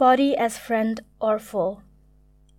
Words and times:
Body 0.00 0.34
as 0.34 0.56
friend 0.56 0.98
or 1.20 1.38
foe. 1.38 1.82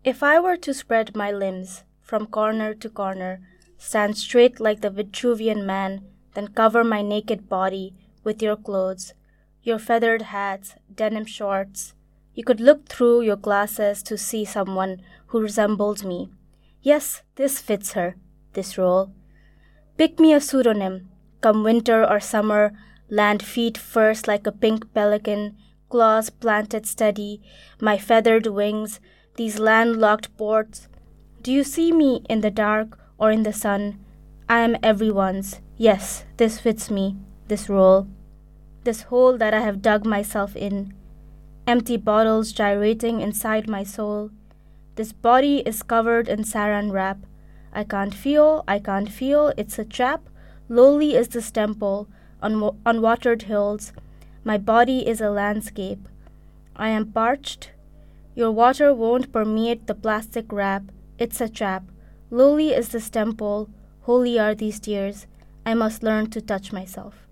If 0.04 0.22
I 0.22 0.40
were 0.40 0.58
to 0.58 0.76
spread 0.76 1.16
my 1.16 1.32
limbs 1.32 1.84
from 2.00 2.28
corner 2.28 2.76
to 2.76 2.88
corner, 2.88 3.42
stand 3.80 4.16
straight 4.16 4.60
like 4.60 4.82
the 4.82 4.92
Vitruvian 4.92 5.66
man, 5.66 6.06
then 6.36 6.50
cover 6.50 6.84
my 6.84 7.02
naked 7.02 7.50
body 7.50 7.96
with 8.24 8.44
your 8.44 8.56
clothes, 8.56 9.16
your 9.64 9.80
feathered 9.80 10.22
hats, 10.22 10.76
denim 10.94 11.26
shorts, 11.26 11.96
you 12.36 12.44
could 12.44 12.60
look 12.60 12.88
through 12.88 13.22
your 13.22 13.38
glasses 13.38 14.04
to 14.04 14.20
see 14.20 14.46
someone 14.46 15.02
who 15.30 15.42
resembles 15.42 16.04
me. 16.04 16.30
Yes, 16.84 17.24
this 17.38 17.60
fits 17.60 17.94
her, 17.94 18.18
this 18.54 18.78
role. 18.78 19.16
Pick 19.98 20.20
me 20.20 20.32
a 20.32 20.40
pseudonym. 20.40 21.10
Come 21.42 21.64
winter 21.64 22.08
or 22.08 22.20
summer, 22.20 22.72
land 23.10 23.42
feet 23.42 23.80
first 23.80 24.28
like 24.28 24.46
a 24.46 24.52
pink 24.52 24.94
pelican, 24.94 25.58
claws 25.92 26.30
planted 26.30 26.88
steady, 26.88 27.42
my 27.80 27.98
feathered 27.98 28.48
wings, 28.48 29.00
these 29.36 29.60
landlocked 29.60 30.36
ports. 30.38 30.88
Do 31.42 31.52
you 31.52 31.64
see 31.64 31.92
me 31.92 32.24
in 32.30 32.42
the 32.42 32.50
dark 32.50 32.98
or 33.18 33.32
in 33.32 33.44
the 33.44 33.54
sun? 33.54 34.00
I 34.50 34.60
am 34.60 34.78
everyone's. 34.82 35.60
Yes, 35.78 36.26
this 36.38 36.60
fits 36.60 36.90
me, 36.90 37.18
this 37.48 37.70
role. 37.70 38.08
This 38.84 39.04
hole 39.04 39.38
that 39.38 39.54
I 39.54 39.60
have 39.60 39.82
dug 39.82 40.06
myself 40.06 40.56
in. 40.56 40.94
Empty 41.68 41.98
bottles 41.98 42.52
gyrating 42.52 43.22
inside 43.22 43.70
my 43.70 43.84
soul. 43.84 44.32
This 44.96 45.12
body 45.14 45.60
is 45.60 45.84
covered 45.84 46.28
in 46.28 46.44
saran 46.44 46.92
wrap. 46.92 47.20
I 47.74 47.84
can't 47.84 48.14
feel, 48.14 48.64
I 48.68 48.80
can't 48.80 49.10
feel, 49.10 49.54
it's 49.58 49.80
a 49.80 49.86
trap. 49.86 50.22
Lowly 50.68 51.16
is 51.16 51.30
this 51.30 51.52
temple, 51.52 52.08
on 52.42 52.78
on 52.86 53.02
watered 53.02 53.44
hills. 53.44 53.94
My 54.44 54.58
body 54.58 55.08
is 55.08 55.22
a 55.22 55.30
landscape. 55.30 56.10
I 56.76 56.90
am 56.90 57.12
parched. 57.12 57.74
Your 58.34 58.50
water 58.50 58.92
won't 58.92 59.32
permeate 59.32 59.86
the 59.86 59.94
plastic 59.94 60.52
wrap. 60.52 60.82
It's 61.20 61.42
a 61.42 61.48
trap. 61.48 61.84
Lowly 62.32 62.70
is 62.70 62.90
this 62.90 63.12
temple. 63.12 63.70
Holy 64.02 64.40
are 64.40 64.56
these 64.56 64.80
tears. 64.80 65.28
I 65.64 65.76
must 65.76 66.02
learn 66.02 66.32
to 66.32 66.42
touch 66.42 66.74
myself. 66.74 67.28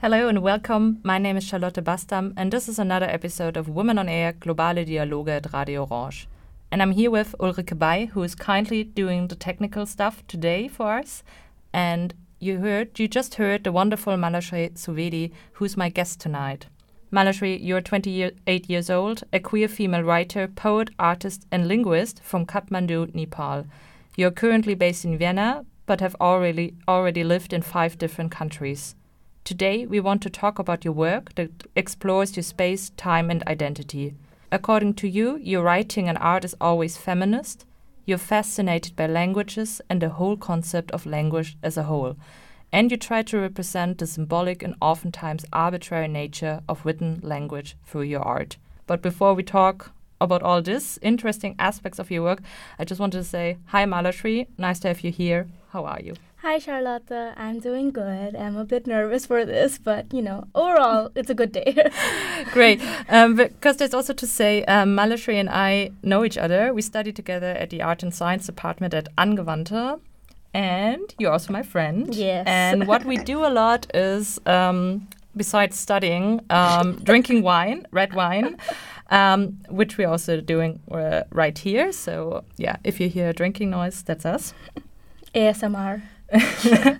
Hello 0.00 0.28
and 0.28 0.42
welcome. 0.42 1.00
My 1.02 1.18
name 1.18 1.36
is 1.36 1.42
Charlotte 1.42 1.82
Bastam, 1.82 2.32
and 2.36 2.52
this 2.52 2.68
is 2.68 2.78
another 2.78 3.06
episode 3.06 3.56
of 3.56 3.68
Women 3.68 3.98
on 3.98 4.08
Air 4.08 4.32
Globale 4.32 4.86
Dialoge 4.86 5.30
at 5.30 5.52
Radio 5.52 5.88
Orange. 5.90 6.28
And 6.70 6.80
I'm 6.80 6.92
here 6.92 7.10
with 7.10 7.34
Ulrike 7.40 7.76
Bey, 7.76 8.06
who 8.06 8.22
is 8.22 8.36
kindly 8.36 8.84
doing 8.84 9.26
the 9.26 9.34
technical 9.34 9.86
stuff 9.86 10.24
today 10.28 10.68
for 10.68 10.98
us. 10.98 11.24
And 11.72 12.14
you 12.38 12.58
heard, 12.58 12.98
you 12.98 13.08
just 13.08 13.36
heard 13.36 13.64
the 13.64 13.72
wonderful 13.72 14.14
Malashree 14.16 14.72
Suvedi, 14.74 15.32
who's 15.52 15.76
my 15.76 15.88
guest 15.88 16.20
tonight. 16.20 16.66
Malashree, 17.12 17.58
you're 17.62 17.80
28 17.80 18.68
years 18.68 18.90
old, 18.90 19.22
a 19.32 19.38
queer 19.38 19.68
female 19.68 20.02
writer, 20.02 20.48
poet, 20.48 20.90
artist, 20.98 21.46
and 21.50 21.68
linguist 21.68 22.20
from 22.22 22.44
Kathmandu, 22.44 23.14
Nepal. 23.14 23.66
You're 24.16 24.30
currently 24.30 24.74
based 24.74 25.04
in 25.04 25.16
Vienna, 25.16 25.64
but 25.86 26.00
have 26.00 26.16
already 26.20 26.74
already 26.88 27.22
lived 27.22 27.52
in 27.52 27.62
five 27.62 27.98
different 27.98 28.30
countries. 28.30 28.94
Today, 29.44 29.86
we 29.86 30.00
want 30.00 30.22
to 30.22 30.30
talk 30.30 30.58
about 30.58 30.84
your 30.84 30.94
work 30.94 31.34
that 31.34 31.50
explores 31.76 32.36
your 32.36 32.42
space, 32.42 32.90
time, 32.96 33.30
and 33.30 33.42
identity. 33.46 34.14
According 34.50 34.94
to 34.94 35.08
you, 35.08 35.36
your 35.36 35.62
writing 35.62 36.08
and 36.08 36.16
art 36.18 36.44
is 36.44 36.56
always 36.60 36.96
feminist. 36.96 37.66
You're 38.06 38.18
fascinated 38.18 38.96
by 38.96 39.06
languages 39.06 39.80
and 39.88 40.02
the 40.02 40.10
whole 40.10 40.36
concept 40.36 40.90
of 40.90 41.06
language 41.06 41.56
as 41.62 41.78
a 41.78 41.84
whole. 41.84 42.16
And 42.70 42.90
you 42.90 42.96
try 42.96 43.22
to 43.22 43.38
represent 43.38 43.98
the 43.98 44.06
symbolic 44.06 44.62
and 44.62 44.74
oftentimes 44.80 45.46
arbitrary 45.52 46.08
nature 46.08 46.60
of 46.68 46.84
written 46.84 47.20
language 47.22 47.76
through 47.86 48.02
your 48.02 48.22
art. 48.22 48.58
But 48.86 49.00
before 49.00 49.32
we 49.32 49.42
talk 49.42 49.92
about 50.20 50.42
all 50.42 50.60
this 50.60 50.98
interesting 51.00 51.54
aspects 51.58 51.98
of 51.98 52.10
your 52.10 52.22
work, 52.22 52.40
I 52.78 52.84
just 52.84 53.00
wanted 53.00 53.18
to 53.18 53.24
say 53.24 53.56
hi, 53.66 53.84
Malashree. 53.86 54.48
Nice 54.58 54.80
to 54.80 54.88
have 54.88 55.00
you 55.00 55.10
here. 55.10 55.46
How 55.70 55.86
are 55.86 56.00
you? 56.00 56.14
Hi, 56.44 56.58
Charlotte. 56.58 57.10
I'm 57.38 57.58
doing 57.58 57.90
good. 57.90 58.36
I'm 58.36 58.58
a 58.58 58.66
bit 58.66 58.86
nervous 58.86 59.24
for 59.24 59.46
this, 59.46 59.78
but 59.78 60.12
you 60.12 60.20
know, 60.20 60.46
overall, 60.54 61.10
it's 61.14 61.30
a 61.30 61.34
good 61.34 61.52
day. 61.52 61.74
Great. 62.52 62.82
Um, 63.08 63.36
because 63.36 63.78
there's 63.78 63.94
also 63.94 64.12
to 64.12 64.26
say, 64.26 64.62
um, 64.66 64.94
Malashree 64.94 65.40
and 65.40 65.48
I 65.48 65.92
know 66.02 66.22
each 66.22 66.36
other. 66.36 66.74
We 66.74 66.82
studied 66.82 67.16
together 67.16 67.46
at 67.46 67.70
the 67.70 67.80
Art 67.80 68.02
and 68.02 68.14
Science 68.14 68.44
Department 68.44 68.92
at 68.92 69.08
Angewandte. 69.16 70.00
And 70.52 71.14
you're 71.18 71.32
also 71.32 71.50
my 71.50 71.62
friend. 71.62 72.14
Yes. 72.14 72.44
And 72.46 72.86
what 72.86 73.06
we 73.06 73.16
do 73.16 73.46
a 73.46 73.48
lot 73.48 73.86
is, 73.94 74.38
um, 74.44 75.08
besides 75.34 75.78
studying, 75.78 76.42
um, 76.50 76.96
drinking 77.04 77.42
wine, 77.42 77.86
red 77.90 78.12
wine, 78.12 78.58
um, 79.08 79.56
which 79.70 79.96
we're 79.96 80.10
also 80.10 80.42
doing 80.42 80.80
uh, 80.90 81.22
right 81.30 81.56
here. 81.56 81.90
So, 81.90 82.44
yeah, 82.58 82.76
if 82.84 83.00
you 83.00 83.08
hear 83.08 83.32
drinking 83.32 83.70
noise, 83.70 84.02
that's 84.02 84.26
us. 84.26 84.52
ASMR. 85.34 86.02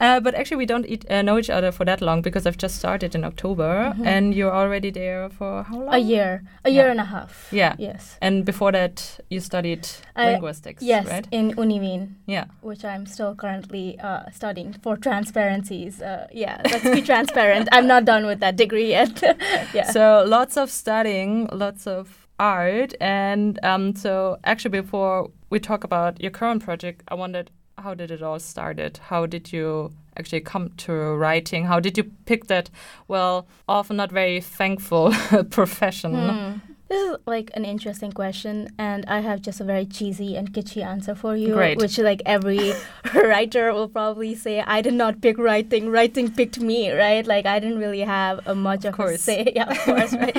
uh, 0.00 0.20
but 0.20 0.34
actually, 0.34 0.56
we 0.56 0.66
don't 0.66 0.86
eat, 0.86 1.04
uh, 1.10 1.22
know 1.22 1.38
each 1.38 1.50
other 1.50 1.70
for 1.72 1.84
that 1.84 2.00
long 2.00 2.20
because 2.22 2.46
I've 2.46 2.58
just 2.58 2.76
started 2.76 3.14
in 3.14 3.24
October, 3.24 3.94
Mhm. 3.96 4.06
and 4.06 4.34
you're 4.34 4.52
already 4.52 4.90
there 4.90 5.28
for 5.30 5.62
how 5.62 5.78
long? 5.80 5.94
A 5.94 5.98
year, 5.98 6.42
a 6.64 6.70
Yeah. 6.70 6.82
year 6.82 6.90
and 6.90 7.00
a 7.00 7.04
half. 7.04 7.48
Yeah. 7.52 7.74
Yes. 7.78 8.16
And 8.20 8.44
before 8.44 8.72
that, 8.72 9.20
you 9.30 9.40
studied 9.40 9.86
I- 10.16 10.32
linguistics, 10.32 10.82
Yes, 10.82 11.06
right? 11.06 11.26
in 11.30 11.52
Uniwien. 11.56 12.14
Yeah. 12.26 12.44
Which 12.60 12.84
I'm 12.84 13.06
still 13.06 13.34
currently 13.34 13.98
uh, 14.02 14.30
studying 14.32 14.72
for 14.82 14.96
transparencies. 14.96 16.02
Uh, 16.02 16.26
yeah, 16.32 16.60
let's 16.70 16.84
be 16.90 17.02
transparent. 17.02 17.68
I'm 17.72 17.86
not 17.86 18.04
done 18.04 18.26
with 18.26 18.40
that 18.40 18.56
degree 18.56 18.88
yet. 18.90 19.22
yeah. 19.74 19.90
So 19.90 20.24
lots 20.26 20.56
of 20.56 20.70
studying, 20.70 21.48
lots 21.52 21.86
of 21.86 22.26
art, 22.38 22.94
and 23.00 23.58
um, 23.62 23.94
so 23.94 24.38
actually, 24.44 24.80
before 24.82 25.30
we 25.50 25.60
talk 25.60 25.84
about 25.84 26.20
your 26.20 26.32
current 26.32 26.64
project, 26.64 27.02
I 27.06 27.14
wondered 27.14 27.50
how 27.78 27.94
did 27.94 28.10
it 28.10 28.22
all 28.22 28.38
started? 28.38 28.98
How 29.08 29.26
did 29.26 29.52
you 29.52 29.92
actually 30.16 30.40
come 30.40 30.70
to 30.78 30.92
writing? 30.92 31.64
How 31.64 31.80
did 31.80 31.96
you 31.98 32.04
pick 32.26 32.46
that? 32.46 32.70
Well, 33.08 33.46
often 33.68 33.96
not 33.96 34.12
very 34.12 34.40
thankful 34.40 35.12
profession. 35.50 36.14
Hmm. 36.14 36.70
This 36.88 37.10
is 37.10 37.16
like 37.26 37.50
an 37.54 37.64
interesting 37.64 38.12
question, 38.12 38.68
and 38.78 39.06
I 39.08 39.20
have 39.20 39.40
just 39.40 39.58
a 39.58 39.64
very 39.64 39.86
cheesy 39.86 40.36
and 40.36 40.52
kitschy 40.52 40.84
answer 40.84 41.14
for 41.14 41.34
you. 41.34 41.54
Great. 41.54 41.78
Which, 41.78 41.96
like 41.98 42.20
every 42.26 42.74
writer 43.14 43.72
will 43.72 43.88
probably 43.88 44.34
say, 44.34 44.60
I 44.60 44.82
did 44.82 44.92
not 44.92 45.22
pick 45.22 45.38
writing, 45.38 45.90
writing 45.90 46.30
picked 46.30 46.60
me, 46.60 46.92
right? 46.92 47.26
Like, 47.26 47.46
I 47.46 47.58
didn't 47.58 47.78
really 47.78 48.00
have 48.02 48.46
a 48.46 48.54
much 48.54 48.84
of, 48.84 49.00
a 49.00 49.16
say. 49.16 49.50
Yeah, 49.56 49.70
of 49.70 49.78
course, 49.78 50.12
right? 50.12 50.36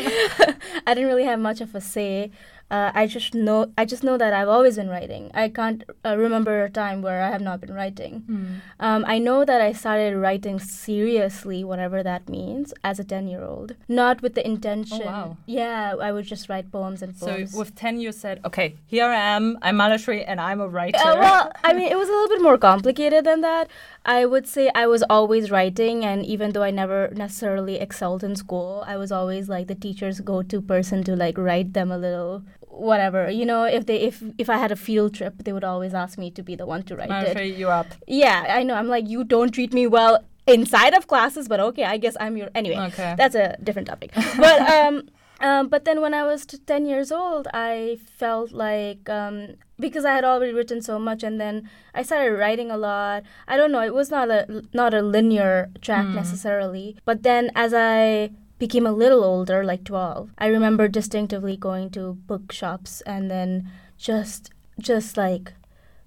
I 0.86 0.94
didn't 0.94 1.08
really 1.08 1.26
have 1.26 1.40
much 1.40 1.62
of 1.62 1.74
a 1.74 1.82
say. 1.82 2.30
Uh, 2.72 2.92
I 2.96 3.06
just 3.06 3.36
know, 3.36 3.72
I 3.78 3.86
just 3.86 4.04
know 4.04 4.18
that 4.18 4.34
I've 4.34 4.48
always 4.48 4.76
been 4.78 4.90
writing. 4.90 5.30
I 5.36 5.50
can't 5.50 5.84
uh, 6.04 6.18
remember 6.18 6.64
a 6.64 6.70
time 6.70 7.04
where 7.04 7.22
I 7.22 7.30
have 7.30 7.42
not 7.42 7.62
been 7.62 7.74
writing. 7.74 8.24
Hmm. 8.26 8.46
Um, 8.80 9.06
I 9.08 9.20
know 9.20 9.46
that 9.46 9.62
I 9.62 9.72
started 9.72 10.18
writing 10.18 10.58
seriously, 10.60 11.64
whatever 11.64 12.02
that 12.02 12.28
means, 12.28 12.74
as 12.84 13.00
a 13.00 13.04
ten-year-old. 13.04 13.76
Not 13.88 14.24
with 14.24 14.34
the 14.34 14.46
intention. 14.46 15.02
Oh, 15.04 15.06
wow. 15.06 15.38
Yeah, 15.46 15.94
I 16.02 16.12
would 16.12 16.26
just 16.26 16.50
write 16.50 16.72
poems 16.72 17.04
and 17.04 17.16
So 17.16 17.28
poems. 17.28 17.54
with 17.54 17.76
10 17.76 18.00
you 18.00 18.12
said, 18.12 18.40
okay, 18.44 18.76
here 18.88 19.06
I 19.06 19.16
am, 19.36 19.58
I'm 19.62 19.78
Malashree 19.78 20.24
and 20.28 20.42
I'm 20.42 20.60
a 20.60 20.68
writer. 20.68 20.98
Uh, 20.98 21.16
well, 21.20 21.52
I 21.64 21.74
mean, 21.74 21.92
it 21.92 21.98
was 21.98 22.10
a 22.10 22.12
little 22.12 22.30
bit 22.30 22.42
more 22.42 22.58
complicated 22.58 23.26
than 23.26 23.42
that. 23.42 23.70
I 24.06 24.26
would 24.26 24.48
say 24.48 24.70
I 24.76 24.86
was 24.86 25.04
always 25.10 25.50
writing, 25.50 26.06
and 26.06 26.24
even 26.26 26.52
though 26.52 26.64
I 26.64 26.72
never 26.72 27.10
necessarily 27.16 27.76
excelled 27.80 28.24
in 28.24 28.36
school, 28.36 28.84
I 28.86 28.98
was 28.98 29.12
always 29.12 29.50
like 29.50 29.68
the 29.68 29.76
teacher's 29.76 30.20
go-to 30.20 30.62
person 30.62 31.04
to 31.06 31.16
like 31.16 31.38
write 31.38 31.74
them 31.74 31.92
a 31.92 31.98
little 31.98 32.44
whatever. 32.70 33.30
You 33.32 33.46
know, 33.46 33.64
if 33.64 33.86
they 33.88 33.98
if 34.02 34.22
if 34.38 34.50
I 34.50 34.58
had 34.58 34.72
a 34.72 34.76
field 34.76 35.16
trip, 35.16 35.44
they 35.44 35.52
would 35.54 35.64
always 35.64 35.94
ask 35.94 36.18
me 36.18 36.30
to 36.32 36.44
be 36.44 36.56
the 36.56 36.66
one 36.68 36.84
to 36.84 36.96
write 36.96 37.10
it. 37.10 37.58
You're 37.58 37.72
up. 37.72 37.88
Yeah, 38.08 38.46
I 38.50 38.64
know. 38.64 38.76
I'm 38.76 38.88
like, 38.88 39.10
you 39.10 39.24
don't 39.24 39.52
treat 39.52 39.74
me 39.74 39.88
well 39.88 40.24
inside 40.48 40.94
of 40.94 41.08
classes, 41.08 41.48
but 41.48 41.60
okay, 41.60 41.84
I 41.86 41.98
guess 41.98 42.16
I'm 42.20 42.38
your 42.38 42.50
anyway. 42.54 42.78
Okay. 42.94 43.16
That's 43.18 43.36
a 43.36 43.58
different 43.64 43.88
topic. 43.88 44.12
but 44.38 44.62
um, 44.70 45.10
um, 45.42 45.68
but 45.68 45.86
then 45.86 46.02
when 46.02 46.14
I 46.14 46.24
was 46.24 46.46
t- 46.46 46.58
ten 46.60 46.86
years 46.86 47.12
old, 47.12 47.48
I 47.54 47.98
felt 48.18 48.52
like 48.52 49.10
um, 49.10 49.56
because 49.80 50.06
I 50.06 50.14
had 50.14 50.24
already 50.24 50.54
written 50.54 50.82
so 50.82 51.00
much, 51.00 51.24
and 51.24 51.40
then 51.40 51.70
I 51.94 52.04
started 52.04 52.38
writing 52.38 52.72
a 52.72 52.78
lot. 52.78 53.24
I 53.48 53.58
don't 53.58 53.72
know. 53.72 53.82
It 53.82 53.94
was 53.94 54.10
not 54.10 54.30
a 54.30 54.64
not 54.74 54.94
a 54.94 55.02
linear 55.02 55.70
track 55.82 56.06
hmm. 56.06 56.16
necessarily, 56.16 56.98
but 57.06 57.24
then 57.24 57.52
as 57.56 57.74
I 57.74 58.32
became 58.58 58.86
a 58.86 58.92
little 58.92 59.24
older, 59.24 59.64
like 59.64 59.84
twelve, 59.84 60.32
I 60.38 60.48
remember 60.48 60.88
distinctively 60.88 61.58
going 61.58 61.90
to 61.92 62.14
bookshops 62.28 63.02
and 63.02 63.30
then 63.30 63.70
just 63.98 64.52
just 64.80 65.18
like 65.18 65.54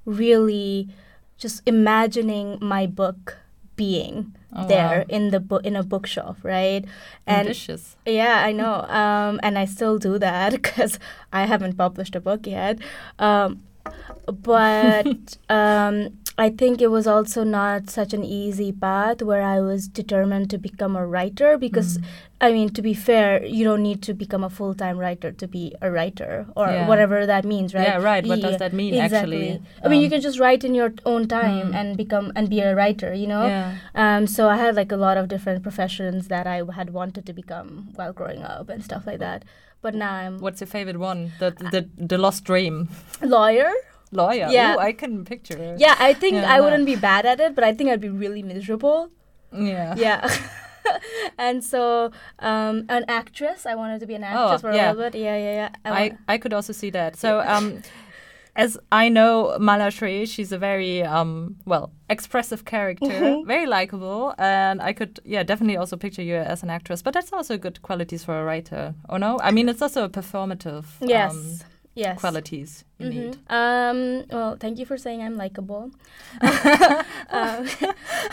really 0.04 0.88
just 1.36 1.62
imagining 1.66 2.58
my 2.60 2.86
book 2.86 3.38
being 3.78 4.34
Oh, 4.52 4.66
there 4.66 4.98
wow. 5.00 5.04
in 5.16 5.30
the 5.30 5.40
book 5.40 5.62
in 5.69 5.76
a 5.76 5.82
bookshop, 5.82 6.36
right? 6.42 6.82
And 7.26 7.48
Ambitious. 7.48 7.96
yeah, 8.06 8.40
I 8.48 8.50
know. 8.52 8.80
Um, 8.88 9.38
and 9.42 9.58
I 9.58 9.64
still 9.66 9.98
do 9.98 10.19
that 10.19 10.52
because 10.58 10.98
I 11.32 11.44
haven't 11.46 11.76
published 11.76 12.16
a 12.16 12.20
book 12.20 12.46
yet. 12.46 12.78
Um, 13.19 13.60
but 14.26 15.36
um, 15.48 16.19
I 16.40 16.50
think 16.50 16.81
it 16.81 16.87
was 16.87 17.06
also 17.08 17.43
not 17.43 17.90
such 17.90 18.12
an 18.14 18.23
easy 18.23 18.70
path 18.70 19.23
where 19.23 19.43
I 19.43 19.61
was 19.61 19.88
determined 19.88 20.50
to 20.50 20.58
become 20.58 20.94
a 20.94 21.05
writer 21.05 21.58
because, 21.58 21.99
I 22.40 22.52
mean, 22.52 22.69
to 22.75 22.81
be 22.81 22.94
fair, 22.94 23.44
you 23.44 23.64
don't 23.64 23.82
need 23.82 24.02
to 24.05 24.14
become 24.14 24.44
a 24.44 24.50
full 24.58 24.73
time 24.82 24.99
writer 24.99 25.32
to 25.32 25.49
be 25.49 25.75
a 25.82 25.90
writer 25.90 26.46
or 26.55 26.69
Yeah. 26.69 26.87
whatever 26.87 27.26
that 27.26 27.44
means, 27.44 27.75
right? 27.75 27.88
Yeah, 27.88 27.96
right. 28.11 28.25
What 28.25 28.40
does 28.40 28.58
that 28.58 28.73
mean, 28.73 28.94
exactly. 28.94 29.50
actually? 29.50 29.62
I 29.85 29.88
mean, 29.88 30.00
you 30.00 30.06
Um, 30.06 30.11
can 30.12 30.20
just 30.20 30.38
write 30.38 30.62
in 30.62 30.76
your 30.76 30.93
own 31.05 31.26
time 31.26 31.75
and 31.75 31.96
become 31.96 32.31
and 32.37 32.49
be 32.49 32.61
a 32.61 32.73
writer, 32.76 33.12
you 33.12 33.26
know? 33.26 33.44
Yeah. 33.49 33.75
Um, 33.96 34.29
so 34.29 34.49
I 34.49 34.56
had 34.58 34.76
like 34.76 34.93
a 34.93 35.00
lot 35.06 35.17
of 35.17 35.26
different 35.26 35.64
professions 35.64 36.29
that 36.29 36.46
I 36.46 36.62
had 36.81 36.90
wanted 37.00 37.26
to 37.26 37.32
become 37.32 37.88
while 37.96 38.12
growing 38.12 38.43
up 38.44 38.69
and 38.69 38.85
stuff 38.85 39.08
like 39.11 39.19
that. 39.19 39.44
But 39.82 39.94
now 39.94 40.12
I'm 40.23 40.38
What's 40.38 40.61
your 40.61 40.69
favorite 40.79 40.99
one? 40.99 41.32
The 41.43 41.50
the 41.75 41.88
the 42.14 42.19
lost 42.19 42.44
dream. 42.44 42.88
lawyer. 43.23 43.70
Lawyer. 44.12 44.49
Yeah. 44.50 44.75
Ooh, 44.75 44.78
I 44.78 44.93
can 44.93 45.25
picture 45.25 45.56
it. 45.58 45.81
Yeah, 45.81 45.96
I 45.99 46.12
think 46.14 46.34
Yeah, 46.34 46.52
I 46.55 46.60
wouldn't 46.60 46.87
be 46.87 46.96
bad 46.96 47.26
at 47.26 47.40
it, 47.40 47.55
but 47.55 47.64
I 47.64 47.72
think 47.75 47.90
I'd 47.90 48.00
be 48.00 48.08
really 48.08 48.43
miserable. 48.43 49.10
Yeah. 49.52 49.94
Yeah. 49.96 50.31
and 51.38 51.62
so 51.64 52.10
um, 52.38 52.84
an 52.88 53.05
actress. 53.08 53.66
I 53.66 53.75
wanted 53.75 54.00
to 54.00 54.06
be 54.06 54.14
an 54.14 54.25
actress 54.25 54.60
for 54.62 54.70
a 54.70 54.75
little 54.75 54.94
bit. 54.94 55.14
Yeah, 55.14 55.37
yeah, 55.37 55.52
yeah. 55.55 55.69
I, 55.84 55.90
want- 56.08 56.19
I 56.28 56.38
could 56.38 56.52
also 56.52 56.72
see 56.72 56.90
that. 56.90 57.16
So, 57.16 57.40
um, 57.40 57.82
as 58.56 58.76
I 58.90 59.08
know 59.08 59.56
Malashree, 59.60 60.26
she's 60.26 60.50
a 60.50 60.58
very 60.58 61.02
um, 61.04 61.56
well 61.64 61.93
expressive 62.11 62.64
character, 62.64 63.06
Mm-hmm. 63.06 63.46
very 63.46 63.66
likable, 63.66 64.34
and 64.38 64.82
I 64.82 64.93
could 64.93 65.20
yeah 65.25 65.44
definitely 65.44 65.76
also 65.76 65.96
picture 65.96 66.22
you 66.22 66.34
as 66.37 66.62
an 66.64 66.70
actress. 66.70 67.00
But 67.02 67.14
that's 67.14 67.32
also 67.32 67.56
good 67.56 67.81
qualities 67.82 68.25
for 68.25 68.40
a 68.40 68.44
writer. 68.44 68.94
Oh 69.08 69.16
no, 69.16 69.38
I 69.43 69.52
mean 69.52 69.69
it's 69.69 69.81
also 69.82 70.04
a 70.04 70.08
performative 70.08 70.87
yes. 71.00 71.32
um, 71.32 71.58
yes. 71.98 72.20
qualities 72.20 72.84
you 72.98 73.10
need. 73.10 73.38
Um, 73.48 74.24
well, 74.30 74.56
thank 74.58 74.78
you 74.78 74.86
for 74.86 74.96
saying 74.96 75.22
I'm 75.22 75.36
likable. 75.36 75.90
um, 77.30 77.68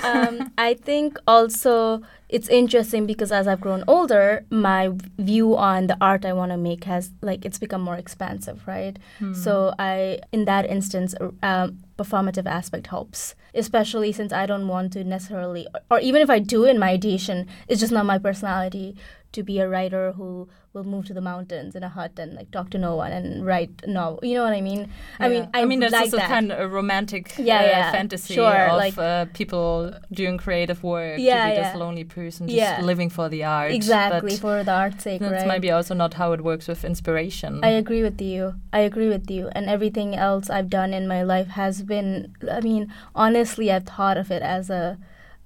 um, 0.04 0.52
I 0.58 0.74
think 0.82 1.18
also 1.28 2.02
it's 2.30 2.50
interesting 2.50 3.06
because 3.06 3.32
as 3.32 3.48
I've 3.48 3.62
grown 3.62 3.84
older, 3.88 4.46
my 4.50 4.92
view 5.18 5.56
on 5.56 5.88
the 5.88 5.98
art 6.02 6.26
I 6.26 6.34
want 6.34 6.52
to 6.52 6.58
make 6.58 6.86
has 6.86 7.12
like 7.22 7.46
it's 7.46 7.60
become 7.60 7.82
more 7.82 7.96
expansive, 7.96 8.64
right? 8.68 8.98
So 9.34 9.74
I, 9.78 10.20
in 10.32 10.46
that 10.46 10.66
instance, 10.66 11.14
um, 11.44 11.80
performative 11.98 12.46
aspect 12.46 12.88
helps, 12.88 13.36
especially 13.54 14.12
since 14.12 14.34
I 14.34 14.46
don't 14.46 14.68
want 14.68 14.94
to 14.94 15.04
necessarily, 15.04 15.68
or 15.92 16.00
even 16.00 16.22
if 16.22 16.30
I 16.30 16.40
do 16.40 16.66
in 16.66 16.80
my 16.80 16.90
ideation, 16.90 17.48
it's 17.68 17.80
just 17.80 17.94
not 17.94 18.06
my 18.06 18.18
personality 18.18 18.96
to 19.32 19.44
be 19.44 19.60
a 19.60 19.70
writer 19.70 20.14
who 20.14 20.50
will 20.76 20.84
move 20.84 21.06
to 21.06 21.14
the 21.14 21.22
mountains 21.22 21.74
in 21.74 21.84
a 21.84 21.90
hut 21.90 22.12
and 22.20 22.34
like 22.36 22.52
talk 22.52 22.70
to 22.70 22.78
no 22.78 22.96
one 22.98 23.12
and 23.14 23.46
write 23.46 23.72
a 23.84 23.88
novel. 23.90 24.20
You 24.22 24.36
know 24.36 24.44
what 24.44 24.54
I 24.54 24.62
mean? 24.62 24.90
I 25.20 25.30
mean, 25.30 25.50
I, 25.54 25.62
I 25.62 25.66
mean, 25.66 25.80
that's 25.80 25.94
like 25.94 26.02
also 26.04 26.18
that. 26.18 26.28
kind 26.28 26.52
of 26.52 26.60
a 26.60 26.68
romantic 26.68 27.34
Yeah, 27.40 27.60
uh, 27.60 27.64
yeah, 27.64 27.92
fantasy 27.92 28.34
sure, 28.36 28.68
of 28.68 28.78
like- 28.78 28.98
uh, 28.98 29.26
people 29.34 29.94
doing 30.12 30.38
creative 30.38 30.84
work 30.84 31.18
Yeah, 31.20 31.46
to 31.46 31.50
be 31.52 31.56
yeah. 31.56 31.64
this 31.72 31.80
lonely 31.80 32.04
person 32.04 32.48
just 32.48 32.58
Yeah. 32.58 32.82
living 32.82 33.10
for 33.10 33.30
the 33.30 33.44
art. 33.46 33.72
exactly 33.72 34.32
but 34.36 34.40
for 34.40 34.64
the 34.64 34.72
art's 34.72 35.04
sake, 35.04 35.22
that's 35.22 35.32
right? 35.34 35.48
maybe 35.48 35.72
also 35.72 35.94
not 35.96 36.16
how 36.16 36.34
it 36.34 36.42
works 36.44 36.68
with 36.68 36.84
inspiration. 36.84 37.64
I 37.64 37.70
agree 37.70 38.04
with 38.04 38.22
you. 38.22 38.56
I 38.74 38.80
agree 38.80 39.08
with 39.10 39.32
you. 39.32 39.48
And 39.56 39.70
everything 39.70 40.16
else 40.16 40.50
I've 40.50 40.70
done 40.70 40.94
in 40.94 41.08
my 41.08 41.24
life 41.24 41.48
has 41.62 41.82
been. 41.84 42.36
I 42.52 42.60
mean, 42.60 42.92
honestly, 43.16 43.72
I've 43.72 43.86
thought 43.86 44.18
of 44.18 44.30
it 44.30 44.42
as 44.42 44.70
a, 44.70 44.98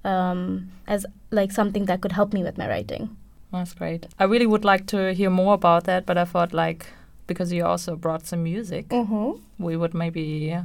um, 0.03 0.71
as 0.87 1.05
like 1.29 1.51
something 1.51 1.85
that 1.85 2.01
could 2.01 2.13
help 2.13 2.33
me 2.33 2.43
with 2.43 2.57
my 2.57 2.67
writing. 2.67 3.15
That's 3.51 3.73
great. 3.73 4.07
I 4.19 4.25
really 4.25 4.45
would 4.45 4.63
like 4.65 4.85
to 4.87 5.13
hear 5.13 5.29
more 5.29 5.53
about 5.55 5.85
that, 5.85 6.05
but 6.05 6.17
I 6.17 6.25
thought 6.25 6.53
like 6.53 6.87
because 7.27 7.51
you 7.53 7.63
also 7.65 7.95
brought 7.95 8.25
some 8.25 8.43
music, 8.43 8.89
Mm-hmm. 8.89 9.63
we 9.63 9.75
would 9.77 9.93
maybe 9.93 10.57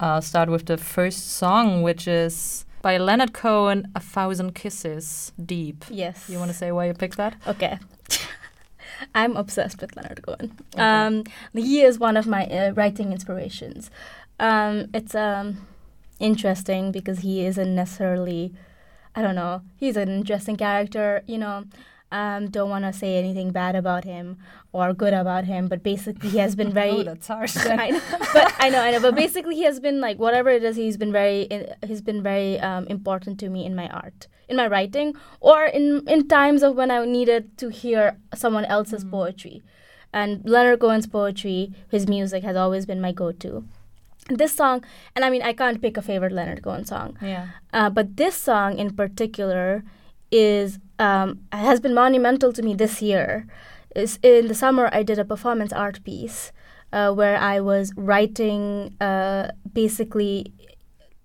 uh, 0.00 0.20
start 0.20 0.48
with 0.48 0.66
the 0.66 0.76
first 0.76 1.30
song, 1.36 1.82
which 1.82 2.08
is 2.08 2.64
by 2.82 2.96
Leonard 2.98 3.32
Cohen, 3.32 3.86
"A 3.94 4.00
Thousand 4.00 4.54
Kisses 4.54 5.32
Deep." 5.44 5.84
Yes. 5.90 6.28
You 6.28 6.38
want 6.38 6.50
to 6.50 6.56
say 6.56 6.72
why 6.72 6.86
you 6.86 6.94
picked 6.94 7.16
that? 7.18 7.34
Okay. 7.46 7.78
I'm 9.14 9.36
obsessed 9.36 9.80
with 9.80 9.96
Leonard 9.96 10.22
Cohen. 10.22 10.52
Um, 10.76 11.24
he 11.54 11.82
is 11.82 11.98
one 11.98 12.16
of 12.16 12.26
my 12.26 12.46
uh, 12.46 12.70
writing 12.72 13.12
inspirations. 13.12 13.90
Um, 14.38 14.88
it's 14.94 15.14
um, 15.14 15.66
interesting 16.20 16.92
because 16.92 17.20
he 17.20 17.44
isn't 17.44 17.74
necessarily, 17.74 18.52
I 19.16 19.22
don't 19.22 19.34
know, 19.34 19.62
he's 19.76 19.96
an 19.96 20.08
interesting 20.08 20.56
character, 20.56 21.22
you 21.26 21.38
know. 21.38 21.64
Um, 22.12 22.50
don't 22.50 22.68
want 22.68 22.84
to 22.84 22.92
say 22.92 23.16
anything 23.16 23.52
bad 23.52 23.74
about 23.74 24.04
him 24.04 24.36
or 24.72 24.92
good 24.92 25.14
about 25.14 25.44
him, 25.46 25.66
but 25.66 25.82
basically 25.82 26.28
he 26.28 26.38
has 26.38 26.54
been 26.54 26.70
very. 26.80 26.90
Oh, 26.90 27.02
that's 27.02 27.26
harsh. 27.26 27.56
I 27.66 27.90
know, 27.90 28.00
but 28.34 28.54
I 28.58 28.68
know, 28.68 28.80
I 28.80 28.90
know. 28.90 29.00
But 29.00 29.14
basically, 29.14 29.56
he 29.56 29.64
has 29.64 29.80
been 29.80 30.00
like 30.00 30.18
whatever 30.18 30.50
it 30.50 30.62
is. 30.62 30.76
He's 30.76 30.98
been 30.98 31.10
very, 31.10 31.48
he's 31.86 32.02
been 32.02 32.22
very 32.22 32.60
um, 32.60 32.86
important 32.88 33.40
to 33.40 33.48
me 33.48 33.64
in 33.64 33.74
my 33.74 33.88
art, 33.88 34.28
in 34.46 34.56
my 34.56 34.66
writing, 34.66 35.14
or 35.40 35.64
in 35.64 36.06
in 36.06 36.28
times 36.28 36.62
of 36.62 36.76
when 36.76 36.90
I 36.90 37.04
needed 37.06 37.56
to 37.58 37.70
hear 37.70 38.18
someone 38.34 38.66
else's 38.66 39.04
poetry. 39.04 39.62
And 40.12 40.46
Leonard 40.48 40.80
Cohen's 40.80 41.06
poetry, 41.06 41.72
his 41.90 42.06
music 42.06 42.44
has 42.44 42.54
always 42.54 42.84
been 42.84 43.00
my 43.00 43.12
go-to. 43.12 43.64
This 44.28 44.52
song, 44.52 44.84
and 45.16 45.24
I 45.24 45.30
mean, 45.30 45.40
I 45.40 45.54
can't 45.54 45.80
pick 45.80 45.96
a 45.96 46.02
favorite 46.02 46.32
Leonard 46.32 46.62
Cohen 46.62 46.84
song, 46.84 47.16
yeah. 47.22 47.48
uh, 47.72 47.88
but 47.88 48.18
this 48.18 48.36
song 48.36 48.78
in 48.78 48.94
particular 48.94 49.82
is 50.30 50.78
um, 51.06 51.26
has 51.68 51.78
been 51.84 51.94
monumental 52.04 52.50
to 52.56 52.62
me 52.62 52.72
this 52.74 52.94
year. 53.10 53.28
Is 54.02 54.18
in 54.22 54.48
the 54.50 54.54
summer 54.64 54.86
I 54.98 55.02
did 55.10 55.18
a 55.18 55.24
performance 55.34 55.72
art 55.84 55.98
piece 56.08 56.40
uh, 56.96 57.10
where 57.18 57.36
I 57.54 57.56
was 57.60 57.86
writing 57.96 58.60
uh, 59.08 59.44
basically 59.80 60.36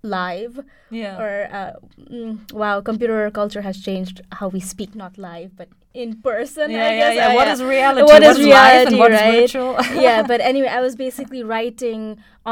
live 0.02 0.54
Yeah. 0.90 1.16
or 1.22 1.32
uh, 1.60 1.72
mm, 2.16 2.52
wow 2.52 2.80
computer 2.90 3.30
culture 3.40 3.62
has 3.68 3.76
changed 3.88 4.16
how 4.38 4.48
we 4.56 4.60
speak 4.60 4.90
not 4.94 5.12
live 5.18 5.50
but 5.60 5.68
in 6.04 6.10
person 6.22 6.70
yeah, 6.70 6.86
I 6.88 6.96
guess 7.00 7.14
yeah. 7.16 7.28
Uh, 7.28 7.34
What 7.38 7.48
is 7.54 7.60
reality? 7.62 8.06
what 8.12 8.22
is 8.30 8.38
reality 8.38 8.96
what 9.02 9.12
is 9.12 9.20
right 9.20 9.38
virtual? 9.40 9.72
yeah 10.06 10.22
but 10.30 10.40
anyway 10.50 10.68
i 10.78 10.80
was 10.88 10.94
basically 11.06 11.42
writing 11.52 12.02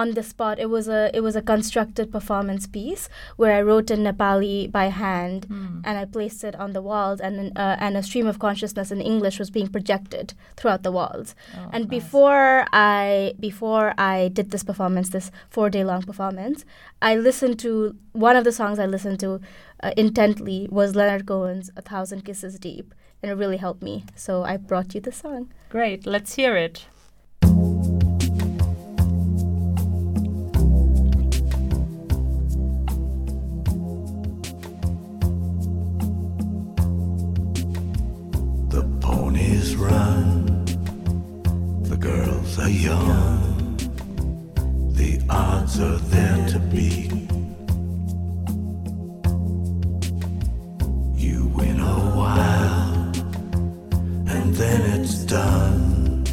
on 0.00 0.10
the 0.18 0.22
spot 0.30 0.58
it 0.64 0.68
was 0.76 0.88
a 0.98 1.00
it 1.18 1.22
was 1.26 1.36
a 1.40 1.42
constructed 1.52 2.06
performance 2.16 2.64
piece 2.76 3.04
where 3.40 3.52
i 3.58 3.60
wrote 3.68 3.88
in 3.96 4.00
nepali 4.06 4.56
by 4.78 4.86
hand 5.04 5.46
Hmm. 5.52 5.80
and 5.86 5.94
i 6.02 6.04
placed 6.16 6.42
it 6.48 6.56
on 6.64 6.72
the 6.78 6.82
walls 6.90 7.20
and 7.20 7.38
then, 7.38 7.48
uh, 7.64 7.76
and 7.84 7.96
a 7.96 8.02
stream 8.08 8.26
of 8.32 8.38
consciousness 8.46 8.90
in 8.96 9.00
english 9.12 9.38
was 9.42 9.50
being 9.58 9.68
projected 9.76 10.34
throughout 10.56 10.82
the 10.88 10.92
walls 10.98 11.28
Oh, 11.56 11.70
and 11.74 11.88
before 11.88 12.66
i 12.72 13.32
before 13.48 13.88
i 14.12 14.28
did 14.40 14.50
this 14.50 14.64
performance 14.72 15.08
this 15.16 15.30
four 15.56 15.70
day 15.76 15.84
long 15.92 16.02
performance 16.10 16.64
i 17.00 17.14
listened 17.28 17.58
to 17.66 17.72
one 18.28 18.36
of 18.40 18.44
the 18.50 18.56
songs 18.60 18.78
i 18.78 18.86
listened 18.96 19.20
to 19.26 19.30
uh, 19.84 19.92
intently 20.04 20.60
was 20.78 20.94
leonard 21.00 21.24
cohen's 21.32 21.70
a 21.76 21.82
thousand 21.92 22.20
kisses 22.30 22.58
deep 22.70 22.88
and 23.22 23.30
it 23.30 23.34
really 23.34 23.56
helped 23.56 23.82
me 23.82 24.04
so 24.14 24.42
i 24.42 24.56
brought 24.56 24.94
you 24.94 25.00
the 25.00 25.12
song 25.12 25.48
Great. 25.68 26.06
Let's 26.06 26.36
hear 26.36 26.56
it. 26.56 26.86
The 38.70 38.84
ponies 39.00 39.74
run, 39.76 40.64
the 41.82 41.96
girls 41.98 42.58
are 42.60 42.70
young, 42.70 43.76
the 44.92 45.20
odds 45.28 45.80
are 45.80 45.98
there 45.98 46.48
to 46.48 46.58
beat. 46.60 47.15
Then 54.56 55.00
it's 55.00 55.18
done. 55.24 56.24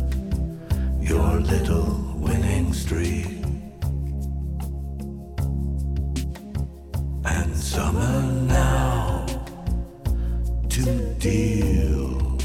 Your 1.02 1.42
little 1.42 2.16
winning 2.16 2.74
streak. 2.74 3.28
And 7.26 7.56
summer 7.56 8.22
now 8.48 9.26
to 10.70 10.84
deal 11.20 12.38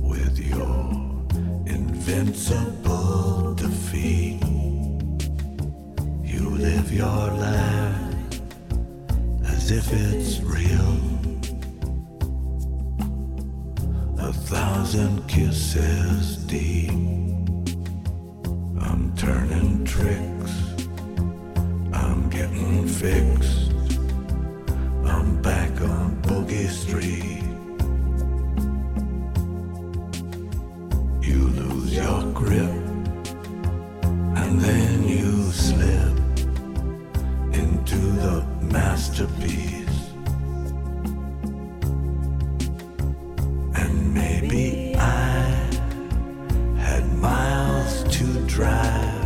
with 0.00 0.38
your 0.38 0.90
invincible 1.66 3.54
defeat. 3.54 4.40
You 6.24 6.48
live 6.56 6.90
your 6.90 7.06
life 7.06 8.40
as 9.44 9.70
if 9.70 9.92
it's 9.92 10.40
real. 10.40 10.89
Thousand 14.80 15.28
kisses 15.28 16.38
deep. 16.46 17.29
Drive 48.38 49.19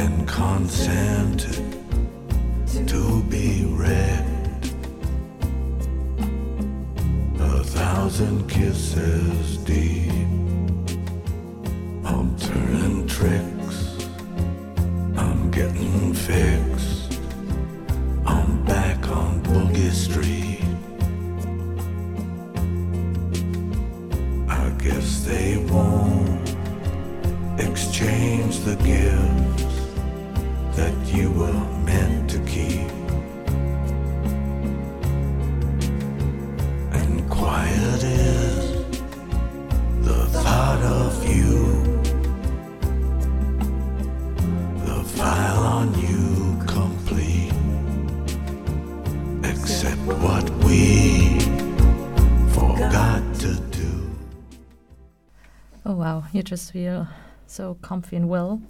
and 0.00 0.26
consented 0.26 1.62
to 2.88 3.22
be 3.24 3.66
wrecked. 3.66 4.72
A 7.38 7.62
thousand 7.64 8.48
kisses 8.48 9.58
deep. 9.58 10.10
I'm 12.10 12.34
turning 12.38 13.06
tricks. 13.06 13.78
I'm 15.18 15.50
getting 15.50 16.14
fixed. 16.14 16.79
You 56.32 56.42
just 56.42 56.72
feel 56.72 57.08
so 57.46 57.74
comfy 57.82 58.16
and 58.16 58.28
well. 58.28 58.60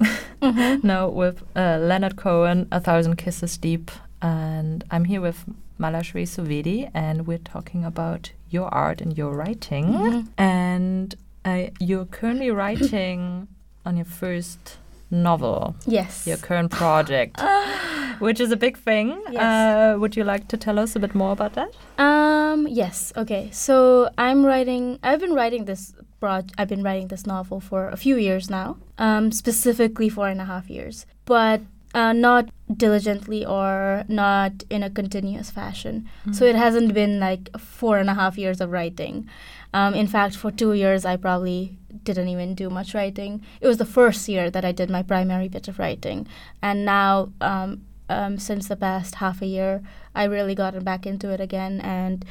now 0.83 1.09
with 1.09 1.43
uh, 1.55 1.79
Leonard 1.81 2.17
Cohen, 2.17 2.67
A 2.73 2.81
Thousand 2.81 3.17
Kisses 3.17 3.59
Deep, 3.59 3.90
and 4.23 4.85
I'm 4.90 5.05
here 5.05 5.21
with 5.21 5.45
Malashree 5.79 6.26
Suvedi, 6.26 6.90
and 6.95 7.26
we're 7.26 7.38
talking 7.38 7.85
about 7.85 8.33
your 8.49 8.73
art 8.75 9.00
and 9.00 9.17
your 9.17 9.33
writing. 9.35 10.29
And 10.38 11.14
uh, 11.45 11.64
you're 11.79 12.07
currently 12.07 12.50
writing 12.50 13.49
on 13.87 13.97
your 13.97 14.07
first 14.07 14.79
novel, 15.11 15.75
Yes. 15.87 16.26
your 16.26 16.37
current 16.38 16.71
project, 16.71 17.40
which 18.21 18.40
is 18.40 18.50
a 18.52 18.57
big 18.57 18.79
thing. 18.79 19.21
Yes. 19.31 19.43
Uh, 19.43 19.99
would 19.99 20.17
you 20.17 20.25
like 20.25 20.49
to 20.49 20.57
tell 20.57 20.79
us 20.79 20.97
a 20.97 20.99
bit 20.99 21.14
more 21.14 21.33
about 21.33 21.55
that? 21.55 21.71
Um. 22.02 22.67
Yes. 22.69 23.12
Okay. 23.17 23.49
So 23.52 24.11
I'm 24.19 24.45
writing. 24.45 24.99
I've 25.02 25.21
been 25.21 25.35
writing 25.35 25.64
this. 25.67 25.95
Proj- 26.21 26.53
I've 26.59 26.69
been 26.69 26.83
writing 26.83 27.09
this 27.09 27.27
novel 27.27 27.61
for 27.61 27.89
a 27.89 27.97
few 27.97 28.17
years 28.17 28.50
now. 28.50 28.77
Um. 28.99 29.33
Specifically 29.33 30.09
four 30.09 30.29
and 30.29 30.41
a 30.41 30.45
half 30.45 30.71
years, 30.71 31.07
but 31.25 31.62
uh, 31.95 32.12
not 32.12 32.49
diligently 32.73 33.45
or 33.45 34.05
not 34.07 34.62
in 34.71 34.83
a 34.83 34.91
continuous 34.91 35.50
fashion. 35.50 36.09
So 36.33 36.45
it 36.45 36.55
hasn't 36.55 36.95
been 36.95 37.19
like 37.19 37.50
four 37.59 37.99
and 37.99 38.09
a 38.09 38.15
half 38.15 38.39
years 38.39 38.61
of 38.61 38.71
writing. 38.71 39.29
Um, 39.75 39.95
in 39.95 40.07
fact, 40.07 40.37
for 40.37 40.50
two 40.50 40.73
years, 40.73 41.05
I 41.05 41.17
probably 41.17 41.79
didn't 42.05 42.29
even 42.29 42.55
do 42.55 42.71
much 42.71 42.95
writing. 42.95 43.43
It 43.61 43.67
was 43.67 43.79
the 43.79 43.85
first 43.85 44.29
year 44.29 44.50
that 44.50 44.65
I 44.65 44.73
did 44.73 44.91
my 44.91 45.03
primary 45.03 45.49
bit 45.49 45.69
of 45.69 45.79
writing, 45.79 46.27
and 46.62 46.85
now 46.85 47.33
um, 47.41 47.83
um, 48.09 48.39
since 48.39 48.69
the 48.69 48.77
past 48.77 49.17
half 49.17 49.43
a 49.43 49.47
year, 49.47 49.83
I 50.15 50.25
really 50.25 50.55
gotten 50.55 50.85
back 50.85 51.07
into 51.07 51.31
it 51.31 51.41
again, 51.41 51.81
and 51.81 52.25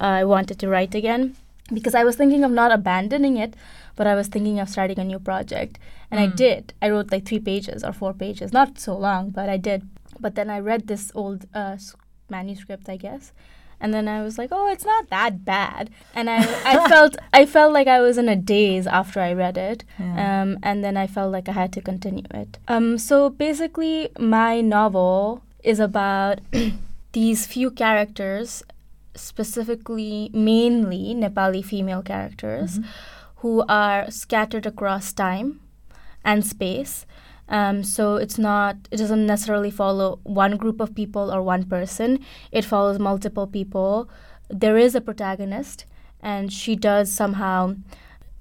uh, 0.00 0.20
I 0.20 0.24
wanted 0.24 0.58
to 0.58 0.68
write 0.68 0.94
again 0.94 1.36
because 1.72 1.94
I 1.94 2.04
was 2.04 2.16
thinking 2.16 2.44
of 2.44 2.50
not 2.50 2.72
abandoning 2.72 3.36
it, 3.36 3.54
but 3.96 4.06
I 4.06 4.14
was 4.14 4.28
thinking 4.28 4.60
of 4.60 4.68
starting 4.68 4.98
a 5.00 5.04
new 5.04 5.18
project, 5.18 5.78
and 6.10 6.20
I 6.20 6.26
did. 6.26 6.74
I 6.80 6.90
wrote 6.90 7.10
like 7.10 7.24
three 7.24 7.40
pages 7.40 7.82
or 7.82 7.92
four 7.92 8.12
pages, 8.12 8.52
not 8.52 8.78
so 8.78 8.96
long, 8.96 9.30
but 9.30 9.48
I 9.48 9.56
did. 9.56 9.88
But 10.20 10.34
then 10.34 10.48
I 10.50 10.60
read 10.60 10.86
this 10.86 11.10
old 11.14 11.46
uh, 11.54 11.76
manuscript, 12.30 12.88
I 12.88 12.96
guess, 12.96 13.32
and 13.80 13.92
then 13.92 14.08
I 14.08 14.22
was 14.22 14.38
like, 14.38 14.50
"Oh, 14.52 14.70
it's 14.70 14.84
not 14.84 15.10
that 15.10 15.44
bad." 15.44 15.90
And 16.14 16.30
I, 16.30 16.38
I 16.64 16.88
felt, 16.92 17.16
I 17.32 17.46
felt 17.46 17.72
like 17.72 17.88
I 17.88 18.00
was 18.00 18.16
in 18.16 18.28
a 18.28 18.36
daze 18.36 18.86
after 18.86 19.20
I 19.20 19.32
read 19.32 19.58
it, 19.58 19.84
um, 19.98 20.58
and 20.62 20.84
then 20.84 20.96
I 20.96 21.06
felt 21.06 21.32
like 21.32 21.48
I 21.48 21.52
had 21.52 21.72
to 21.72 21.80
continue 21.80 22.24
it. 22.32 22.58
Um, 22.68 22.98
so 22.98 23.30
basically, 23.30 24.10
my 24.18 24.60
novel 24.60 25.42
is 25.64 25.80
about 25.80 26.40
these 27.12 27.46
few 27.46 27.70
characters, 27.70 28.62
specifically, 29.16 30.30
mainly 30.32 31.14
Nepali 31.14 31.64
female 31.64 32.02
characters, 32.02 32.80
who 33.36 33.64
are 33.68 34.10
scattered 34.10 34.66
across 34.66 35.12
time 35.12 35.60
and 36.24 36.44
space. 36.44 37.06
Um, 37.48 37.84
so 37.84 38.16
it's 38.16 38.38
not. 38.38 38.76
It 38.90 38.96
doesn't 38.96 39.26
necessarily 39.26 39.70
follow 39.70 40.18
one 40.24 40.56
group 40.56 40.80
of 40.80 40.94
people 40.94 41.32
or 41.32 41.42
one 41.42 41.64
person. 41.64 42.18
It 42.50 42.64
follows 42.64 42.98
multiple 42.98 43.46
people. 43.46 44.08
There 44.48 44.76
is 44.76 44.94
a 44.94 45.00
protagonist, 45.00 45.84
and 46.20 46.52
she 46.52 46.74
does 46.74 47.12
somehow 47.12 47.76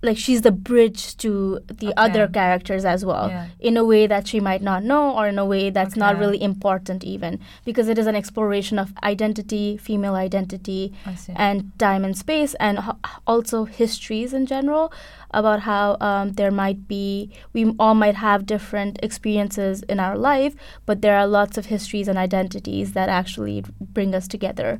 like 0.06 0.18
she's 0.18 0.42
the 0.42 0.52
bridge 0.52 1.18
to 1.18 1.60
the 1.68 1.88
Okay. 1.88 1.94
other 2.06 2.28
characters 2.28 2.86
as 2.86 3.04
well. 3.06 3.30
Yeah. 3.30 3.48
in 3.60 3.78
a 3.78 3.84
way 3.84 4.06
that 4.08 4.28
she 4.28 4.40
might 4.40 4.62
not 4.62 4.84
know 4.84 5.04
or 5.18 5.28
in 5.28 5.40
a 5.40 5.46
way 5.46 5.70
that's 5.72 5.96
not 5.96 6.18
really 6.20 6.42
important 6.42 7.04
even. 7.04 7.40
Because 7.66 7.88
it 7.90 7.98
is 7.98 8.08
an 8.08 8.16
exploration 8.16 8.78
of 8.80 8.94
identity 9.04 9.78
female 9.78 10.16
identity 10.16 10.94
and 11.36 11.72
time 11.80 12.06
and 12.06 12.16
space 12.18 12.54
and 12.60 12.78
h- 12.80 13.12
also 13.26 13.66
histories 13.66 14.34
in 14.34 14.46
general 14.46 14.92
about 15.32 15.62
how 15.62 15.98
um, 16.00 16.34
there 16.34 16.52
might 16.52 16.88
be 16.88 17.30
we 17.54 17.62
all 17.80 17.96
might 17.96 18.16
have 18.16 18.46
different 18.46 19.00
experiences 19.04 19.82
in 19.90 20.00
our 20.00 20.18
life 20.18 20.54
but 20.86 21.02
there 21.02 21.18
are 21.18 21.28
lots 21.28 21.58
of 21.58 21.66
histories 21.66 22.08
and 22.08 22.18
identities 22.18 22.94
that 22.94 23.10
actually 23.10 23.64
bring 23.82 24.14
us 24.16 24.28
together 24.28 24.80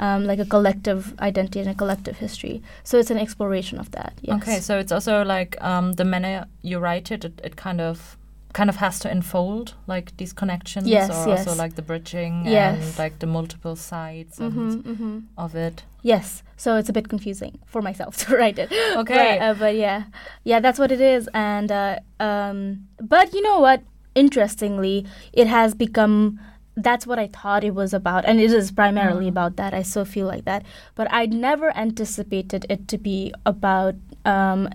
um, 0.00 0.24
like 0.30 0.40
a 0.40 0.44
collective 0.46 1.02
identity 1.20 1.60
and 1.60 1.68
a 1.70 1.74
collective 1.74 2.16
history 2.18 2.56
so 2.82 2.98
it's 2.98 3.10
an 3.10 3.18
exploration 3.18 3.78
of 3.78 3.88
that 3.92 4.12
yes 4.22 4.36
Okay, 4.42 4.58
so 4.60 4.78
it's 4.82 4.92
also 4.92 5.22
like 5.24 5.52
um, 5.70 5.92
the 6.00 6.04
manner 6.04 6.46
you 6.62 6.78
write 6.80 7.10
it, 7.14 7.24
it, 7.24 7.40
it 7.44 7.54
kind 7.56 7.80
of 7.80 8.16
kind 8.52 8.68
of 8.70 8.76
has 8.76 8.98
to 8.98 9.08
unfold 9.08 9.74
like 9.86 10.16
these 10.16 10.32
connections 10.32 10.86
Yes, 10.88 11.08
or 11.10 11.30
also 11.30 11.54
like 11.54 11.74
the 11.76 11.82
bridging 11.82 12.46
and 12.48 12.98
like 12.98 13.18
the 13.20 13.26
multiple 13.26 13.76
sides 13.76 14.40
and 14.40 14.52
Mhm, 14.52 14.82
mhm. 14.82 15.22
of 15.36 15.54
it. 15.54 15.84
Yes, 16.02 16.42
so 16.56 16.76
it's 16.78 16.88
a 16.88 16.92
bit 16.92 17.08
confusing 17.08 17.58
for 17.66 17.80
myself 17.82 18.16
to 18.26 18.36
write 18.36 18.58
it. 18.58 18.72
Okay. 18.96 19.38
but, 19.38 19.44
uh, 19.44 19.54
but 19.54 19.74
yeah, 19.76 20.04
yeah, 20.44 20.58
that's 20.60 20.78
what 20.80 20.90
it 20.90 21.00
is. 21.00 21.28
And 21.32 21.70
uh, 21.70 21.96
um, 22.18 22.88
but 23.14 23.32
you 23.34 23.42
know 23.42 23.60
what? 23.60 23.82
Interestingly, 24.14 25.06
it 25.32 25.46
has 25.46 25.74
become. 25.74 26.40
That's 26.82 27.06
what 27.06 27.18
I 27.18 27.26
thought 27.28 27.62
it 27.64 27.74
was 27.74 27.92
about, 27.92 28.24
and 28.24 28.40
it 28.40 28.52
is 28.52 28.70
primarily 28.72 29.28
about 29.28 29.56
that. 29.56 29.74
I 29.74 29.82
still 29.82 30.04
feel 30.04 30.26
like 30.26 30.44
that, 30.44 30.62
but 30.94 31.06
I 31.10 31.26
never 31.26 31.68
anticipated 31.76 32.64
it 32.68 32.88
to 32.88 32.96
be 32.98 33.32
about 33.44 33.94
um, 34.24 34.68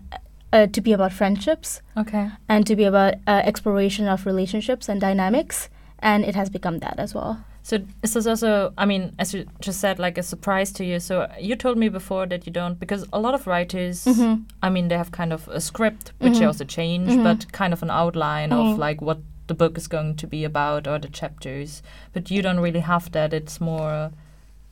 uh, 0.54 0.68
to 0.68 0.82
be 0.82 0.94
about 0.94 1.12
friendships 1.12 1.82
Okay. 1.98 2.30
and 2.48 2.66
to 2.68 2.76
be 2.76 2.86
about 2.86 3.16
uh, 3.28 3.42
exploration 3.44 4.08
of 4.08 4.26
relationships 4.26 4.88
and 4.90 5.02
dynamics, 5.02 5.70
and 6.00 6.24
it 6.24 6.36
has 6.36 6.50
become 6.50 6.80
that 6.80 7.00
as 7.00 7.14
well. 7.16 7.44
So 7.64 7.80
this 8.02 8.16
is 8.16 8.28
also, 8.28 8.74
I 8.78 8.86
mean, 8.86 9.14
as 9.18 9.34
you 9.34 9.46
just 9.60 9.80
said, 9.82 9.98
like 9.98 10.20
a 10.20 10.24
surprise 10.24 10.72
to 10.74 10.86
you? 10.86 11.00
So 11.00 11.28
you 11.40 11.56
told 11.56 11.78
me 11.80 11.90
before 11.90 12.28
that 12.28 12.46
you 12.46 12.54
don't, 12.54 12.80
because 12.80 13.06
a 13.12 13.20
lot 13.20 13.34
of 13.34 13.48
writers, 13.48 14.06
Mhm. 14.06 14.44
I 14.62 14.70
mean, 14.70 14.88
they 14.88 14.98
have 14.98 15.12
kind 15.12 15.34
of 15.34 15.48
a 15.48 15.60
script, 15.60 16.14
which 16.20 16.34
they 16.38 16.46
Mhm. 16.46 16.48
also 16.54 16.64
change, 16.66 17.10
Mhm. 17.10 17.24
but 17.24 17.52
kind 17.52 17.74
of 17.74 17.82
an 17.82 17.90
outline 17.90 18.52
of 18.54 18.78
like 18.78 19.02
what 19.02 19.18
the 19.48 19.54
book 19.54 19.78
is 19.78 19.88
going 19.88 20.16
to 20.16 20.28
be 20.28 20.44
about 20.44 20.88
or 20.88 20.98
the 21.00 21.08
chapters. 21.10 21.82
But 22.14 22.32
you 22.32 22.42
don't 22.42 22.60
really 22.60 22.80
have 22.82 23.12
that. 23.12 23.34
It's 23.34 23.62
more. 23.62 24.12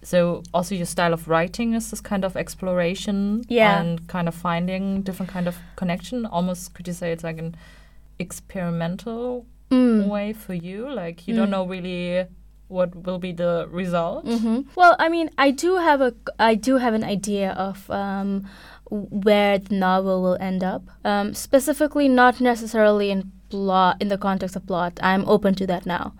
So 0.01 0.43
also 0.53 0.75
your 0.75 0.85
style 0.85 1.13
of 1.13 1.27
writing 1.29 1.73
is 1.73 1.89
this 1.89 2.01
kind 2.01 2.25
of 2.25 2.35
exploration 2.35 3.43
Yeah. 3.47 3.79
and 3.79 4.05
kind 4.07 4.27
of 4.27 4.35
finding 4.35 5.01
different 5.01 5.31
kind 5.31 5.47
of 5.47 5.55
connection. 5.77 6.25
Almost 6.25 6.73
could 6.73 6.87
you 6.87 6.93
say 6.93 7.11
it's 7.13 7.23
like 7.23 7.37
an 7.37 7.55
experimental 8.19 9.45
Mm. 9.71 10.07
way 10.07 10.33
for 10.33 10.53
you? 10.53 10.89
Like 10.93 11.27
you 11.27 11.33
don't 11.35 11.47
Mm. 11.47 11.51
know 11.51 11.65
really 11.65 12.27
what 12.67 12.95
will 13.05 13.19
be 13.19 13.31
the 13.31 13.67
result. 13.71 14.25
hmm 14.25 14.61
Well, 14.75 14.95
I 14.99 15.07
mean, 15.09 15.29
I 15.37 15.51
do 15.51 15.77
have 15.77 16.01
a, 16.01 16.13
I 16.39 16.55
do 16.55 16.77
have 16.77 16.93
an 16.93 17.03
idea 17.03 17.51
of 17.51 17.89
um, 17.91 18.45
where 18.89 19.57
the 19.59 19.75
novel 19.75 20.21
will 20.21 20.37
end 20.39 20.63
up. 20.63 20.83
Um, 21.05 21.33
specifically, 21.33 22.07
not 22.09 22.41
necessarily 22.41 23.09
in 23.11 23.31
plot, 23.53 23.97
in 24.01 24.07
the 24.13 24.17
context 24.17 24.55
of 24.55 24.65
plot. 24.67 24.99
I'm 25.11 25.23
open 25.35 25.53
to 25.61 25.67
that 25.67 25.85
now, 25.85 26.13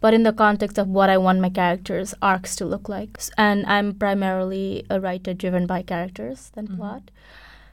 but 0.00 0.14
in 0.18 0.24
the 0.28 0.32
context 0.32 0.78
of 0.82 0.88
what 0.98 1.08
I 1.14 1.18
want 1.26 1.40
my 1.46 1.50
characters' 1.60 2.14
arcs 2.20 2.56
to 2.56 2.64
look 2.74 2.88
like. 2.88 3.20
And 3.38 3.64
I'm 3.66 3.94
primarily 3.94 4.84
a 4.90 5.00
writer 5.00 5.32
driven 5.34 5.66
by 5.66 5.82
characters 5.82 6.50
than 6.54 6.66
plot. 6.76 7.10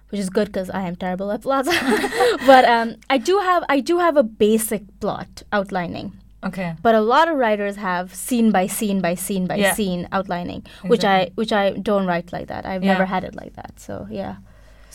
Which 0.10 0.22
is 0.22 0.30
good 0.30 0.48
because 0.48 0.70
I 0.70 0.84
am 0.88 0.96
terrible 0.96 1.32
at 1.36 1.42
plots, 1.42 1.68
but 2.52 2.63
um, 2.76 2.96
I 3.10 3.18
do 3.18 3.39
have 3.39 3.63
I 3.68 3.82
do 3.82 3.98
have 4.00 4.15
a 4.15 4.24
basic 4.24 4.84
plot 5.02 5.44
outlining. 5.52 6.13
Okay. 6.50 6.70
But 6.86 6.96
a 6.96 7.02
lot 7.02 7.28
of 7.32 7.36
writers 7.42 7.76
have 7.76 8.13
scene 8.15 8.52
by 8.58 8.68
scene 8.68 9.02
by 9.08 9.15
scene 9.15 9.48
by 9.48 9.56
Yeah. 9.63 9.74
scene 9.74 10.08
outlining, 10.13 10.62
which 10.94 11.04
I 11.04 11.32
which 11.36 11.52
I 11.52 11.72
don't 11.89 12.06
write 12.12 12.32
like 12.38 12.48
that. 12.54 12.65
I've 12.65 12.86
Yeah. 12.86 12.94
never 12.94 13.06
had 13.15 13.26
it 13.30 13.36
like 13.42 13.54
that. 13.60 13.82
So 13.88 14.08
yeah. 14.22 14.36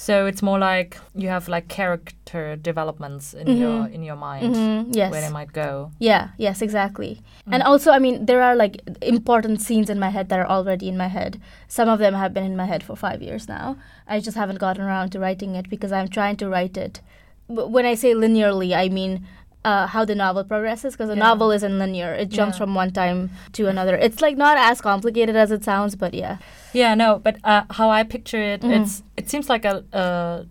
So 0.03 0.27
it's 0.27 0.43
more 0.43 0.59
like 0.59 0.99
you 1.15 1.29
have 1.29 1.47
like 1.47 1.69
character 1.69 2.57
developments 2.57 3.35
in 3.35 3.47
your 3.57 3.87
in 3.87 4.03
your 4.03 4.17
mind 4.17 4.57
Mhm, 4.57 4.97
yes. 4.97 5.13
where 5.13 5.21
they 5.21 5.31
might 5.31 5.53
go. 5.53 5.93
Yeah, 6.01 6.31
yes, 6.39 6.61
exactly. 6.61 7.21
Mm. 7.47 7.55
And 7.55 7.63
also, 7.63 7.93
I 7.93 8.01
mean, 8.01 8.27
there 8.27 8.43
are 8.43 8.57
like 8.57 8.83
important 9.01 9.61
scenes 9.63 9.89
in 9.89 10.01
my 10.01 10.09
head 10.11 10.29
that 10.31 10.41
are 10.41 10.51
already 10.57 10.89
in 10.89 10.97
my 10.97 11.07
head. 11.07 11.39
Some 11.69 11.89
of 11.89 12.01
them 12.01 12.15
have 12.15 12.35
been 12.35 12.43
in 12.53 12.57
my 12.57 12.67
head 12.67 12.83
for 12.83 12.97
five 12.97 13.23
years 13.23 13.47
now. 13.47 13.77
I 14.09 14.19
just 14.19 14.37
haven't 14.37 14.59
gotten 14.59 14.83
around 14.83 15.11
to 15.13 15.21
writing 15.21 15.55
it 15.55 15.71
because 15.71 15.93
I'm 15.93 16.09
trying 16.09 16.37
to 16.39 16.49
write 16.49 16.77
it. 16.77 17.01
But 17.49 17.71
when 17.71 17.87
I 17.87 17.95
say 17.95 18.13
linearly, 18.13 18.75
I 18.75 18.89
mean 18.89 19.25
uh, 19.65 19.87
how 19.87 20.05
the 20.05 20.15
novel 20.15 20.45
progresses 20.45 20.95
because 20.95 21.09
a 21.11 21.15
Yeah. 21.15 21.29
novel 21.29 21.51
isn't 21.53 21.79
linear. 21.79 22.13
It 22.15 22.29
jumps 22.31 22.55
Yeah. 22.57 22.59
from 22.65 22.75
one 22.75 22.91
time 22.91 23.31
to 23.53 23.69
another. 23.69 23.95
It's 23.97 24.21
like 24.21 24.37
not 24.37 24.57
as 24.59 24.81
complicated 24.81 25.37
as 25.37 25.51
it 25.51 25.63
sounds, 25.65 25.95
but 25.97 26.15
yeah. 26.15 26.39
Yeah, 26.73 26.95
no, 26.95 27.21
but 27.23 27.37
uh, 27.45 27.63
how 27.71 27.89
I 27.91 28.03
picture 28.03 28.43
it, 28.55 28.63
Mhm. 28.63 28.83
it's 28.83 29.03
it 29.17 29.31
seems 29.31 29.49
like 29.49 29.65
a, 29.65 29.85
a 29.93 30.47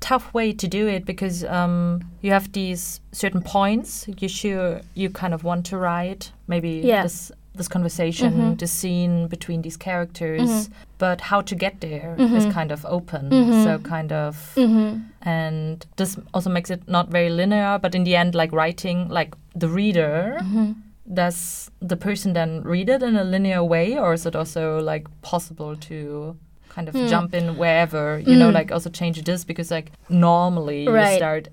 tough 0.00 0.32
way 0.34 0.52
to 0.52 0.66
do 0.68 0.86
it 0.86 1.04
because 1.06 1.44
um, 1.44 2.00
you 2.22 2.30
have 2.32 2.52
these 2.52 3.00
certain 3.12 3.40
points 3.42 4.06
you 4.20 4.28
sure 4.28 4.80
you 4.94 5.08
kind 5.10 5.32
of 5.34 5.44
want 5.44 5.64
to 5.66 5.76
write, 5.78 6.32
maybe 6.46 6.70
Yeah. 6.84 7.02
this 7.02 7.32
this 7.54 7.68
conversation, 7.68 8.32
Mhm. 8.34 8.58
the 8.58 8.66
scene 8.66 9.28
between 9.28 9.62
these 9.62 9.76
characters, 9.76 10.50
Mhm. 10.50 10.68
but 10.98 11.20
how 11.30 11.40
to 11.40 11.54
get 11.54 11.80
there 11.80 12.16
is 12.18 12.46
Mhm. 12.46 12.52
kind 12.52 12.72
of 12.72 12.84
open. 12.84 13.30
Mhm. 13.30 13.64
So 13.64 13.78
kind 13.78 14.12
of 14.12 14.52
Mm-hmm. 14.56 14.98
and 15.22 15.86
this 15.96 16.18
also 16.34 16.50
makes 16.50 16.70
it 16.70 16.82
not 16.88 17.10
very 17.10 17.30
linear 17.30 17.78
but 17.80 17.94
in 17.94 18.04
the 18.04 18.16
end 18.16 18.34
like 18.34 18.52
writing 18.52 19.08
like 19.08 19.34
the 19.54 19.68
reader 19.68 20.36
Mm-hmm. 20.40 20.72
does 21.14 21.70
the 21.80 21.96
person 21.96 22.32
then 22.32 22.62
read 22.64 22.88
it 22.88 23.02
in 23.02 23.16
a 23.16 23.24
linear 23.24 23.62
way 23.62 23.98
or 23.98 24.12
is 24.14 24.26
it 24.26 24.34
also 24.36 24.80
like 24.80 25.04
possible 25.22 25.76
to 25.76 26.36
kind 26.68 26.88
of 26.88 26.94
Hmm. 26.94 27.06
jump 27.06 27.34
in 27.34 27.56
wherever 27.56 28.18
you 28.18 28.34
know 28.36 28.50
Mm. 28.50 28.54
like 28.54 28.72
also 28.72 28.90
change 28.90 29.22
this 29.24 29.44
because 29.44 29.70
like 29.70 29.92
normally 30.08 30.84
you 30.84 31.16
start 31.16 31.48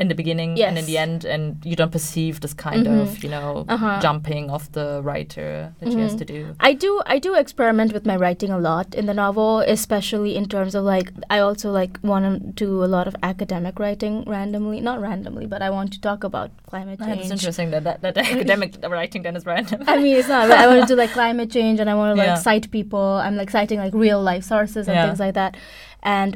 in 0.00 0.08
the 0.08 0.14
beginning 0.14 0.60
and 0.60 0.76
in 0.76 0.86
the 0.86 0.98
end 0.98 1.24
and 1.24 1.64
you 1.64 1.76
don't 1.76 1.92
perceive 1.92 2.40
this 2.40 2.52
kind 2.52 2.84
Mhm. 2.86 3.00
of 3.02 3.22
you 3.22 3.30
know 3.30 3.64
Uh-huh. 3.68 4.00
jumping 4.00 4.50
of 4.50 4.62
the 4.72 5.00
writer 5.04 5.72
that 5.78 5.92
she 5.92 6.00
has 6.00 6.14
Mhm. 6.14 6.18
to 6.18 6.24
do 6.24 6.40
I 6.58 6.72
do 6.84 6.90
I 7.06 7.20
do 7.26 7.36
experiment 7.36 7.92
with 7.92 8.04
my 8.04 8.16
writing 8.16 8.50
a 8.50 8.58
lot 8.58 8.88
in 9.00 9.06
the 9.06 9.14
novel, 9.14 9.60
especially 9.60 10.34
in 10.40 10.46
terms 10.54 10.74
of 10.74 10.82
like 10.94 11.12
I 11.30 11.38
also 11.38 11.70
like 11.70 11.98
want 12.02 12.24
to 12.24 12.32
do 12.66 12.82
a 12.82 12.90
lot 12.96 13.06
of 13.06 13.14
academic 13.22 13.78
writing 13.78 14.24
randomly, 14.26 14.80
not 14.80 15.00
randomly, 15.00 15.46
but 15.46 15.62
I 15.62 15.70
want 15.70 15.92
to 15.92 16.00
talk 16.00 16.24
about 16.24 16.50
climate 16.66 16.98
change. 16.98 17.20
it's 17.20 17.30
interesting 17.30 17.70
that 17.70 17.84
that, 17.84 18.02
that 18.02 18.16
academic 18.34 18.70
writing 18.96 19.22
then 19.22 19.36
is 19.36 19.46
random 19.46 19.84
I 19.86 19.98
mean, 20.02 20.16
it's 20.16 20.28
not. 20.28 20.50
I 20.50 20.66
want 20.66 20.80
to 20.82 20.86
do 20.92 20.96
like 21.04 21.12
climate 21.20 21.50
change, 21.52 21.78
and 21.78 21.88
I 21.88 21.94
want 21.94 22.10
to 22.12 22.18
like 22.22 22.32
Yeah. 22.34 22.44
cite 22.48 22.66
people. 22.72 23.06
I'm 23.24 23.36
like 23.36 23.50
citing 23.58 23.78
like 23.78 23.94
real 23.94 24.20
life 24.20 24.42
sources 24.42 24.88
and 24.88 24.96
Yeah. 24.96 25.06
things 25.06 25.20
like 25.20 25.34
that, 25.34 25.56
and 26.02 26.30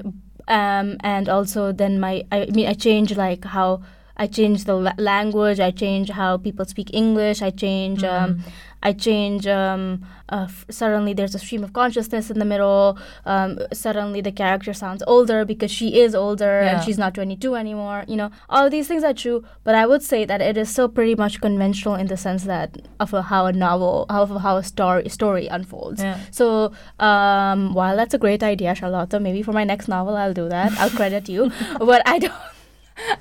um 0.49 0.97
and 1.01 1.29
also 1.29 1.73
then 1.73 2.01
my 2.01 2.25
I 2.33 2.47
mean 2.47 2.67
I 2.67 2.75
change 2.75 3.17
like 3.17 3.45
how 3.45 3.83
I 4.17 4.27
change 4.27 4.65
the 4.65 4.75
la- 4.75 4.99
language. 4.99 5.61
I 5.61 5.71
change 5.71 6.11
how 6.11 6.39
people 6.39 6.65
speak 6.65 6.91
English. 6.93 7.41
I 7.43 7.51
change 7.51 8.03
um 8.03 8.43
I 8.83 8.93
change 8.93 9.47
um 9.47 10.07
uh, 10.31 10.45
f- 10.49 10.67
suddenly 10.71 11.13
there's 11.15 11.35
a 11.35 11.39
stream 11.39 11.65
of 11.65 11.73
consciousness 11.73 12.31
in 12.31 12.39
the 12.39 12.45
middle. 12.45 12.99
Um, 13.25 13.59
suddenly 13.73 14.21
the 14.21 14.31
character 14.31 14.73
sounds 14.75 15.03
older 15.07 15.45
because 15.45 15.71
she 15.71 15.99
is 16.01 16.15
older 16.15 16.61
Yeah. 16.63 16.77
and 16.77 16.85
she's 16.85 16.99
not 16.99 17.15
22 17.15 17.55
anymore. 17.57 18.05
You 18.07 18.17
know, 18.17 18.31
all 18.49 18.67
of 18.67 18.71
these 18.71 18.87
things 18.87 19.03
are 19.03 19.15
true, 19.15 19.43
but 19.65 19.75
I 19.75 19.87
would 19.87 20.03
say 20.03 20.25
that 20.27 20.41
it 20.41 20.57
is 20.57 20.69
still 20.69 20.89
pretty 20.89 21.15
much 21.15 21.41
conventional 21.41 21.95
in 21.97 22.07
the 22.09 22.17
sense 22.17 22.45
that 22.45 22.77
of 23.01 23.15
a, 23.15 23.23
how 23.23 23.47
a 23.47 23.53
novel, 23.53 24.07
how 24.11 24.23
of 24.23 24.41
how 24.43 24.59
a 24.59 24.63
story 24.63 25.09
story 25.09 25.47
unfolds. 25.49 26.01
Yeah. 26.03 26.19
So 26.31 26.73
um, 27.01 27.75
while 27.75 27.97
that's 27.97 28.15
a 28.15 28.19
great 28.19 28.43
idea, 28.43 28.75
Charlotte, 28.75 29.21
maybe 29.21 29.43
for 29.43 29.53
my 29.53 29.65
next 29.65 29.89
novel 29.89 30.17
I'll 30.17 30.35
do 30.35 30.49
that. 30.51 30.73
I'll 30.79 30.91
credit 30.91 31.29
you, 31.29 31.51
but 31.79 32.03
I 32.07 32.19
don't. 32.19 32.33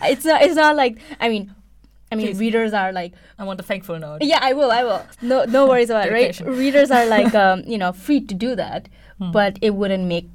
It's 0.04 0.26
not. 0.26 0.42
It's 0.42 0.56
not 0.56 0.76
like 0.76 1.00
I 1.20 1.30
mean. 1.30 1.54
I 2.12 2.16
mean, 2.16 2.28
Please. 2.28 2.40
readers 2.40 2.74
are 2.74 2.92
like 2.94 3.14
I 3.38 3.44
want 3.44 3.60
a 3.60 3.64
thankful 3.64 4.00
note 4.00 4.22
yeah, 4.22 4.40
I 4.42 4.54
will. 4.54 4.72
I 4.72 4.84
will. 4.84 5.06
No, 5.22 5.44
no 5.46 5.68
worries 5.70 5.90
about 5.90 6.08
it. 6.08 6.14
Right? 6.14 6.40
Readers 6.40 6.90
are 6.92 7.06
like, 7.06 7.34
um, 7.46 7.64
you 7.68 7.78
know, 7.78 7.92
free 7.92 8.22
to 8.22 8.34
do 8.34 8.56
that, 8.56 8.88
Hmm. 9.20 9.32
but 9.32 9.58
it 9.62 9.72
wouldn't 9.76 10.06
make 10.06 10.30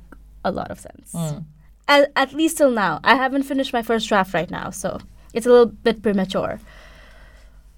a 0.44 0.50
lot 0.50 0.70
of 0.70 0.78
sense. 0.80 1.12
Mm. 1.12 1.44
At, 1.88 2.10
at 2.16 2.32
least 2.32 2.58
till 2.58 2.70
now, 2.70 3.00
I 3.04 3.14
haven't 3.14 3.44
finished 3.44 3.72
my 3.72 3.82
first 3.82 4.08
draft 4.08 4.34
right 4.34 4.50
now, 4.50 4.70
so 4.70 4.98
it's 5.32 5.46
a 5.46 5.50
little 5.50 5.66
bit 5.66 6.02
premature. 6.02 6.58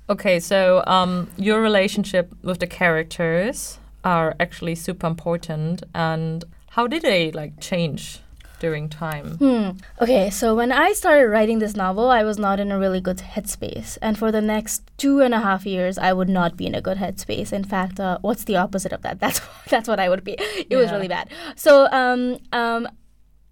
Okay, 0.08 0.40
so 0.40 0.82
um, 0.86 1.30
your 1.36 1.60
relationship 1.60 2.32
with 2.42 2.58
the 2.58 2.66
characters 2.66 3.78
are 4.02 4.34
actually 4.38 4.74
super 4.74 5.06
important. 5.06 5.82
And 5.94 6.44
how 6.70 6.86
did 6.86 7.02
they 7.02 7.32
like 7.32 7.60
change 7.60 8.20
during 8.64 8.88
time? 8.88 9.28
Hmm. 9.44 9.68
Okay, 10.00 10.30
so 10.30 10.54
when 10.60 10.72
I 10.72 10.92
started 11.00 11.28
writing 11.28 11.58
this 11.58 11.76
novel, 11.76 12.06
I 12.08 12.22
was 12.24 12.38
not 12.38 12.58
in 12.58 12.72
a 12.72 12.78
really 12.78 13.02
good 13.08 13.18
headspace. 13.18 13.98
And 14.00 14.16
for 14.16 14.32
the 14.32 14.40
next 14.40 14.90
two 14.96 15.20
and 15.20 15.34
a 15.34 15.40
half 15.48 15.66
years, 15.66 15.98
I 15.98 16.10
would 16.18 16.30
not 16.30 16.56
be 16.56 16.64
in 16.70 16.74
a 16.74 16.80
good 16.80 16.98
headspace. 17.04 17.52
In 17.52 17.64
fact, 17.64 18.00
uh, 18.00 18.16
what's 18.22 18.44
the 18.44 18.56
opposite 18.56 18.92
of 18.96 19.02
that? 19.02 19.20
That's 19.24 19.40
that's 19.72 19.88
what 19.88 20.00
I 20.00 20.08
would 20.08 20.24
be. 20.24 20.36
It 20.70 20.76
was 20.76 20.90
really 20.94 21.08
bad. 21.08 21.28
So 21.56 21.72
um, 22.02 22.38
um, 22.52 22.88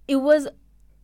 it 0.08 0.16
was. 0.16 0.48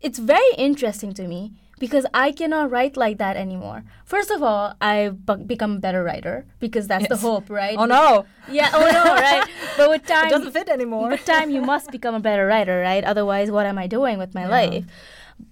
It's 0.00 0.20
very 0.20 0.52
interesting 0.56 1.12
to 1.14 1.24
me 1.26 1.40
because 1.78 2.04
I 2.12 2.32
cannot 2.32 2.70
write 2.70 2.96
like 2.96 3.18
that 3.18 3.36
anymore. 3.36 3.84
First 4.04 4.30
of 4.30 4.42
all, 4.42 4.74
I've 4.80 5.24
bu- 5.24 5.44
become 5.44 5.76
a 5.76 5.78
better 5.78 6.02
writer 6.02 6.44
because 6.60 6.86
that's 6.88 7.08
the 7.08 7.16
hope, 7.16 7.48
right? 7.50 7.76
Oh 7.78 7.84
no, 7.86 8.26
Yeah. 8.50 8.70
Oh 8.74 8.80
no. 8.80 9.04
Right. 9.14 9.48
But 9.76 9.88
with 9.90 10.04
time, 10.14 10.26
it 10.26 10.30
doesn't 10.30 10.52
fit 10.52 10.68
anymore. 10.68 11.08
with 11.10 11.24
time 11.24 11.50
you 11.50 11.62
must 11.62 11.90
become 11.90 12.14
a 12.14 12.20
better 12.20 12.46
writer 12.46 12.80
right 12.80 13.04
otherwise 13.04 13.50
what 13.50 13.66
am 13.66 13.78
i 13.78 13.86
doing 13.86 14.18
with 14.18 14.34
my 14.34 14.46
life 14.46 14.84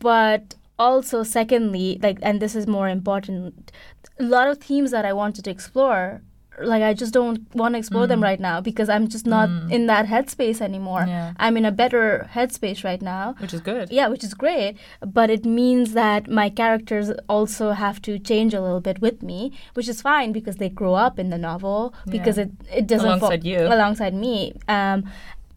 but 0.00 0.54
also 0.78 1.22
secondly 1.22 1.98
like 2.02 2.18
and 2.22 2.40
this 2.40 2.54
is 2.54 2.66
more 2.66 2.88
important 2.88 3.72
a 4.18 4.22
lot 4.22 4.48
of 4.48 4.58
themes 4.58 4.90
that 4.90 5.04
i 5.04 5.12
wanted 5.12 5.44
to 5.44 5.50
explore 5.50 6.20
like 6.60 6.82
i 6.82 6.94
just 6.94 7.12
don't 7.12 7.54
want 7.54 7.74
to 7.74 7.78
explore 7.78 8.06
them 8.06 8.22
right 8.22 8.40
now 8.40 8.60
because 8.60 8.88
i'm 8.88 9.08
just 9.08 9.26
not 9.26 9.48
in 9.70 9.86
that 9.86 10.06
headspace 10.06 10.60
anymore. 10.60 11.04
Yeah. 11.06 11.32
i'm 11.38 11.56
in 11.56 11.64
a 11.64 11.70
better 11.72 12.28
headspace 12.34 12.82
right 12.84 13.02
now. 13.02 13.34
Which 13.38 13.52
is 13.52 13.60
good. 13.60 13.90
yeah 13.90 14.08
which 14.08 14.24
is 14.24 14.34
great. 14.34 14.76
But 15.18 15.28
it 15.30 15.44
means 15.44 15.92
that 15.92 16.28
my 16.28 16.48
characters 16.48 17.10
also 17.28 17.72
have 17.72 18.00
to 18.02 18.18
change 18.18 18.54
a 18.54 18.60
little 18.60 18.80
bit 18.80 19.00
with 19.00 19.22
me 19.22 19.52
which 19.74 19.88
is 19.88 20.00
fine 20.00 20.32
because 20.32 20.56
they 20.56 20.68
grow 20.68 20.94
up 20.94 21.18
in 21.18 21.30
the 21.30 21.38
novel 21.38 21.94
because 22.08 22.36
Yeah. 22.38 22.44
it 22.44 22.50
it 22.80 22.86
doesn't 22.86 23.06
Alongside 23.06 23.44
you. 23.44 23.60
alongside 23.76 24.14
me. 24.14 24.36
Um 24.68 25.04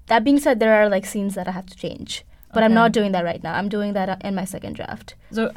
that 0.07 0.23
being 0.23 0.39
said 0.39 0.59
there 0.59 0.73
are 0.81 0.89
like 0.89 1.05
scenes 1.05 1.33
that 1.35 1.47
i 1.47 1.51
have 1.51 1.65
to 1.67 1.75
change 1.75 2.23
but 2.53 2.63
i'm 2.63 2.73
not 2.73 2.91
doing 2.91 3.12
that 3.13 3.23
right 3.23 3.43
now. 3.43 3.53
I'm 3.53 3.69
doing 3.69 3.93
that 3.93 4.07
in 4.25 4.33
my 4.35 4.45
second 4.45 4.73
draft. 4.75 5.15
So 5.31 5.51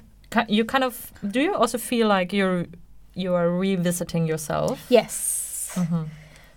you 0.49 0.65
kind 0.65 0.85
of 0.85 1.13
do 1.35 1.41
you 1.41 1.55
also 1.55 1.79
feel 1.79 2.07
like 2.09 2.33
you're 2.33 2.67
you 3.15 3.35
are 3.35 3.51
revisiting 3.51 4.27
yourself? 4.27 4.85
yes 4.89 5.73
Mhm. 5.75 6.09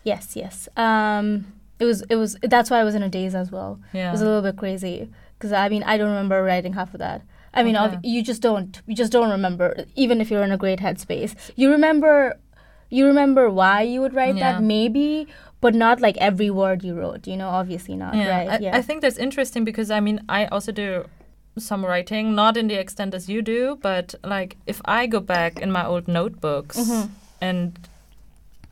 yes 0.03 0.35
yes 0.35 0.67
um 0.77 1.51
it 1.79 1.85
was 1.85 2.01
it 2.09 2.15
was 2.15 2.37
that's 2.41 2.69
why 2.69 2.79
i 2.79 2.83
was 2.83 2.95
in 2.95 3.03
a 3.03 3.09
daze 3.09 3.33
as 3.35 3.51
well 3.51 3.79
Yeah. 3.93 4.09
it 4.09 4.11
was 4.11 4.21
a 4.21 4.25
little 4.25 4.41
bit 4.41 4.57
crazy 4.57 5.09
because 5.37 5.51
i 5.53 5.69
mean 5.69 5.83
i 5.83 5.97
don't 5.97 6.09
remember 6.09 6.43
writing 6.43 6.73
half 6.73 6.93
of 6.93 6.99
that 6.99 7.21
i 7.53 7.63
mean 7.63 7.75
Okay. 7.77 7.95
ob- 7.95 8.05
you 8.05 8.21
just 8.23 8.41
don't 8.41 8.81
you 8.87 8.95
just 8.95 9.11
don't 9.11 9.29
remember 9.31 9.85
even 9.95 10.19
if 10.21 10.29
you're 10.31 10.43
in 10.43 10.51
a 10.51 10.57
great 10.57 10.79
headspace 10.79 11.33
you 11.55 11.71
remember 11.71 12.35
you 12.89 13.05
remember 13.07 13.49
why 13.49 13.81
you 13.81 14.01
would 14.01 14.13
write 14.13 14.35
Yeah. 14.35 14.53
that 14.53 14.63
maybe 14.63 15.27
but 15.61 15.73
not 15.73 15.99
like 16.01 16.17
every 16.17 16.49
word 16.49 16.83
you 16.83 16.93
wrote 16.93 17.25
you 17.27 17.37
know 17.37 17.49
obviously 17.49 17.95
not 17.95 18.15
yeah. 18.15 18.29
right 18.37 18.49
I, 18.49 18.57
yeah 18.65 18.77
I 18.77 18.81
think 18.81 19.01
that's 19.01 19.17
interesting 19.17 19.63
because 19.63 19.89
I 19.89 19.99
mean 20.01 20.19
I 20.29 20.45
also 20.47 20.71
do 20.71 21.05
some 21.57 21.85
writing, 21.85 22.35
not 22.35 22.57
in 22.57 22.67
the 22.67 22.75
extent 22.75 23.13
as 23.13 23.29
you 23.29 23.41
do, 23.41 23.77
but 23.81 24.15
like 24.23 24.57
if 24.65 24.81
I 24.85 25.07
go 25.07 25.19
back 25.19 25.59
in 25.59 25.71
my 25.71 25.85
old 25.85 26.07
notebooks 26.07 26.77
Mm-hmm. 26.77 27.07
and 27.41 27.79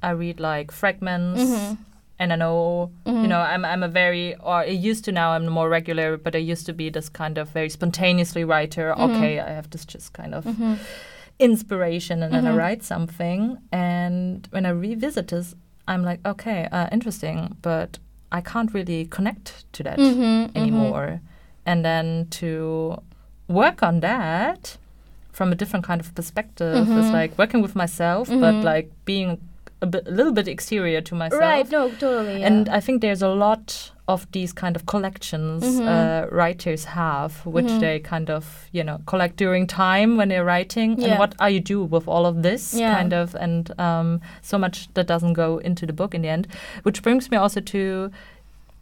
I 0.01 0.11
read 0.11 0.39
like 0.39 0.71
fragments 0.71 1.41
Mm-hmm. 1.41 1.73
and 2.19 2.33
I 2.33 2.35
know 2.35 2.91
you 3.05 3.27
know 3.27 3.39
I'm 3.39 3.63
I'm 3.65 3.83
a 3.83 3.87
very 3.87 4.35
or 4.35 4.55
I 4.55 4.65
used 4.65 5.05
to 5.05 5.11
now 5.11 5.31
I'm 5.31 5.47
more 5.47 5.69
regular, 5.69 6.17
but 6.17 6.35
I 6.35 6.39
used 6.39 6.65
to 6.65 6.73
be 6.73 6.89
this 6.89 7.09
kind 7.09 7.37
of 7.37 7.49
very 7.49 7.69
spontaneously 7.69 8.43
writer. 8.43 8.93
Mm-hmm. 8.93 9.15
Okay, 9.15 9.39
I 9.39 9.49
have 9.49 9.69
this 9.69 9.85
just 9.85 10.13
kind 10.13 10.33
of 10.35 10.45
inspiration 11.39 12.21
and 12.23 12.33
then 12.33 12.45
I 12.45 12.55
write 12.55 12.83
something 12.83 13.57
and 13.71 14.47
when 14.51 14.65
I 14.65 14.69
revisit 14.69 15.29
this 15.29 15.55
I'm 15.87 16.03
like 16.03 16.19
okay 16.25 16.67
uh, 16.71 16.87
interesting 16.91 17.57
but 17.61 17.97
I 18.31 18.41
can't 18.41 18.73
really 18.73 19.05
connect 19.05 19.71
to 19.73 19.83
that 19.83 19.97
Mm-hmm, 19.99 20.55
anymore 20.57 21.21
and 21.65 21.83
then 21.85 22.27
to 22.29 22.97
work 23.47 23.83
on 23.83 23.99
that 24.01 24.77
from 25.31 25.51
a 25.51 25.55
different 25.55 25.85
kind 25.85 25.99
of 26.01 26.13
perspective 26.15 26.75
Mm-hmm. 26.87 26.99
is 26.99 27.11
like 27.11 27.37
working 27.37 27.61
with 27.61 27.75
myself 27.75 28.27
but 28.29 28.55
like 28.63 28.91
being 29.05 29.39
a, 29.81 29.85
bit, 29.85 30.07
a 30.07 30.11
little 30.11 30.31
bit 30.31 30.47
exterior 30.47 31.01
to 31.01 31.15
myself 31.15 31.41
right 31.41 31.69
no 31.71 31.89
totally 31.89 32.39
yeah. 32.39 32.47
and 32.47 32.69
I 32.69 32.79
think 32.79 33.01
there's 33.01 33.21
a 33.21 33.27
lot 33.29 33.91
of 34.07 34.29
these 34.31 34.51
kind 34.53 34.75
of 34.75 34.85
collections 34.85 35.63
Mm-hmm. 35.63 35.87
uh, 35.87 36.35
writers 36.35 36.83
have, 36.85 37.45
which 37.45 37.71
they 37.79 37.99
kind 37.99 38.29
of, 38.29 38.67
you 38.73 38.83
know, 38.83 38.99
collect 39.05 39.37
during 39.37 39.65
time 39.65 40.17
when 40.17 40.27
they're 40.27 40.43
writing. 40.43 40.99
Yeah. 40.99 41.07
And 41.07 41.19
what 41.19 41.35
are 41.39 41.49
you 41.49 41.61
do 41.61 41.81
with 41.85 42.05
all 42.05 42.25
of 42.25 42.43
this 42.43 42.73
Yeah. 42.73 42.93
kind 42.95 43.13
of, 43.13 43.33
and 43.35 43.71
um, 43.79 44.19
so 44.41 44.57
much 44.57 44.93
that 44.95 45.07
doesn't 45.07 45.33
go 45.33 45.57
into 45.59 45.85
the 45.85 45.93
book 45.93 46.13
in 46.13 46.21
the 46.23 46.27
end. 46.27 46.47
Which 46.83 47.01
brings 47.01 47.31
me 47.31 47.37
also 47.37 47.61
to. 47.61 48.11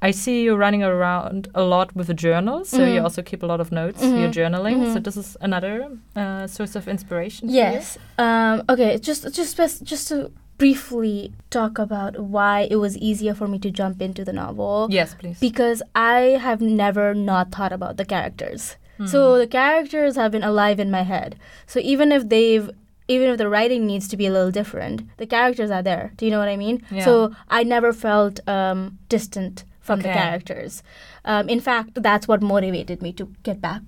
I 0.02 0.12
see 0.12 0.42
you 0.44 0.56
running 0.56 0.84
around 0.84 1.48
a 1.54 1.62
lot 1.64 1.96
with 1.96 2.10
a 2.10 2.14
journal, 2.14 2.66
so 2.66 2.78
Mm-hmm. 2.80 2.94
you 2.96 3.02
also 3.02 3.22
keep 3.22 3.44
a 3.44 3.46
lot 3.46 3.60
of 3.62 3.72
notes. 3.72 4.02
You're 4.02 4.30
journaling, 4.32 4.94
so 4.94 5.00
this 5.00 5.16
is 5.18 5.38
another 5.42 5.76
uh, 6.16 6.48
source 6.48 6.76
of 6.76 6.88
inspiration. 6.88 7.48
for 7.48 7.52
you? 7.54 7.60
Yes. 7.62 7.98
Um, 8.18 8.64
okay. 8.70 8.98
Just 8.98 9.22
just 9.36 9.56
best, 9.58 9.84
just 9.84 10.08
to 10.10 10.32
briefly 10.58 11.34
talk 11.50 11.78
about 11.80 12.20
why 12.20 12.68
it 12.70 12.78
was 12.78 12.96
easier 12.98 13.34
for 13.34 13.48
me 13.48 13.58
to 13.60 13.70
jump 13.72 14.02
into 14.02 14.24
the 14.24 14.34
novel. 14.34 14.88
Yes, 14.90 15.14
please. 15.16 15.40
Because 15.40 15.82
I 15.96 16.20
have 16.48 16.62
never 16.62 17.14
not 17.14 17.52
thought 17.52 17.74
about 17.74 17.98
the 17.98 18.06
characters. 18.06 18.76
So 19.06 19.40
the 19.40 19.48
characters 19.48 20.16
have 20.16 20.32
been 20.32 20.44
alive 20.44 20.80
in 20.80 20.92
my 20.92 21.02
head. 21.02 21.36
So 21.66 21.80
even 21.80 22.12
if 22.12 22.30
they've 22.30 22.70
even 23.08 23.30
if 23.32 23.38
the 23.40 23.50
writing 23.50 23.88
needs 23.88 24.08
to 24.10 24.16
be 24.16 24.28
a 24.28 24.32
little 24.32 24.52
different, 24.52 24.98
the 25.18 25.26
characters 25.26 25.72
are 25.72 25.82
there. 25.82 26.12
Do 26.18 26.26
you 26.26 26.32
know 26.32 26.38
what 26.38 26.48
I 26.48 26.56
mean? 26.66 26.84
Yeah. 26.92 27.04
So 27.06 27.34
I 27.50 27.64
never 27.64 27.92
felt 27.94 28.40
um, 28.48 29.00
distant 29.10 29.64
from 29.91 30.01
the 30.01 30.10
characters. 30.10 30.84
Um, 31.25 31.49
in 31.49 31.60
fact, 31.60 31.89
that's 31.95 32.27
what 32.27 32.41
motivated 32.41 33.01
me 33.01 33.12
to 33.13 33.25
get 33.43 33.62
back 33.62 33.82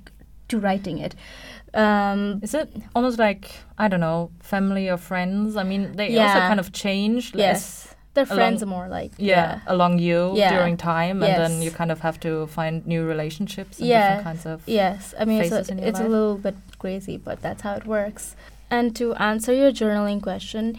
to 0.49 0.59
writing 0.59 0.97
it. 0.99 1.15
Um, 1.73 2.39
Is 2.43 2.53
it 2.53 2.69
almost 2.95 3.17
like 3.17 3.43
I 3.77 3.87
don't 3.87 3.99
know, 3.99 4.29
family 4.39 4.89
or 4.89 4.97
friends? 4.97 5.55
I 5.55 5.63
mean, 5.63 5.93
they 5.95 6.17
also 6.19 6.39
kind 6.39 6.59
of 6.59 6.71
change. 6.71 7.33
yes, 7.35 7.95
their 8.13 8.25
along- 8.25 8.37
friends 8.37 8.61
are 8.63 8.67
more 8.67 8.87
like 8.87 9.11
yeah, 9.17 9.61
along 9.65 9.97
you 9.99 10.33
Yeah. 10.35 10.51
during 10.55 10.77
time, 10.77 11.23
and 11.23 11.33
then 11.43 11.61
you 11.63 11.71
kind 11.71 11.91
of 11.91 12.01
have 12.01 12.19
to 12.19 12.45
find 12.47 12.85
new 12.85 13.03
relationships 13.13 13.79
and 13.79 13.87
Yeah. 13.87 14.01
different 14.17 14.23
kinds 14.29 14.45
of. 14.45 14.61
Yes, 14.67 15.15
I 15.19 15.25
mean 15.25 15.41
it's, 15.41 15.69
a, 15.69 15.87
it's 15.89 15.99
a 15.99 16.07
little 16.07 16.37
bit 16.37 16.55
crazy, 16.77 17.17
but 17.17 17.41
that's 17.41 17.61
how 17.63 17.73
it 17.73 17.85
works. 17.87 18.35
And 18.75 18.95
to 18.99 19.13
answer 19.29 19.53
your 19.61 19.71
journaling 19.79 20.19
question, 20.27 20.69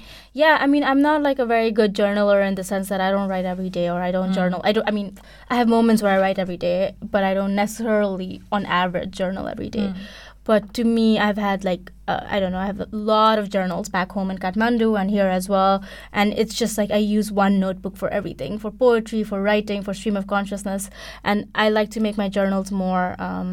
yeah, 0.43 0.55
I 0.65 0.67
mean 0.73 0.85
I'm 0.91 1.01
not 1.09 1.23
like 1.29 1.39
a 1.45 1.47
very 1.55 1.71
good 1.81 1.95
journaler 2.01 2.39
in 2.49 2.55
the 2.61 2.65
sense 2.73 2.89
that 2.93 3.01
I 3.07 3.11
don't 3.15 3.29
write 3.33 3.45
every 3.55 3.71
day 3.79 3.87
or 3.95 4.01
I 4.09 4.11
don't 4.17 4.31
Mm. 4.33 4.39
journal. 4.41 4.61
I 4.69 4.73
don't. 4.77 4.89
I 4.93 4.95
mean, 4.99 5.09
I 5.53 5.55
have 5.61 5.69
moments 5.79 6.03
where 6.03 6.15
I 6.17 6.21
write 6.25 6.39
every 6.45 6.57
day, 6.69 6.79
but 7.15 7.23
I 7.31 7.33
don't 7.39 7.55
necessarily, 7.65 8.31
on 8.51 8.67
average, 8.83 9.13
journal 9.23 9.47
every 9.55 9.71
day. 9.79 9.89
Mm. 9.91 10.07
But 10.51 10.63
to 10.79 10.83
me, 10.97 11.07
I've 11.27 11.39
had 11.49 11.65
like 11.71 11.93
uh, 12.15 12.21
I 12.35 12.41
don't 12.41 12.53
know, 12.55 12.63
I 12.65 12.67
have 12.73 12.81
a 12.81 12.89
lot 13.13 13.39
of 13.43 13.49
journals 13.57 13.89
back 13.97 14.11
home 14.17 14.31
in 14.33 14.39
Kathmandu 14.47 14.89
and 15.01 15.09
here 15.19 15.31
as 15.39 15.49
well, 15.55 15.75
and 16.13 16.35
it's 16.43 16.57
just 16.63 16.77
like 16.81 16.91
I 16.99 17.01
use 17.19 17.31
one 17.45 17.55
notebook 17.67 17.97
for 18.03 18.09
everything, 18.19 18.59
for 18.65 18.71
poetry, 18.85 19.23
for 19.31 19.41
writing, 19.51 19.83
for 19.87 19.95
stream 20.01 20.17
of 20.23 20.27
consciousness, 20.35 20.91
and 21.31 21.47
I 21.55 21.71
like 21.79 21.91
to 21.97 22.01
make 22.07 22.19
my 22.25 22.29
journals 22.39 22.71
more. 22.85 23.07
Um, 23.29 23.49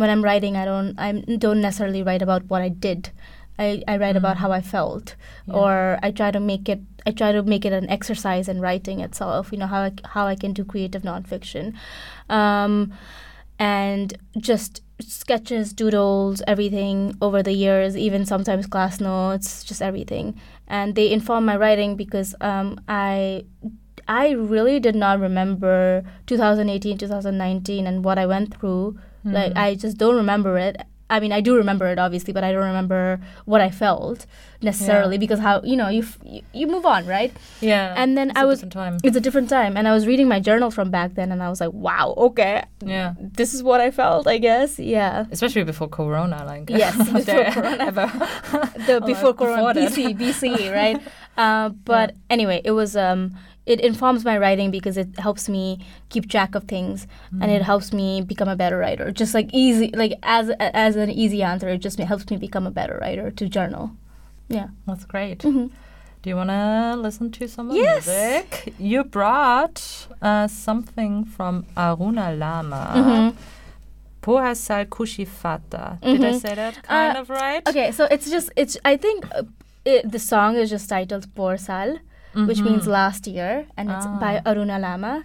when 0.00 0.10
I'm 0.10 0.24
writing, 0.28 0.54
I 0.62 0.64
don't 0.72 0.98
I 1.06 1.08
don't 1.46 1.62
necessarily 1.68 2.02
write 2.10 2.20
about 2.28 2.42
what 2.50 2.60
I 2.68 2.68
did. 2.88 3.10
I, 3.58 3.82
I 3.86 3.96
write 3.98 4.16
about 4.16 4.38
how 4.38 4.50
I 4.52 4.60
felt, 4.60 5.14
or 5.48 5.98
I 6.02 6.10
try 6.10 6.30
to 6.30 6.40
make 6.40 6.68
it 6.68 6.80
I 7.06 7.10
try 7.12 7.32
to 7.32 7.42
make 7.42 7.64
it 7.64 7.72
an 7.72 7.88
exercise 7.88 8.48
in 8.48 8.60
writing 8.60 9.00
itself. 9.00 9.52
You 9.52 9.58
know 9.58 9.66
how 9.66 9.82
I, 9.82 9.92
how 10.04 10.26
I 10.26 10.34
can 10.34 10.52
do 10.52 10.64
creative 10.64 11.02
nonfiction, 11.02 11.74
um, 12.28 12.92
and 13.58 14.16
just 14.38 14.82
sketches, 15.00 15.72
doodles, 15.72 16.42
everything 16.46 17.16
over 17.20 17.42
the 17.42 17.52
years, 17.52 17.96
even 17.96 18.24
sometimes 18.24 18.66
class 18.66 19.00
notes, 19.00 19.62
just 19.64 19.82
everything, 19.82 20.40
and 20.66 20.94
they 20.94 21.10
inform 21.10 21.44
my 21.44 21.56
writing 21.56 21.96
because 21.96 22.34
um, 22.40 22.80
I 22.88 23.44
I 24.08 24.30
really 24.30 24.80
did 24.80 24.94
not 24.94 25.20
remember 25.20 26.02
2018, 26.26 26.98
2019, 26.98 27.86
and 27.86 28.04
what 28.04 28.18
I 28.18 28.26
went 28.26 28.54
through. 28.58 28.98
Like 29.26 29.56
I 29.56 29.74
just 29.74 29.96
don't 29.96 30.16
remember 30.16 30.58
it. 30.58 30.76
I 31.10 31.20
mean, 31.20 31.32
I 31.32 31.40
do 31.40 31.56
remember 31.56 31.86
it 31.88 31.98
obviously, 31.98 32.32
but 32.32 32.42
I 32.44 32.52
don't 32.52 32.64
remember 32.64 33.20
what 33.44 33.60
I 33.60 33.70
felt 33.70 34.26
necessarily 34.62 35.18
because 35.18 35.38
how 35.38 35.60
you 35.62 35.76
know 35.76 35.88
you 35.88 36.02
f- 36.02 36.18
you, 36.24 36.40
you 36.54 36.66
move 36.66 36.86
on, 36.86 37.06
right? 37.06 37.30
Yeah, 37.60 37.94
And 37.96 38.16
then 38.16 38.30
it's 38.30 38.38
I 38.38 38.42
a 38.42 38.46
was 38.46 38.58
different 38.60 38.72
time. 38.72 38.96
it's 39.04 39.16
a 39.16 39.20
different 39.20 39.48
time, 39.50 39.76
and 39.76 39.86
I 39.86 39.92
was 39.92 40.06
reading 40.06 40.28
my 40.28 40.40
journal 40.40 40.70
from 40.70 40.90
back 40.90 41.14
then, 41.14 41.30
and 41.32 41.42
I 41.42 41.50
was 41.50 41.60
like, 41.60 41.72
wow, 41.72 42.14
okay, 42.16 42.64
Yeah, 42.84 43.12
this 43.18 43.52
is 43.54 43.62
what 43.62 43.80
I 43.82 43.90
felt, 43.90 44.26
I 44.26 44.38
guess. 44.38 44.78
Yeah. 44.78 45.26
especially 45.30 45.64
before 45.64 45.88
Corona, 45.88 46.44
like 46.46 46.70
Yes, 46.70 46.96
before 47.12 47.44
Corona. 47.52 47.84
ever- 47.84 48.12
the 48.86 49.02
before 49.04 49.34
Corona. 49.34 49.74
BC, 49.74 50.16
BC, 50.18 50.72
right? 50.72 51.00
Uh, 51.36 51.68
but 51.84 52.14
anyway, 52.30 52.60
it 52.64 52.70
was 52.72 52.96
um, 52.96 53.36
it 53.66 53.80
informs 53.80 54.24
my 54.24 54.36
writing 54.38 54.70
because 54.70 54.96
it 54.96 55.08
helps 55.18 55.48
me 55.48 55.78
keep 56.10 56.28
track 56.28 56.54
of 56.54 56.64
things, 56.64 57.06
and 57.32 57.50
Mm. 57.50 57.56
it 57.56 57.62
helps 57.62 57.92
me 57.92 58.20
become 58.22 58.48
a 58.48 58.56
better 58.56 58.78
writer. 58.78 59.10
Just 59.10 59.32
like 59.34 59.48
easy, 59.52 59.90
like 59.94 60.12
as 60.22 60.50
as 60.60 60.96
an 60.96 61.10
easy 61.10 61.42
answer, 61.42 61.68
it 61.68 61.78
just 61.78 61.98
helps 61.98 62.28
me 62.30 62.36
become 62.36 62.66
a 62.66 62.70
better 62.70 62.98
writer 63.00 63.30
to 63.30 63.48
journal. 63.48 63.90
Yeah. 64.48 64.68
That's 64.86 65.04
great. 65.06 65.38
Mhm. 65.40 65.70
Do 66.22 66.30
you 66.30 66.36
want 66.36 66.50
to 66.50 66.96
listen 67.06 67.30
to 67.32 67.46
some 67.48 67.70
of 67.70 67.76
Yes. 67.76 68.06
music? 68.06 68.74
You 68.78 69.04
brought 69.04 70.06
uh, 70.22 70.46
something 70.48 71.24
from 71.24 71.64
Aruna 71.76 72.26
Lama. 72.38 72.82
Mhm. 72.96 73.34
Pohar 74.22 74.54
Saal 74.56 74.84
Khushi 74.86 75.26
Fatda. 75.26 75.98
Did 76.00 76.24
I 76.24 76.32
Mhm. 76.32 76.40
say 76.40 76.54
that 76.54 76.82
kind 76.82 77.16
Uh, 77.16 77.20
of 77.20 77.28
right? 77.28 77.62
Okay, 77.68 77.92
so 77.92 78.04
it's 78.10 78.30
just 78.30 78.48
it's. 78.56 78.76
I 78.84 78.96
think 78.96 79.18
uh, 79.34 79.42
it, 79.84 80.10
the 80.12 80.18
song 80.18 80.56
is 80.56 80.70
just 80.70 80.88
titled 80.88 81.26
Por 81.34 81.56
Sal, 82.34 82.46
which 82.46 82.60
means 82.60 82.82
mm-hmm. 82.82 82.90
last 82.90 83.26
year, 83.26 83.66
and 83.76 83.90
it's 83.90 84.06
by 84.06 84.42
ah. 84.44 84.50
Aruna 84.50 84.80
Lama, 84.80 85.24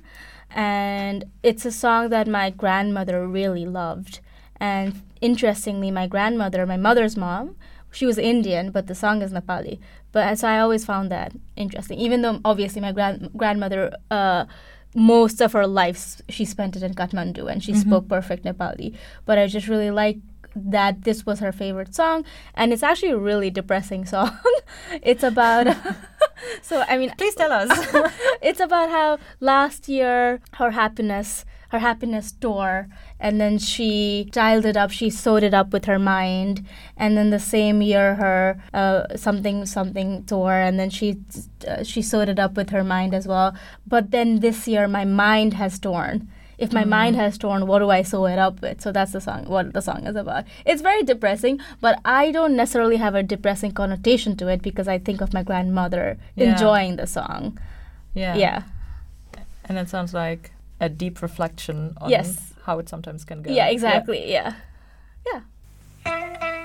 and 0.51 1.25
it's 1.43 1.65
a 1.65 1.71
song 1.71 2.09
that 2.09 2.27
my 2.27 2.49
grandmother 2.49 3.27
really 3.27 3.65
loved. 3.65 4.19
And 4.59 5.01
interestingly, 5.21 5.91
my 5.91 6.07
grandmother, 6.07 6.65
my 6.65 6.77
mother's 6.77 7.15
mom, 7.17 7.55
she 7.91 8.05
was 8.05 8.17
Indian, 8.17 8.71
but 8.71 8.87
the 8.87 8.95
song 8.95 9.21
is 9.21 9.31
Nepali. 9.31 9.79
But 10.11 10.37
so 10.39 10.47
I 10.47 10.59
always 10.59 10.85
found 10.85 11.11
that 11.11 11.33
interesting, 11.55 11.99
even 11.99 12.21
though 12.21 12.39
obviously 12.45 12.81
my 12.81 12.91
grand 12.91 13.31
grandmother. 13.35 13.95
Uh, 14.09 14.45
most 14.95 15.39
of 15.39 15.53
her 15.53 15.67
life 15.67 16.19
she 16.29 16.43
spent 16.45 16.75
it 16.75 16.81
in 16.81 16.95
Kathmandu 16.95 17.47
and 17.47 17.63
she 17.63 17.73
mm-hmm. 17.73 17.89
spoke 17.89 18.07
perfect 18.07 18.43
Nepali. 18.43 18.95
But 19.23 19.37
I 19.37 19.45
just 19.45 19.67
really 19.67 19.91
like 19.91 20.17
that 20.65 21.03
this 21.03 21.25
was 21.25 21.39
her 21.39 21.51
favorite 21.51 21.93
song 21.95 22.25
and 22.55 22.71
it's 22.73 22.83
actually 22.83 23.11
a 23.11 23.17
really 23.17 23.49
depressing 23.49 24.05
song. 24.13 24.37
it's 25.03 25.23
about 25.23 25.67
so 26.61 26.83
I 26.87 26.97
mean 26.97 27.11
Please 27.17 27.35
tell 27.35 27.51
us. 27.51 27.69
it's 28.41 28.59
about 28.59 28.89
how 28.89 29.19
last 29.39 29.87
year 29.89 30.41
her 30.53 30.71
happiness 30.71 31.45
her 31.69 31.79
happiness 31.79 32.31
tore 32.31 32.87
and 33.19 33.39
then 33.39 33.57
she 33.59 34.27
dialed 34.31 34.65
it 34.65 34.75
up 34.75 34.89
she 34.91 35.09
sewed 35.09 35.43
it 35.43 35.53
up 35.53 35.71
with 35.71 35.85
her 35.85 35.99
mind 35.99 36.65
and 36.97 37.15
then 37.15 37.29
the 37.29 37.39
same 37.39 37.81
year 37.81 38.15
her 38.15 38.59
uh, 38.73 39.03
something 39.15 39.65
something 39.65 40.23
tore 40.25 40.53
and 40.59 40.79
then 40.79 40.89
she 40.89 41.17
uh, 41.67 41.83
she 41.83 42.01
sewed 42.01 42.27
it 42.27 42.39
up 42.39 42.55
with 42.57 42.71
her 42.71 42.83
mind 42.83 43.13
as 43.13 43.27
well 43.27 43.53
but 43.85 44.09
then 44.09 44.39
this 44.39 44.67
year 44.67 44.87
my 44.87 45.05
mind 45.05 45.53
has 45.53 45.77
torn 45.77 46.27
if 46.59 46.73
my 46.73 46.83
mm. 46.83 46.89
mind 46.89 47.15
has 47.15 47.37
torn, 47.37 47.65
what 47.65 47.79
do 47.79 47.89
I 47.89 48.01
sew 48.01 48.25
it 48.25 48.37
up 48.37 48.61
with? 48.61 48.81
So 48.81 48.91
that's 48.91 49.13
the 49.13 49.21
song. 49.21 49.45
What 49.45 49.73
the 49.73 49.81
song 49.81 50.05
is 50.05 50.15
about. 50.15 50.43
It's 50.65 50.81
very 50.81 51.03
depressing, 51.03 51.59
but 51.79 51.99
I 52.03 52.31
don't 52.31 52.55
necessarily 52.55 52.97
have 52.97 53.15
a 53.15 53.23
depressing 53.23 53.71
connotation 53.71 54.35
to 54.37 54.47
it 54.47 54.61
because 54.61 54.87
I 54.87 54.99
think 54.99 55.21
of 55.21 55.33
my 55.33 55.43
grandmother 55.43 56.17
yeah. 56.35 56.51
enjoying 56.51 56.97
the 56.97 57.07
song. 57.07 57.57
Yeah. 58.13 58.35
Yeah. 58.35 58.63
And 59.65 59.77
it 59.77 59.87
sounds 59.87 60.13
like 60.13 60.51
a 60.81 60.89
deep 60.89 61.21
reflection 61.21 61.95
on 62.01 62.09
yes. 62.09 62.53
how 62.63 62.79
it 62.79 62.89
sometimes 62.89 63.23
can 63.23 63.41
go. 63.41 63.51
Yeah, 63.51 63.67
exactly. 63.67 64.29
Yeah. 64.29 64.55
yeah. 65.25 65.41
yeah. 66.05 66.55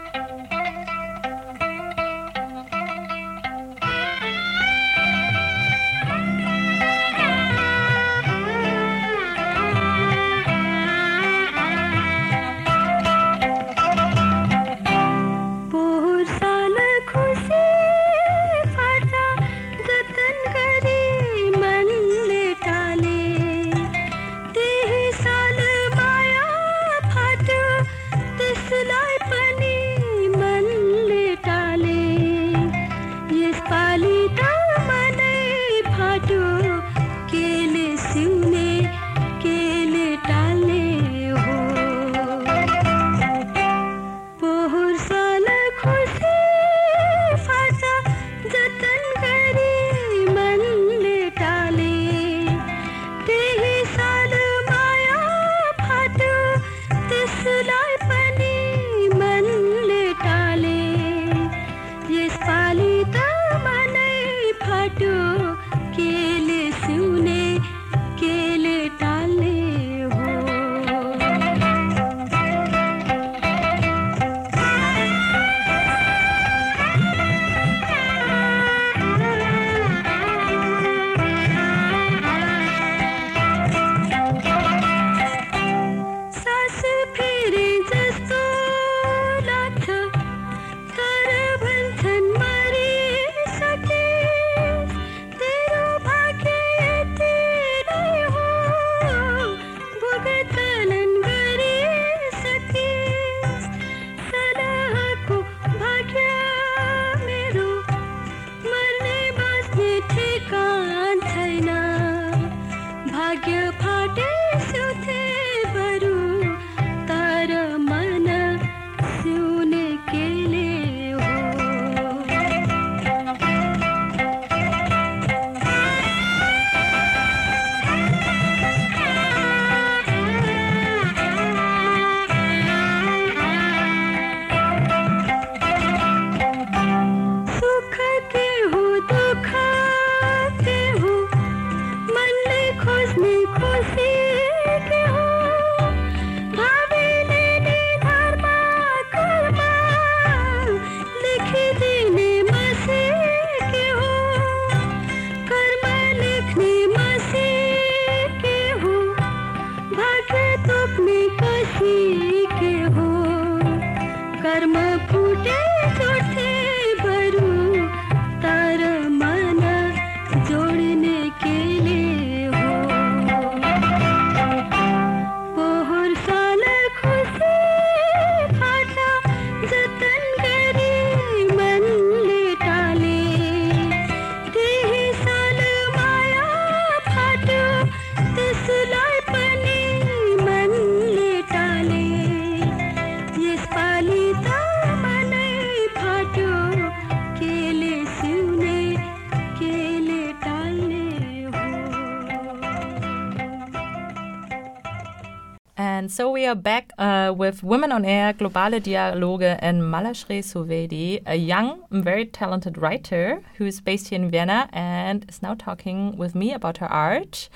Are 206.54 206.56
back 206.56 206.92
uh, 206.98 207.34
with 207.36 207.64
Women 207.64 207.90
on 207.90 208.04
Air, 208.04 208.32
Globale 208.32 208.80
Dialoge, 208.80 209.56
and 209.58 209.82
Malashree 209.82 210.38
Suvedi, 210.38 211.20
a 211.26 211.34
young, 211.34 211.82
very 211.90 212.26
talented 212.26 212.78
writer 212.78 213.42
who 213.56 213.66
is 213.66 213.80
based 213.80 214.10
here 214.10 214.20
in 214.20 214.30
Vienna 214.30 214.68
and 214.72 215.26
is 215.28 215.42
now 215.42 215.54
talking 215.54 216.16
with 216.16 216.36
me 216.36 216.52
about 216.52 216.76
her 216.78 216.86
art. 216.86 217.48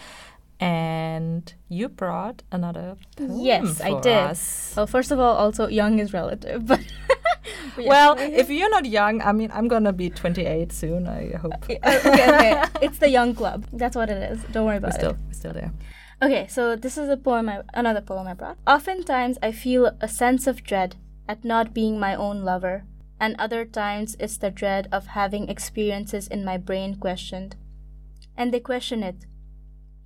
And 0.58 1.54
you 1.68 1.88
brought 1.88 2.42
another 2.50 2.96
poem 3.16 3.38
Yes, 3.38 3.80
I 3.80 4.00
did. 4.00 4.16
us. 4.16 4.74
Well, 4.76 4.88
first 4.88 5.12
of 5.12 5.20
all, 5.20 5.36
also 5.36 5.68
young 5.68 6.00
is 6.00 6.12
relative, 6.12 6.66
but 6.66 6.80
Well, 7.78 8.16
if 8.18 8.50
you're 8.50 8.70
not 8.70 8.84
young, 8.84 9.22
I 9.22 9.30
mean, 9.30 9.52
I'm 9.54 9.68
gonna 9.68 9.92
be 9.92 10.10
28 10.10 10.72
soon. 10.72 11.06
I 11.06 11.36
hope. 11.36 11.52
okay, 11.62 11.78
okay, 11.84 12.64
it's 12.82 12.98
the 12.98 13.08
young 13.08 13.32
club. 13.36 13.64
That's 13.72 13.94
what 13.94 14.10
it 14.10 14.32
is. 14.32 14.42
Don't 14.50 14.66
worry 14.66 14.74
We're 14.80 14.88
about 14.88 14.94
still, 14.94 15.10
it. 15.10 15.16
we're 15.28 15.32
still 15.34 15.52
there. 15.52 15.72
Okay, 16.20 16.48
so 16.48 16.74
this 16.74 16.98
is 16.98 17.08
a 17.08 17.16
poem. 17.16 17.48
I, 17.48 17.62
another 17.72 18.00
poem 18.00 18.26
I 18.26 18.34
brought. 18.34 18.58
Oftentimes, 18.66 19.38
I 19.40 19.52
feel 19.52 19.92
a 20.00 20.08
sense 20.08 20.48
of 20.48 20.64
dread 20.64 20.96
at 21.28 21.44
not 21.44 21.72
being 21.72 22.00
my 22.00 22.16
own 22.16 22.42
lover, 22.42 22.84
and 23.20 23.36
other 23.38 23.64
times 23.64 24.16
it's 24.18 24.36
the 24.36 24.50
dread 24.50 24.88
of 24.90 25.08
having 25.08 25.48
experiences 25.48 26.26
in 26.26 26.44
my 26.44 26.56
brain 26.56 26.96
questioned, 26.96 27.54
and 28.36 28.52
they 28.52 28.58
question 28.58 29.04
it, 29.04 29.26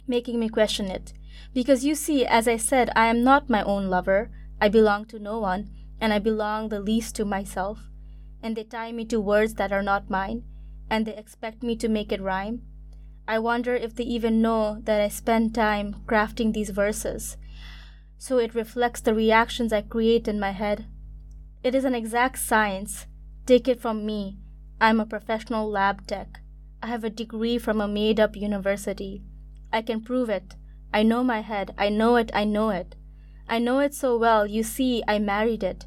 making 0.07 0.39
me 0.39 0.51
question 0.51 0.91
it. 0.91 1.15
Because 1.55 1.85
you 1.85 1.95
see, 1.95 2.27
as 2.27 2.47
I 2.47 2.59
said, 2.59 2.91
I 2.95 3.07
am 3.07 3.25
not 3.25 3.49
my 3.49 3.63
own 3.63 3.89
lover. 3.89 4.31
I 4.61 4.69
belong 4.69 5.07
to 5.07 5.19
no 5.19 5.39
one, 5.39 5.71
and 5.99 6.13
I 6.13 6.19
belong 6.19 6.69
the 6.69 6.81
least 6.81 7.17
to 7.17 7.25
myself. 7.25 7.89
And 8.43 8.55
they 8.55 8.65
tie 8.65 8.93
me 8.93 9.07
to 9.07 9.21
words 9.21 9.55
that 9.55 9.73
are 9.73 9.83
not 9.83 10.11
mine, 10.11 10.45
and 10.91 11.07
they 11.07 11.17
expect 11.17 11.63
me 11.63 11.75
to 11.77 11.89
make 11.89 12.13
it 12.13 12.21
rhyme. 12.21 12.63
I 13.33 13.39
wonder 13.39 13.75
if 13.75 13.95
they 13.95 14.05
even 14.05 14.43
know 14.43 14.83
that 14.85 15.01
I 15.01 15.09
spend 15.09 15.55
time 15.55 15.97
crafting 16.07 16.53
these 16.53 16.69
verses. 16.69 17.39
So 18.19 18.37
it 18.37 18.55
reflects 18.55 19.01
the 19.01 19.15
reactions 19.15 19.73
I 19.73 19.81
create 19.81 20.29
in 20.29 20.39
my 20.39 20.51
head. 20.51 20.85
It 21.63 21.75
is 21.75 21.87
an 21.87 21.95
exact 21.95 22.41
science. 22.41 23.07
Take 23.47 23.69
it 23.69 23.81
from 23.81 24.05
me. 24.05 24.37
I'm 24.83 25.01
a 25.01 25.07
professional 25.07 25.67
lab 25.67 26.07
tech. 26.07 26.41
I 26.83 26.89
have 26.89 27.05
a 27.05 27.09
degree 27.09 27.57
from 27.57 27.81
a 27.81 27.89
made 27.89 28.21
up 28.21 28.37
university. 28.37 29.23
I 29.73 29.81
can 29.81 30.03
prove 30.03 30.29
it. 30.29 30.55
I 30.93 31.03
know 31.03 31.25
my 31.25 31.41
head. 31.41 31.75
I 31.79 31.89
know 31.89 32.17
it. 32.17 32.31
I 32.35 32.45
know 32.45 32.69
it. 32.69 32.97
I 33.49 33.59
know 33.59 33.79
it 33.79 33.95
so 33.95 34.19
well. 34.19 34.47
You 34.47 34.63
see, 34.63 35.03
I 35.09 35.19
married 35.19 35.63
it. 35.63 35.87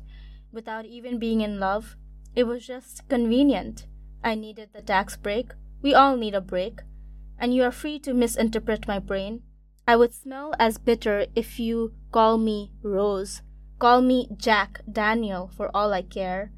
Without 0.51 0.85
even 0.85 1.19
being 1.19 1.41
in 1.41 1.59
love. 1.59 1.95
It 2.35 2.45
was 2.47 2.65
just 2.65 3.07
convenient. 3.07 3.85
I 4.23 4.33
needed 4.33 4.69
the 4.73 4.81
tax 4.81 5.15
break. 5.15 5.51
We 5.83 5.93
all 5.93 6.17
need 6.17 6.33
a 6.33 6.41
break. 6.41 6.79
And 7.39 7.53
you 7.53 7.63
are 7.63 7.71
free 7.71 7.99
to 7.99 8.13
misinterpret 8.13 8.87
my 8.87 8.99
brain. 8.99 9.43
I 9.87 9.95
would 9.95 10.13
smell 10.13 10.53
as 10.59 10.77
bitter 10.77 11.27
if 11.35 11.59
you 11.59 11.93
call 12.11 12.37
me 12.37 12.71
Rose. 12.81 13.41
Call 13.77 14.01
me 14.01 14.29
Jack, 14.37 14.81
Daniel, 14.91 15.49
for 15.55 15.69
all 15.75 15.93
I 15.93 16.01
care. 16.01 16.51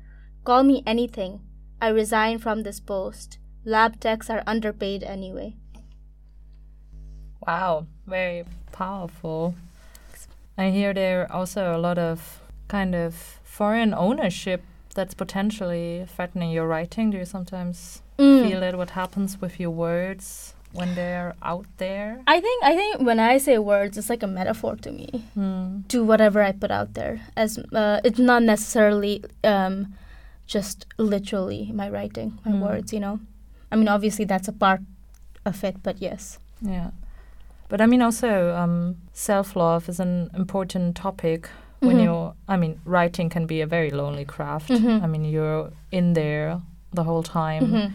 Call 0.43 0.63
me 0.63 0.83
anything. 0.85 1.41
I 1.81 1.89
resign 1.89 2.37
from 2.39 2.63
this 2.63 2.79
post. 2.79 3.37
Lab 3.65 3.99
techs 3.99 4.29
are 4.29 4.43
underpaid 4.47 5.03
anyway. 5.03 5.55
Wow, 7.45 7.87
very 8.05 8.45
powerful. 8.71 9.55
I 10.57 10.69
hear 10.69 10.93
there 10.93 11.23
are 11.23 11.31
also 11.31 11.75
a 11.75 11.77
lot 11.77 11.97
of 11.97 12.41
kind 12.67 12.95
of 12.95 13.13
foreign 13.43 13.93
ownership 13.93 14.63
that's 14.95 15.13
potentially 15.13 16.05
threatening 16.07 16.51
your 16.51 16.67
writing. 16.67 17.11
Do 17.11 17.17
you 17.17 17.25
sometimes 17.25 18.01
Mm. 18.17 18.41
feel 18.41 18.63
it? 18.63 18.75
What 18.77 18.91
happens 18.91 19.39
with 19.39 19.59
your 19.59 19.69
words 19.69 20.55
when 20.77 20.93
they're 20.95 21.33
out 21.41 21.65
there? 21.77 22.21
I 22.27 22.39
think 22.39 22.63
I 22.63 22.75
think 22.75 23.01
when 23.01 23.19
I 23.19 23.37
say 23.39 23.57
words, 23.57 23.97
it's 23.97 24.09
like 24.09 24.23
a 24.23 24.27
metaphor 24.27 24.75
to 24.85 24.91
me 24.91 25.09
Hmm. 25.33 25.81
to 25.89 26.03
whatever 26.03 26.41
I 26.41 26.51
put 26.53 26.71
out 26.71 26.93
there. 26.93 27.19
As 27.35 27.57
uh, 27.73 27.99
it's 28.03 28.19
not 28.19 28.43
necessarily 28.43 29.23
um, 29.43 29.93
just 30.45 30.85
literally 30.97 31.71
my 31.73 31.89
writing, 31.89 32.37
my 32.45 32.51
Mm. 32.51 32.61
words. 32.61 32.93
You 32.93 32.99
know, 33.01 33.19
I 33.71 33.75
mean, 33.75 33.87
obviously 33.87 34.25
that's 34.25 34.47
a 34.47 34.53
part 34.53 34.81
of 35.45 35.63
it, 35.63 35.75
but 35.83 35.95
yes. 36.01 36.39
Yeah. 36.61 36.91
But 37.69 37.81
I 37.81 37.85
mean, 37.85 38.01
also, 38.01 38.55
um, 38.55 38.95
self 39.13 39.55
love 39.55 39.89
is 39.89 39.99
an 39.99 40.29
important 40.33 40.95
topic 40.95 41.49
when 41.79 41.97
Mhm. 41.97 42.03
you're, 42.03 42.33
I 42.47 42.55
mean, 42.57 42.79
writing 42.85 43.29
can 43.29 43.45
be 43.45 43.61
a 43.61 43.67
very 43.67 43.91
lonely 43.91 44.25
craft. 44.25 44.69
Mhm. 44.69 45.03
I 45.03 45.07
mean, 45.07 45.25
you're 45.25 45.71
in 45.91 46.13
there 46.13 46.61
the 46.93 47.03
whole 47.03 47.23
time. 47.23 47.63
Mhm. 47.67 47.91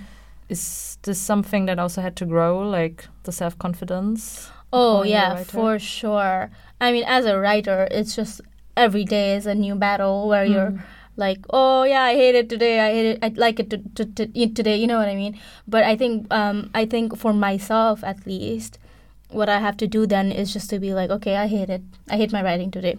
Is 0.52 0.98
this 1.02 1.18
something 1.18 1.66
that 1.66 1.78
also 1.78 2.00
had 2.02 2.14
to 2.16 2.26
grow, 2.26 2.60
like 2.60 3.06
the 3.24 3.32
self 3.32 3.58
confidence? 3.58 4.50
Oh 4.72 5.02
yeah, 5.02 5.42
for 5.44 5.78
sure. 5.78 6.50
I 6.80 6.92
mean, 6.92 7.04
as 7.06 7.24
a 7.26 7.38
writer, 7.38 7.88
it's 7.90 8.14
just 8.14 8.40
every 8.76 9.04
day 9.04 9.34
is 9.36 9.46
a 9.46 9.54
new 9.54 9.74
battle 9.74 10.28
where 10.28 10.44
you're 10.44 10.72
Mm. 10.72 10.80
like, 11.16 11.40
oh 11.50 11.84
yeah, 11.84 12.02
I 12.02 12.14
hate 12.14 12.34
it 12.34 12.48
today. 12.48 12.80
I 12.80 12.90
hate 12.96 13.06
it. 13.12 13.18
I 13.24 13.28
like 13.36 13.60
it 13.60 13.68
to, 13.72 13.78
to, 13.96 14.04
to, 14.16 14.22
today. 14.58 14.76
You 14.76 14.86
know 14.86 14.98
what 14.98 15.08
I 15.08 15.16
mean? 15.16 15.34
But 15.68 15.84
I 15.84 15.94
think, 15.96 16.26
um, 16.40 16.70
I 16.74 16.84
think 16.92 17.16
for 17.16 17.32
myself 17.32 18.04
at 18.04 18.26
least, 18.26 18.78
what 19.28 19.48
I 19.48 19.58
have 19.66 19.76
to 19.78 19.86
do 19.86 20.06
then 20.06 20.32
is 20.32 20.52
just 20.52 20.68
to 20.70 20.78
be 20.78 20.92
like, 20.94 21.10
okay, 21.10 21.36
I 21.36 21.46
hate 21.48 21.70
it. 21.70 21.82
I 22.12 22.16
hate 22.16 22.32
my 22.32 22.42
writing 22.42 22.70
today. 22.70 22.96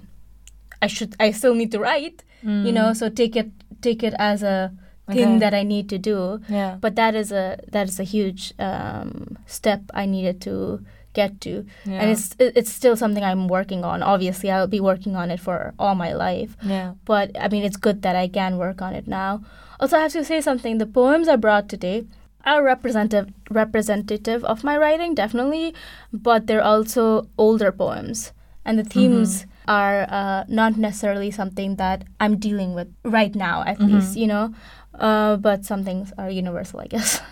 I 0.82 0.88
should. 0.88 1.16
I 1.20 1.32
still 1.32 1.56
need 1.56 1.72
to 1.72 1.80
write. 1.80 2.24
You 2.44 2.74
know, 2.78 2.90
Mm. 2.92 2.96
so 3.00 3.10
take 3.10 3.36
it 3.42 3.50
take 3.82 4.04
it 4.04 4.14
as 4.20 4.44
a 4.44 4.72
thing 5.08 5.40
that 5.40 5.54
I 5.54 5.64
need 5.64 5.90
to 5.90 5.98
do. 5.98 6.40
Yeah. 6.50 6.78
But 6.80 6.96
that 6.96 7.16
is 7.16 7.32
a 7.32 7.60
that 7.72 7.88
is 7.90 8.00
a 8.00 8.04
huge 8.04 8.54
um, 8.60 9.38
step 9.46 9.82
I 9.94 10.06
needed 10.06 10.40
to 10.42 10.80
get 11.14 11.40
to, 11.42 11.66
Yeah. 11.86 12.00
and 12.02 12.10
it's 12.10 12.36
it's 12.40 12.72
still 12.72 12.96
something 12.96 13.24
I'm 13.24 13.48
working 13.48 13.84
on. 13.84 14.02
Obviously, 14.02 14.50
I'll 14.50 14.68
be 14.68 14.80
working 14.80 15.16
on 15.16 15.30
it 15.30 15.40
for 15.40 15.74
all 15.78 15.94
my 15.96 16.14
life. 16.14 16.56
Yeah. 16.64 16.94
But 17.06 17.32
I 17.40 17.50
mean, 17.50 17.64
it's 17.64 17.78
good 17.78 18.02
that 18.02 18.16
I 18.16 18.28
can 18.28 18.58
work 18.58 18.82
on 18.82 18.94
it 18.96 19.08
now. 19.08 19.44
Also, 19.80 19.98
I 19.98 20.02
have 20.02 20.14
to 20.14 20.24
say 20.24 20.42
something. 20.42 20.78
The 20.80 20.86
poems 20.88 21.28
I 21.28 21.36
brought 21.36 21.68
today 21.70 22.06
are 22.46 22.64
representative 22.64 23.30
representative 23.50 24.44
of 24.46 24.64
my 24.64 24.78
writing, 24.78 25.14
definitely, 25.16 25.74
but 26.12 26.48
they're 26.48 26.64
also 26.64 27.28
older 27.38 27.72
poems, 27.72 28.32
and 28.66 28.78
the 28.80 28.84
themes 28.84 29.46
are 29.68 30.06
uh, 30.10 30.44
not 30.48 30.78
necessarily 30.78 31.32
something 31.32 31.76
that 31.78 32.04
I'm 32.20 32.38
dealing 32.38 32.74
with 32.74 32.94
right 33.06 33.34
now, 33.36 33.64
at 33.66 33.80
least, 33.80 34.18
you 34.18 34.28
know. 34.28 34.54
Uh, 35.00 35.36
but 35.38 35.66
some 35.66 35.84
things 35.84 36.14
are 36.18 36.30
universal, 36.30 36.80
I 36.80 36.88
guess. 36.88 37.22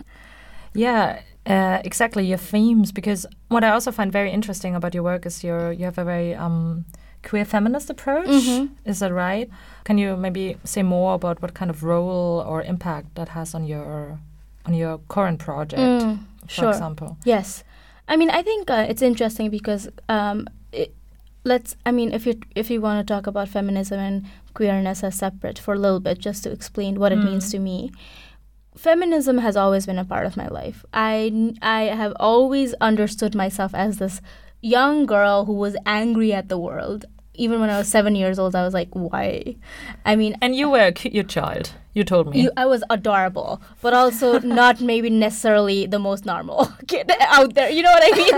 Yeah, 0.73 1.19
uh, 1.45 1.79
exactly. 1.83 2.25
Your 2.25 2.37
themes, 2.37 2.91
because 2.93 3.25
what 3.49 3.63
I 3.63 3.69
also 3.71 3.91
find 3.91 4.11
very 4.11 4.31
interesting 4.31 4.73
about 4.75 4.93
your 4.93 5.03
work 5.03 5.25
is 5.25 5.43
your 5.43 5.71
you 5.73 5.83
have 5.85 5.97
a 5.97 6.05
very 6.05 6.33
um, 6.33 6.85
queer 7.23 7.45
feminist 7.45 7.89
approach. 7.89 8.27
Mhm. 8.29 8.69
Is 8.85 8.99
that 8.99 9.11
right? 9.11 9.49
Can 9.83 9.97
you 9.97 10.15
maybe 10.15 10.55
say 10.63 10.81
more 10.83 11.13
about 11.15 11.41
what 11.41 11.53
kind 11.53 11.69
of 11.69 11.83
role 11.83 12.41
or 12.47 12.61
impact 12.63 13.15
that 13.15 13.29
has 13.29 13.53
on 13.53 13.65
your 13.67 14.19
on 14.65 14.73
your 14.73 14.99
current 15.09 15.39
project, 15.39 16.03
Mm, 16.05 16.19
for 16.47 16.47
sure. 16.53 16.69
example? 16.69 17.17
Yes, 17.25 17.63
I 18.07 18.15
mean 18.17 18.29
I 18.29 18.41
think 18.43 18.69
uh, 18.69 18.85
it's 18.89 19.01
interesting 19.01 19.49
because 19.51 19.89
um, 20.07 20.47
it, 20.71 20.93
let's. 21.43 21.75
I 21.85 21.91
mean, 21.91 22.13
if 22.13 22.25
you 22.25 22.33
if 22.55 22.69
you 22.71 22.79
want 22.81 23.05
to 23.05 23.13
talk 23.13 23.27
about 23.27 23.49
feminism 23.49 23.99
and 23.99 24.23
queerness 24.53 25.03
as 25.03 25.15
separate 25.15 25.57
for 25.59 25.73
a 25.73 25.79
little 25.79 25.99
bit, 25.99 26.19
just 26.19 26.43
to 26.43 26.51
explain 26.51 26.99
what 26.99 27.11
it 27.11 27.17
means 27.17 27.47
Mm. 27.47 27.51
to 27.51 27.59
me. 27.59 27.91
Feminism 28.75 29.39
has 29.39 29.57
always 29.57 29.85
been 29.85 29.99
a 29.99 30.05
part 30.05 30.25
of 30.25 30.37
my 30.37 30.47
life. 30.47 30.85
I 30.93 31.53
I 31.61 31.81
have 32.01 32.13
always 32.19 32.73
understood 32.79 33.35
myself 33.35 33.75
as 33.75 33.97
this 33.97 34.21
young 34.61 35.05
girl 35.05 35.45
who 35.45 35.53
was 35.53 35.75
angry 35.85 36.31
at 36.33 36.47
the 36.47 36.57
world. 36.57 37.05
Even 37.33 37.59
when 37.59 37.69
I 37.69 37.77
was 37.77 37.87
seven 37.87 38.15
years 38.15 38.39
old, 38.39 38.55
I 38.55 38.63
was 38.63 38.73
like, 38.73 38.89
"Why?" 38.93 39.55
I 40.05 40.15
mean, 40.15 40.35
And 40.41 40.55
you 40.55 40.69
were 40.69 40.85
a 40.87 40.91
cute 40.91 41.27
child. 41.29 41.71
You 41.93 42.05
told 42.05 42.29
me. 42.29 42.41
you, 42.43 42.51
I 42.55 42.65
was 42.65 42.83
adorable, 42.89 43.61
but 43.81 43.93
also 43.93 44.39
not 44.61 44.79
maybe 44.79 45.09
necessarily 45.09 45.85
the 45.85 45.99
most 45.99 46.25
normal 46.25 46.69
kid 46.87 47.11
out 47.37 47.53
there. 47.55 47.69
You 47.69 47.83
know 47.83 47.91
what 47.91 48.03
I 48.07 48.11
mean? 48.21 48.35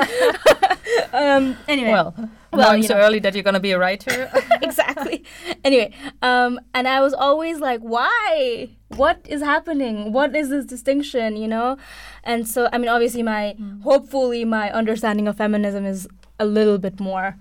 um, 1.13 1.57
anyway, 1.67 1.91
well, 1.91 2.15
well, 2.53 2.71
knowing 2.71 2.83
so 2.83 2.95
know. 2.95 3.01
early 3.01 3.19
that 3.19 3.33
you're 3.33 3.43
gonna 3.43 3.59
be 3.59 3.71
a 3.71 3.79
writer. 3.79 4.31
exactly. 4.61 5.23
Anyway, 5.63 5.91
um, 6.21 6.59
and 6.73 6.87
I 6.87 7.01
was 7.01 7.13
always 7.13 7.59
like, 7.59 7.81
why? 7.81 8.69
What 8.95 9.25
is 9.27 9.41
happening? 9.41 10.13
What 10.13 10.35
is 10.35 10.49
this 10.49 10.65
distinction? 10.65 11.35
You 11.35 11.47
know? 11.47 11.77
And 12.23 12.47
so, 12.47 12.69
I 12.71 12.77
mean, 12.77 12.89
obviously, 12.89 13.23
my 13.23 13.55
hopefully 13.83 14.45
my 14.45 14.71
understanding 14.71 15.27
of 15.27 15.37
feminism 15.37 15.85
is 15.85 16.07
a 16.39 16.45
little 16.45 16.77
bit 16.77 16.99
more 16.99 17.37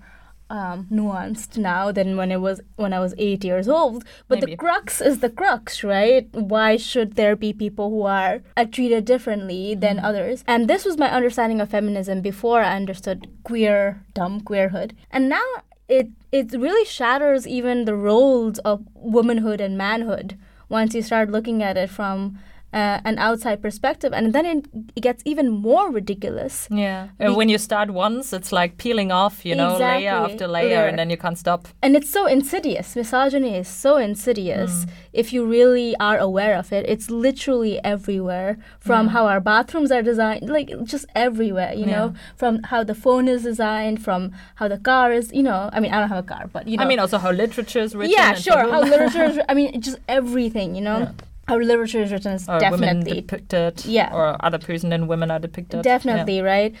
um, 0.53 0.87
nuanced 0.91 1.57
now 1.57 1.91
than 1.91 2.15
when 2.15 2.31
it 2.31 2.39
was 2.39 2.61
when 2.75 2.93
I 2.93 2.99
was 2.99 3.15
eight 3.17 3.43
years 3.43 3.67
old. 3.67 4.05
But 4.27 4.39
Maybe. 4.39 4.51
the 4.51 4.57
crux 4.57 5.01
is 5.01 5.19
the 5.19 5.31
crux, 5.31 5.83
right? 5.83 6.29
Why 6.31 6.77
should 6.77 7.15
there 7.15 7.35
be 7.35 7.53
people 7.53 7.89
who 7.89 8.03
are 8.03 8.43
uh, 8.55 8.65
treated 8.65 9.03
differently 9.03 9.73
than 9.73 9.97
others? 9.99 10.43
And 10.45 10.69
this 10.69 10.85
was 10.85 10.95
my 10.97 11.09
understanding 11.09 11.59
of 11.59 11.71
feminism 11.71 12.21
before 12.21 12.61
I 12.61 12.75
understood 12.75 13.27
queer, 13.43 14.03
dumb 14.13 14.41
queerhood. 14.41 14.91
And 15.09 15.27
now 15.27 15.49
it 15.89 16.09
it 16.31 16.51
really 16.51 16.85
shatters 16.85 17.47
even 17.47 17.85
the 17.85 17.95
roles 17.95 18.59
of 18.59 18.85
womanhood 18.93 19.59
and 19.59 19.75
manhood 19.75 20.37
once 20.69 20.93
you 20.93 21.01
start 21.01 21.31
looking 21.31 21.63
at 21.63 21.77
it 21.77 21.89
from 21.89 22.39
uh, 22.73 22.99
an 23.05 23.17
outside 23.19 23.61
perspective, 23.61 24.11
and 24.13 24.33
then 24.33 24.45
it, 24.45 24.65
it 24.95 25.01
gets 25.01 25.21
even 25.25 25.49
more 25.49 25.91
ridiculous. 25.91 26.67
Yeah. 26.71 27.09
And 27.19 27.35
when 27.35 27.49
you 27.49 27.57
start 27.57 27.91
once, 27.91 28.33
it's 28.33 28.51
like 28.51 28.77
peeling 28.77 29.11
off, 29.11 29.45
you 29.45 29.55
know, 29.55 29.77
layer 29.77 30.09
after 30.11 30.47
layer, 30.47 30.69
Layer. 30.69 30.87
and 30.87 30.97
then 30.99 31.09
you 31.09 31.17
can't 31.17 31.37
stop. 31.37 31.67
And 31.81 31.95
it's 31.95 32.09
so 32.09 32.25
insidious. 32.25 32.95
Misogyny 32.95 33.55
is 33.55 33.67
so 33.67 33.97
insidious. 33.97 34.85
If 35.13 35.31
you 35.33 35.45
really 35.45 35.95
are 35.99 36.17
aware 36.17 36.55
of 36.57 36.73
it, 36.73 36.85
it's 36.89 37.09
literally 37.09 37.83
everywhere. 37.83 38.57
From 38.79 39.09
how 39.09 39.27
our 39.27 39.39
bathrooms 39.39 39.91
are 39.91 40.01
designed, 40.01 40.49
like 40.49 40.71
just 40.83 41.05
everywhere, 41.15 41.73
you 41.73 41.85
know, 41.85 42.13
from 42.35 42.63
how 42.63 42.83
the 42.83 42.95
phone 42.95 43.27
is 43.27 43.43
designed, 43.43 44.03
from 44.03 44.31
how 44.55 44.67
the 44.67 44.77
car 44.79 45.11
is, 45.13 45.31
you 45.31 45.43
know. 45.43 45.69
I 45.71 45.79
mean, 45.79 45.93
I 45.93 45.99
don't 45.99 46.09
have 46.09 46.23
a 46.25 46.27
car, 46.27 46.49
but 46.51 46.67
you 46.67 46.77
know. 46.77 46.83
I 46.83 46.87
mean, 46.87 46.99
also 46.99 47.17
how 47.17 47.31
literature 47.31 47.79
is 47.79 47.95
written. 47.95 48.13
yeah, 48.17 48.33
sure. 48.33 48.69
How 48.71 48.81
literature 48.93 49.23
is, 49.25 49.39
I 49.47 49.53
mean, 49.53 49.79
just 49.81 49.99
everything, 50.07 50.75
you 50.75 50.81
know. 50.81 51.13
How 51.47 51.57
literature 51.57 52.01
is 52.01 52.11
written 52.11 52.33
is 52.33 52.47
or 52.47 52.57
women 52.57 52.79
definitely 52.79 53.21
depicted. 53.21 53.85
Yeah. 53.85 54.13
Or 54.13 54.37
other 54.39 54.59
person 54.59 54.93
and 54.93 55.07
women 55.07 55.29
are 55.29 55.39
depicted. 55.39 55.83
Definitely, 55.83 56.41
right? 56.41 56.73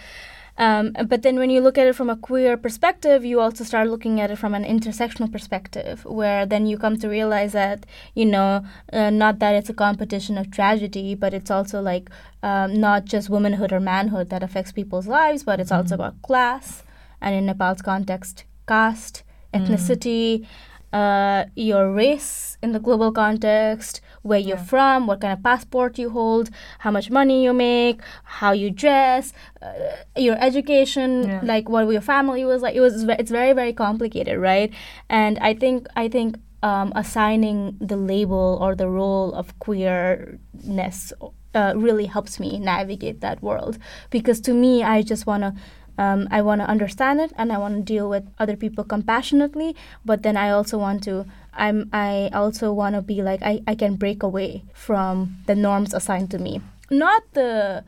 Um, 0.55 0.95
but 1.07 1.23
then 1.23 1.37
when 1.37 1.49
you 1.49 1.61
look 1.61 1.79
at 1.79 1.87
it 1.87 1.95
from 1.95 2.11
a 2.11 2.15
queer 2.15 2.57
perspective, 2.57 3.25
you 3.25 3.39
also 3.39 3.63
start 3.63 3.89
looking 3.89 4.21
at 4.21 4.29
it 4.29 4.37
from 4.37 4.53
an 4.53 4.63
intersectional 4.63 5.31
perspective, 5.31 6.05
where 6.05 6.45
then 6.45 6.67
you 6.67 6.77
come 6.77 6.97
to 6.99 7.07
realize 7.09 7.53
that, 7.53 7.87
you 8.13 8.25
know, 8.25 8.63
uh, 8.93 9.09
not 9.09 9.39
that 9.39 9.55
it's 9.55 9.69
a 9.69 9.73
competition 9.73 10.37
of 10.37 10.51
tragedy, 10.51 11.15
but 11.15 11.33
it's 11.33 11.49
also 11.49 11.81
like 11.81 12.07
um, 12.43 12.79
not 12.79 13.05
just 13.05 13.31
womanhood 13.31 13.73
or 13.73 13.79
manhood 13.79 14.29
that 14.29 14.43
affects 14.43 14.71
people's 14.71 15.07
lives, 15.07 15.43
but 15.43 15.59
it's 15.59 15.71
also 15.71 15.95
about 15.95 16.21
class, 16.21 16.83
and 17.19 17.33
in 17.33 17.47
Nepal's 17.47 17.81
context, 17.81 18.43
caste, 18.67 19.23
ethnicity, 19.55 20.45
uh, 20.93 21.45
your 21.55 21.91
race 21.91 22.57
in 22.63 22.71
the 22.71 22.79
global 22.79 23.11
context, 23.11 23.99
where 24.21 24.39
you're 24.39 24.65
from, 24.73 25.07
what 25.07 25.19
kind 25.21 25.33
of 25.33 25.43
passport 25.43 25.97
you 25.99 26.09
hold, 26.11 26.49
how 26.79 26.91
much 26.91 27.09
money 27.09 27.43
you 27.43 27.51
make, 27.53 27.99
how 28.23 28.51
you 28.53 28.69
dress, 28.71 29.33
uh, 29.61 29.73
your 30.15 30.37
education, 30.39 31.09
Yeah. 31.23 31.41
like 31.43 31.67
what 31.67 31.83
your 31.91 32.01
family 32.13 32.45
was 32.45 32.61
like. 32.61 32.75
It 32.75 32.81
was 32.87 33.03
it's 33.21 33.31
very 33.31 33.53
very 33.61 33.73
complicated, 33.73 34.37
right? 34.39 34.69
And 35.09 35.33
I 35.39 35.53
think 35.61 35.87
I 36.03 36.07
think 36.15 36.37
um, 36.61 36.93
assigning 36.95 37.59
the 37.81 37.97
label 37.97 38.57
or 38.61 38.71
the 38.75 38.87
role 38.87 39.33
of 39.33 39.45
queerness 39.59 41.11
uh, 41.55 41.73
really 41.75 42.05
helps 42.05 42.39
me 42.39 42.57
navigate 42.59 43.21
that 43.21 43.41
world 43.43 43.77
because 44.09 44.39
to 44.41 44.53
me 44.53 44.83
I 44.83 45.01
just 45.01 45.25
want 45.27 45.43
to 45.43 45.53
um, 45.97 46.27
I 46.31 46.41
want 46.41 46.61
to 46.61 46.67
understand 46.67 47.21
it 47.21 47.31
and 47.37 47.51
I 47.51 47.57
want 47.57 47.75
to 47.75 47.81
deal 47.81 48.09
with 48.09 48.23
other 48.39 48.55
people 48.55 48.83
compassionately 48.83 49.75
but 50.05 50.23
then 50.23 50.37
I 50.37 50.49
also 50.49 50.77
want 50.77 51.03
to 51.03 51.25
I'm 51.53 51.89
I 51.93 52.29
also 52.33 52.73
want 52.73 52.95
to 52.95 53.01
be 53.01 53.21
like 53.21 53.41
I, 53.43 53.61
I 53.67 53.75
can 53.75 53.95
break 53.95 54.23
away 54.23 54.63
from 54.73 55.37
the 55.45 55.55
norms 55.55 55.93
assigned 55.93 56.31
to 56.31 56.39
me. 56.39 56.61
Not 56.89 57.23
the 57.33 57.83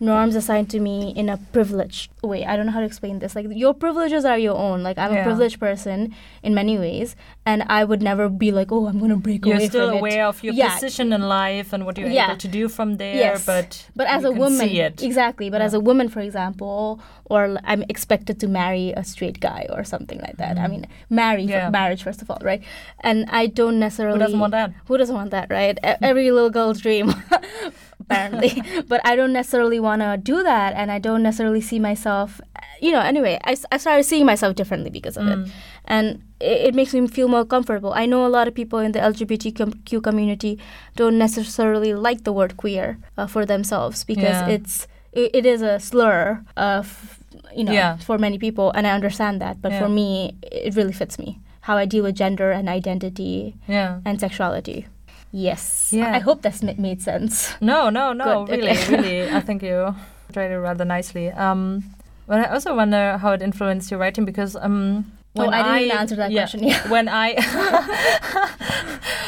norms 0.00 0.36
assigned 0.36 0.70
to 0.70 0.78
me 0.80 1.12
in 1.16 1.28
a 1.28 1.36
privileged 1.52 2.10
way. 2.22 2.44
I 2.44 2.56
don't 2.56 2.66
know 2.66 2.72
how 2.72 2.80
to 2.80 2.86
explain 2.86 3.18
this. 3.18 3.34
Like 3.34 3.46
your 3.50 3.74
privileges 3.74 4.24
are 4.24 4.38
your 4.38 4.56
own. 4.56 4.82
Like 4.82 4.96
I'm 4.98 5.12
Yeah. 5.12 5.20
a 5.20 5.24
privileged 5.24 5.58
person 5.58 6.14
in 6.42 6.54
many 6.54 6.78
ways 6.78 7.16
and 7.44 7.64
I 7.66 7.84
would 7.84 8.02
never 8.02 8.28
be 8.28 8.52
like 8.52 8.70
oh 8.70 8.86
I'm 8.86 8.98
gonna 9.00 9.16
break 9.16 9.44
You're 9.44 9.56
away 9.56 9.68
still 9.68 9.88
from 9.88 9.96
it. 9.96 9.98
aware 10.00 10.26
of 10.26 10.42
your 10.44 10.54
Yeah, 10.54 10.74
position 10.74 11.12
in 11.12 11.22
life 11.22 11.72
and 11.72 11.84
what 11.84 11.98
you're 11.98 12.08
Yeah. 12.08 12.28
able 12.28 12.38
to 12.38 12.48
do 12.48 12.68
from 12.68 12.96
there, 12.98 13.14
Yes. 13.16 13.44
but 13.44 13.86
but 13.96 14.06
as 14.06 14.24
a 14.24 14.30
woman 14.30 14.68
exactly. 14.68 15.50
But 15.50 15.60
as 15.62 15.74
a 15.74 15.80
woman 15.80 16.08
for 16.08 16.20
example 16.20 17.00
or 17.24 17.58
I'm 17.64 17.82
expected 17.88 18.38
to 18.40 18.46
marry 18.48 18.92
a 18.96 19.02
straight 19.04 19.40
guy 19.40 19.66
or 19.70 19.84
something 19.84 20.20
like 20.20 20.36
that. 20.38 20.58
I 20.58 20.68
mean 20.68 20.86
marry 21.10 21.46
Mm-hmm. 21.46 21.66
For 21.66 21.70
marriage 21.70 22.02
first 22.02 22.22
of 22.22 22.30
all 22.30 22.38
right? 22.42 22.62
And 23.00 23.24
i 23.30 23.46
don't 23.46 23.78
necessarily 23.78 24.18
who 24.18 24.24
doesn't 24.24 24.38
want 24.40 24.52
that? 24.52 24.72
who 24.86 24.96
doesn't 24.96 25.14
want 25.14 25.30
that 25.32 25.50
right? 25.50 25.76
E- 25.84 25.98
every 26.02 26.30
little 26.30 26.50
girl's 26.50 26.80
dream 26.80 27.12
apparently 28.10 28.62
but 28.88 29.00
i 29.04 29.14
don't 29.16 29.32
necessarily 29.32 29.78
want 29.80 30.00
to 30.02 30.16
do 30.16 30.42
that 30.42 30.74
and 30.74 30.90
i 30.90 30.98
don't 30.98 31.22
necessarily 31.22 31.60
see 31.60 31.78
myself 31.78 32.40
you 32.80 32.90
know 32.92 33.00
anyway 33.00 33.38
i, 33.44 33.56
I 33.72 33.76
started 33.76 34.04
seeing 34.04 34.24
myself 34.26 34.54
differently 34.56 34.90
because 34.90 35.16
of 35.16 35.24
Mm. 35.24 35.46
it 35.46 35.52
and 35.84 36.22
it, 36.40 36.58
it 36.68 36.74
makes 36.74 36.94
me 36.94 37.06
feel 37.08 37.28
more 37.28 37.44
comfortable 37.44 37.92
i 37.92 38.06
know 38.06 38.24
a 38.24 38.28
lot 38.36 38.48
of 38.48 38.54
people 38.54 38.78
in 38.78 38.92
the 38.92 39.00
lgbtq 39.00 40.02
community 40.02 40.58
don't 40.96 41.18
necessarily 41.18 41.92
like 41.94 42.24
the 42.24 42.32
word 42.32 42.56
queer 42.56 42.98
uh, 43.16 43.26
for 43.26 43.44
themselves 43.44 44.04
because 44.04 44.24
Yeah. 44.40 44.48
it's 44.48 44.86
it, 45.12 45.30
it 45.34 45.46
is 45.46 45.60
a 45.62 45.78
slur 45.80 46.44
of 46.56 47.18
you 47.54 47.64
know 47.64 47.72
Yeah. 47.72 47.96
for 47.96 48.16
many 48.18 48.38
people 48.38 48.70
and 48.72 48.86
i 48.86 48.90
understand 48.90 49.40
that 49.40 49.60
but 49.60 49.72
Yeah. 49.72 49.80
for 49.80 49.88
me 49.88 50.34
it 50.42 50.74
really 50.76 50.92
fits 50.92 51.18
me 51.18 51.40
how 51.62 51.76
i 51.76 51.84
deal 51.84 52.04
with 52.04 52.14
gender 52.14 52.50
and 52.52 52.68
identity 52.68 53.54
and 53.68 54.20
sexuality 54.20 54.86
yes 55.32 55.90
Yeah. 55.92 56.14
i 56.16 56.18
hope 56.20 56.42
that's 56.42 56.62
ma- 56.62 56.74
made 56.78 57.02
sense 57.02 57.54
No, 57.60 57.90
no, 57.90 58.12
no. 58.12 58.46
Good, 58.46 58.58
Really, 58.60 58.70
okay. 58.70 58.96
really. 58.96 59.30
I 59.30 59.40
think 59.40 59.62
you 59.62 59.94
tried 60.32 60.50
it 60.50 60.58
rather 60.58 60.84
nicely. 60.84 61.30
Um, 61.32 61.84
but 62.26 62.40
I 62.40 62.52
also 62.52 62.74
wonder 62.76 63.16
how 63.18 63.32
it 63.32 63.42
influenced 63.42 63.90
your 63.90 64.00
writing 64.00 64.24
because 64.24 64.56
um. 64.56 65.04
Oh, 65.36 65.44
When 65.44 65.54
I 65.54 65.62
didn't 65.62 65.82
even 65.86 65.98
answer 65.98 66.16
that 66.16 66.30
yeah, 66.30 66.40
question, 66.42 66.64
yeah. 66.64 66.88
When 66.88 67.08
I 67.08 67.36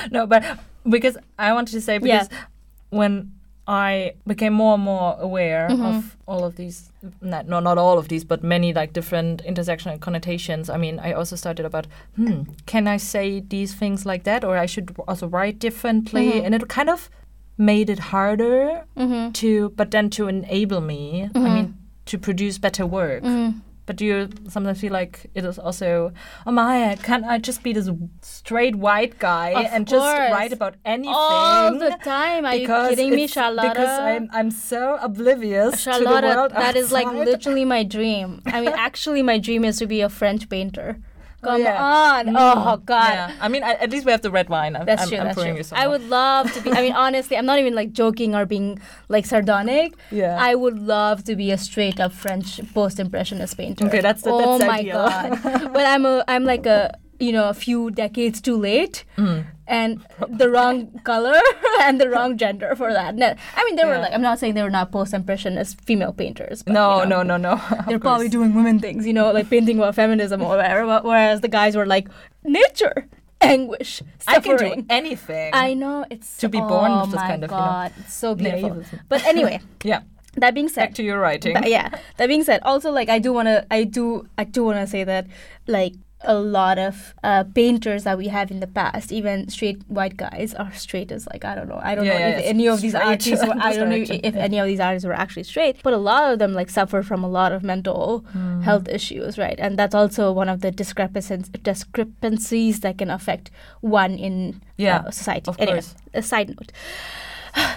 no, 0.11 0.27
but 0.27 0.43
because 0.89 1.17
I 1.39 1.53
wanted 1.53 1.73
to 1.73 1.81
say 1.81 1.99
because 1.99 2.29
when 2.91 3.33
I 3.71 4.15
became 4.27 4.53
more 4.63 4.75
and 4.75 4.83
more 4.83 5.17
aware 5.29 5.69
Mm-hmm. 5.71 5.85
of 5.91 6.17
all 6.27 6.43
of 6.45 6.57
these, 6.57 6.79
not, 7.33 7.47
no, 7.47 7.61
not 7.61 7.79
all 7.79 7.99
of 7.99 8.09
these, 8.09 8.25
but 8.33 8.43
many 8.43 8.73
like 8.81 8.93
different 8.93 9.43
intersectional 9.45 9.99
connotations. 10.01 10.69
I 10.69 10.77
mean, 10.85 10.99
I 10.99 11.13
also 11.13 11.37
started 11.37 11.65
about, 11.65 11.87
hmm, 12.17 12.43
can 12.67 12.89
I 12.89 12.97
say 12.99 13.27
these 13.55 13.73
things 13.75 14.05
like 14.05 14.25
that, 14.25 14.45
or 14.45 14.57
I 14.65 14.67
should 14.67 14.87
also 15.07 15.27
write 15.29 15.59
differently, 15.61 16.27
Mm-hmm. 16.33 16.45
and 16.47 16.55
it 16.57 16.69
kind 16.69 16.91
of 16.91 17.09
made 17.57 17.89
it 17.95 18.01
harder 18.15 18.85
to, 19.41 19.51
but 19.77 19.91
then 19.91 20.11
to 20.11 20.29
enable 20.29 20.81
me. 20.81 21.29
I 21.35 21.39
mean, 21.39 21.67
to 22.07 22.19
produce 22.19 22.59
better 22.59 22.85
work. 22.87 23.23
But 23.91 23.97
do 23.97 24.07
you 24.07 24.29
sometimes 24.49 24.81
feel 24.81 24.93
like 24.93 25.27
it 25.35 25.45
is 25.45 25.59
also, 25.59 26.13
oh 26.47 26.53
my, 26.53 26.97
can't 27.03 27.25
I 27.25 27.39
just 27.39 27.65
be 27.65 27.73
this 27.73 27.91
straight 28.23 28.77
white 28.77 29.19
guy 29.19 29.51
Of 29.51 29.67
and 29.73 29.85
just 29.85 30.07
write 30.07 30.53
about 30.53 30.77
anything? 30.85 31.13
all 31.13 31.77
the 31.77 31.99
time 32.05 32.47
are 32.47 32.55
you 32.55 32.61
Because 32.61 32.91
kidding 32.91 33.11
me 33.11 33.27
charlotta 33.27 33.71
Because 33.71 33.99
I'm, 33.99 34.29
I'm 34.33 34.53
so 34.53 34.97
oblivious 35.03 35.83
to 35.83 35.91
the 35.91 36.05
world 36.05 36.53
that 36.53 36.77
is 36.77 36.93
like 36.93 37.09
literally 37.09 37.65
my 37.65 37.83
dream. 37.83 38.43
I 38.47 38.61
mean, 38.61 38.75
actually, 38.77 39.25
my 39.25 39.39
dream 39.39 39.65
is 39.65 39.79
to 39.79 39.89
be 39.89 40.03
a 40.03 40.09
French 40.09 40.49
painter. 40.49 41.01
Oh, 41.43 41.49
Come 41.49 41.63
yeah. 41.63 41.83
on! 41.83 42.27
Mm, 42.27 42.37
Oh 42.73 42.77
God, 42.85 43.13
Yeah. 43.15 43.33
I 43.41 43.49
mean, 43.49 43.63
at 43.63 43.81
at 43.81 43.91
least 43.91 44.05
we 44.05 44.13
have 44.13 44.21
the 44.21 44.31
red 44.31 44.49
wine. 44.51 44.77
I'm, 44.77 44.85
That's 44.85 45.03
I'm, 45.03 45.09
true. 45.09 45.19
I'm 45.19 45.25
that's 45.57 45.69
true. 45.71 45.79
I 45.79 45.87
would 45.89 46.07
love 46.09 46.53
to 46.53 46.61
be. 46.61 46.71
I 46.71 46.83
mean, 46.83 46.93
honestly, 47.05 47.37
I'm 47.39 47.47
not 47.47 47.59
even 47.59 47.75
like 47.75 47.93
joking 47.93 48.35
or 48.35 48.45
being 48.45 48.79
like 49.09 49.25
sardonic. 49.25 49.95
Yeah. 50.11 50.37
I 50.39 50.55
would 50.55 50.79
love 50.79 51.25
to 51.25 51.37
be 51.37 51.51
a 51.51 51.57
straight 51.57 51.99
up 51.99 52.13
French 52.13 52.61
post 52.75 53.01
impressionist 53.01 53.57
painter. 53.57 53.87
Okay, 53.87 54.03
that's 54.03 54.21
the- 54.23 54.31
oh 54.33 54.59
that's 54.59 54.69
my 54.69 54.81
ideal. 54.81 54.97
god. 55.09 55.41
but 55.73 55.87
I'm 55.87 56.05
a 56.05 56.25
I'm 56.29 56.45
like 56.45 56.67
a 56.67 56.95
you 57.21 57.33
know 57.33 57.49
a 57.49 57.55
few 57.55 57.91
decades 57.91 58.41
too 58.41 58.57
late. 58.57 59.05
Mm. 59.17 59.47
And 59.67 60.05
the 60.29 60.51
wrong 60.51 60.99
color 61.05 61.39
and 61.83 62.01
the 62.01 62.11
wrong 62.11 62.37
gender 62.37 62.75
for 62.75 62.93
that. 62.93 63.15
No, 63.15 63.33
I 63.55 63.65
mean, 63.65 63.77
they 63.77 63.85
were 63.85 63.99
like, 63.99 64.13
I'm 64.13 64.21
not 64.21 64.41
saying 64.41 64.55
they 64.55 64.65
were 64.65 64.71
not 64.71 64.91
post 64.91 65.15
impressionist 65.15 65.81
female 65.83 66.13
painters. 66.13 66.65
But, 66.65 66.73
no, 66.73 67.03
you 67.03 67.09
know, 67.09 67.23
no, 67.23 67.37
no, 67.37 67.55
no. 67.55 67.83
They're 67.87 68.01
probably 68.01 68.29
doing 68.29 68.53
women 68.53 68.81
things, 68.81 69.07
you 69.07 69.13
know, 69.13 69.31
like 69.31 69.49
painting 69.49 69.79
about 69.79 69.95
feminism 69.95 70.43
or 70.43 70.57
whatever. 70.57 71.01
Whereas 71.03 71.41
the 71.41 71.47
guys 71.49 71.77
were 71.77 71.87
like, 71.87 72.09
nature, 72.43 73.07
anguish, 73.41 74.03
suffering. 74.19 74.55
I 74.55 74.59
can 74.59 74.79
do 74.81 74.87
anything. 74.91 75.51
I 75.55 75.75
know 75.75 76.05
it's 76.11 76.39
To 76.39 76.49
be 76.49 76.59
born 76.59 76.91
oh 76.91 77.01
with 77.03 77.11
this 77.11 77.21
my 77.21 77.29
kind 77.29 77.45
of, 77.45 77.51
you 77.51 77.57
know, 77.57 77.63
God, 77.63 77.93
it's 77.99 78.15
so 78.15 78.35
beautiful. 78.35 78.71
naivism. 78.71 79.01
But 79.09 79.25
anyway, 79.25 79.61
yeah. 79.85 80.01
that 80.35 80.53
being 80.55 80.69
said, 80.69 80.87
Back 80.87 80.95
to 80.95 81.05
your 81.05 81.21
writing. 81.21 81.55
But 81.55 81.71
yeah. 81.71 81.91
That 82.17 82.27
being 82.27 82.43
said, 82.43 82.61
also 82.65 82.91
like 82.91 83.09
I 83.09 83.21
do 83.21 83.33
wanna, 83.33 83.67
I 83.71 83.85
do, 83.85 84.27
I 84.37 84.45
do 84.45 84.65
wanna 84.65 84.89
say 84.89 85.05
that 85.05 85.29
like 85.69 85.95
a 86.23 86.35
lot 86.39 86.79
of 86.79 87.15
uh, 87.25 87.45
painters 87.55 88.05
that 88.05 88.19
we 88.19 88.29
have 88.29 88.51
in 88.51 88.61
the 88.61 88.67
past, 88.67 89.11
even 89.11 89.49
straight 89.49 89.81
white 89.89 90.17
guys, 90.17 90.53
are 90.55 90.73
straight 90.75 91.11
as 91.11 91.27
like 91.33 91.45
I 91.45 91.55
don't 91.55 91.69
know, 91.69 91.81
I 91.83 91.95
don't 91.95 92.05
Yeah, 92.05 92.13
know 92.19 92.19
yeah, 92.19 92.39
if 92.39 92.45
any 92.45 92.69
of 92.69 92.81
these 92.83 92.95
artists, 92.95 93.47
were, 93.47 93.55
I 93.59 93.75
don't 93.75 93.89
know 93.89 93.97
direction, 93.97 94.21
if 94.23 94.35
yeah. 94.35 94.43
any 94.43 94.59
of 94.59 94.67
these 94.67 94.81
artists 94.81 95.07
were 95.07 95.15
actually 95.15 95.45
straight, 95.45 95.77
but 95.83 95.93
a 95.95 95.97
lot 95.99 96.33
of 96.33 96.39
them 96.39 96.53
like 96.53 96.69
suffer 96.71 97.03
from 97.03 97.25
a 97.25 97.29
lot 97.29 97.53
of 97.53 97.63
mental 97.63 98.21
Hmm. 98.33 98.61
health 98.63 98.87
issues, 98.89 99.39
right? 99.39 99.59
And 99.59 99.79
that's 99.79 99.95
also 99.95 100.31
one 100.33 100.49
of 100.51 100.61
the 100.61 100.71
discrepancies 100.71 101.49
discrepancies 101.63 102.81
that 102.81 102.99
can 102.99 103.11
affect 103.11 103.51
one 103.81 104.15
in 104.19 104.61
Yeah, 104.77 104.99
uh, 105.07 105.11
society. 105.11 105.49
of 105.49 105.57
anyway, 105.59 105.79
course. 105.81 105.95
a 106.15 106.23
side 106.23 106.49
note. 106.51 106.73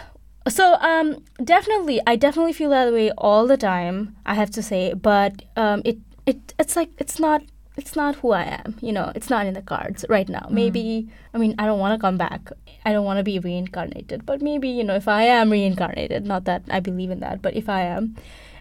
So 0.49 0.73
um 0.81 1.23
definitely 1.41 2.01
I 2.05 2.17
definitely 2.17 2.51
feel 2.51 2.69
that 2.71 2.91
way 2.91 3.11
all 3.17 3.47
the 3.47 3.55
time, 3.55 4.17
I 4.25 4.33
have 4.33 4.51
to 4.51 4.61
say, 4.61 4.93
but 4.93 5.41
um 5.55 5.81
it 5.85 5.97
it 6.25 6.53
it's 6.59 6.75
like 6.75 6.89
it's 6.97 7.17
not 7.17 7.41
it's 7.75 7.95
not 7.95 8.15
who 8.17 8.31
I 8.31 8.43
am, 8.43 8.77
you 8.81 8.91
know. 8.91 9.11
It's 9.15 9.29
not 9.29 9.45
in 9.45 9.53
the 9.53 9.61
cards 9.61 10.05
right 10.09 10.29
now. 10.29 10.45
Mm. 10.49 10.51
Maybe 10.51 11.09
I 11.33 11.37
mean 11.37 11.55
I 11.57 11.65
don't 11.65 11.79
want 11.79 11.99
to 11.99 12.01
come 12.01 12.17
back. 12.17 12.49
I 12.85 12.91
don't 12.91 13.05
want 13.05 13.17
to 13.17 13.23
be 13.23 13.39
reincarnated, 13.39 14.25
but 14.25 14.41
maybe, 14.41 14.69
you 14.69 14.83
know, 14.83 14.95
if 14.95 15.07
I 15.07 15.23
am 15.23 15.51
reincarnated, 15.51 16.25
not 16.25 16.43
that 16.45 16.63
I 16.69 16.79
believe 16.79 17.11
in 17.11 17.19
that, 17.21 17.41
but 17.41 17.55
if 17.55 17.69
I 17.69 17.81
am 17.81 18.15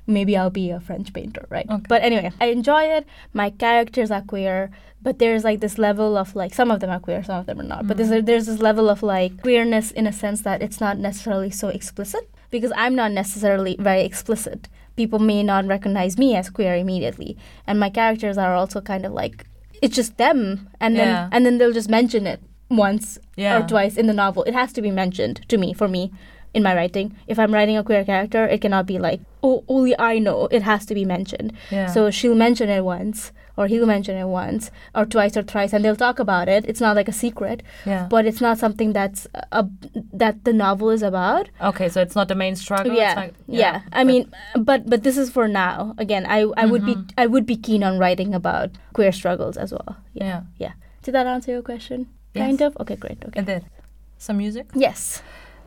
maybe 0.07 0.37
I'll 0.37 0.51
be 0.51 0.71
a 0.71 0.81
French 0.81 1.13
painter, 1.13 1.47
right? 1.49 1.67
But 1.89 2.03
anyway, 2.03 2.33
I 2.41 2.47
enjoy 2.47 2.85
it. 2.85 3.07
My 3.33 3.51
characters 3.51 4.11
are 4.11 4.23
queer, 4.23 4.71
but 5.01 5.19
there's 5.19 5.45
like 5.45 5.61
this 5.61 5.79
level 5.79 6.17
of 6.17 6.35
like 6.35 6.55
some 6.55 6.71
of 6.71 6.81
them 6.81 6.91
are 6.91 7.01
queer, 7.01 7.23
some 7.23 7.41
of 7.41 7.47
them 7.47 7.61
are 7.61 7.65
not. 7.65 7.87
But 7.87 7.97
there's 7.97 8.11
mm. 8.11 8.19
a, 8.19 8.23
there's 8.23 8.47
this 8.47 8.61
level 8.61 8.89
of 8.89 9.03
like 9.03 9.43
queerness 9.43 9.91
in 9.91 10.07
a 10.07 10.13
sense 10.13 10.43
that 10.43 10.63
it's 10.63 10.81
not 10.81 10.99
necessarily 10.99 11.51
so 11.51 11.69
explicit 11.69 12.29
because 12.51 12.73
I'm 12.77 12.95
not 12.95 13.13
necessarily 13.13 13.77
very 13.79 14.03
explicit. 14.03 14.69
People 14.97 15.18
may 15.18 15.43
not 15.43 15.66
recognize 15.66 16.18
me 16.18 16.34
as 16.36 16.51
queer 16.51 16.74
immediately, 16.76 17.36
and 17.66 17.78
my 17.80 17.90
characters 17.90 18.36
are 18.38 18.55
also 18.55 18.80
kind 18.80 19.05
of 19.07 19.12
like 19.12 19.47
it's 19.80 19.97
just 19.97 20.16
them, 20.16 20.68
and 20.80 20.97
then 20.97 21.09
Yeah. 21.09 21.28
and 21.32 21.45
then 21.47 21.59
they'll 21.59 21.72
just 21.72 21.88
mention 21.90 22.26
it 22.26 22.40
once 22.70 23.18
Yeah. 23.36 23.59
or 23.59 23.66
twice 23.66 23.97
in 23.97 24.07
the 24.07 24.12
novel. 24.14 24.45
It 24.45 24.55
has 24.55 24.72
to 24.74 24.82
be 24.82 24.90
mentioned 24.90 25.40
to 25.49 25.59
me 25.59 25.72
for 25.74 25.88
me 25.88 26.12
in 26.55 26.62
my 26.62 26.74
writing. 26.74 27.16
If 27.26 27.38
I'm 27.38 27.53
writing 27.55 27.76
a 27.76 27.84
queer 27.84 28.05
character, 28.05 28.44
it 28.46 28.61
cannot 28.61 28.86
be 28.86 28.98
like 28.98 29.20
oh 29.42 29.64
only 29.68 29.98
I 29.98 30.18
know. 30.18 30.46
It 30.50 30.62
has 30.62 30.86
to 30.86 30.94
be 30.94 31.05
mentioned. 31.05 31.53
Yeah. 31.70 31.86
So 31.86 32.11
she'll 32.11 32.34
mention 32.34 32.68
it 32.68 32.84
once, 32.84 33.32
or 33.57 33.66
he'll 33.66 33.86
mention 33.86 34.16
it 34.16 34.26
once, 34.26 34.70
or 34.94 35.05
twice 35.05 35.36
or 35.36 35.42
thrice, 35.42 35.72
and 35.72 35.84
they'll 35.84 35.96
talk 35.96 36.18
about 36.18 36.48
it. 36.48 36.64
It's 36.68 36.80
not 36.80 36.94
like 36.94 37.09
a 37.09 37.12
secret, 37.12 37.62
Yeah. 37.84 38.07
but 38.09 38.24
it's 38.26 38.40
not 38.40 38.59
something 38.59 38.92
that's 38.92 39.26
a, 39.50 39.66
that 40.12 40.44
the 40.44 40.53
novel 40.53 40.90
is 40.90 41.03
about. 41.03 41.48
Okay, 41.61 41.88
so 41.88 42.00
it's 42.00 42.14
not 42.14 42.28
the 42.28 42.34
main 42.36 42.55
struggle. 42.55 42.94
yeah, 42.94 43.14
like, 43.14 43.34
yeah. 43.48 43.82
I 43.92 44.05
mean, 44.05 44.30
but 44.57 44.88
but 44.88 45.03
this 45.03 45.16
is 45.16 45.30
for 45.30 45.48
now. 45.48 45.94
Again, 45.98 46.24
I 46.26 46.40
I 46.57 46.66
would 46.66 46.84
be 46.86 46.94
mm-hmm. 46.94 47.18
I 47.18 47.26
would 47.26 47.46
be 47.46 47.57
keen 47.57 47.82
on 47.82 47.98
writing 47.98 48.34
about 48.34 48.70
queer 48.92 49.12
struggles 49.12 49.57
as 49.57 49.72
well. 49.72 49.96
Yeah, 50.14 50.24
Yeah. 50.24 50.42
yeah. 50.59 50.72
Did 51.03 51.14
that 51.14 51.26
answer 51.26 51.50
your 51.50 51.62
question? 51.62 52.07
Yes. 52.34 52.46
Kind 52.46 52.62
of. 52.62 52.76
Okay, 52.80 52.96
great. 52.96 53.18
Okay. 53.26 53.38
And 53.38 53.46
then 53.46 53.64
some 54.18 54.38
music. 54.38 54.66
Yes. 54.74 55.20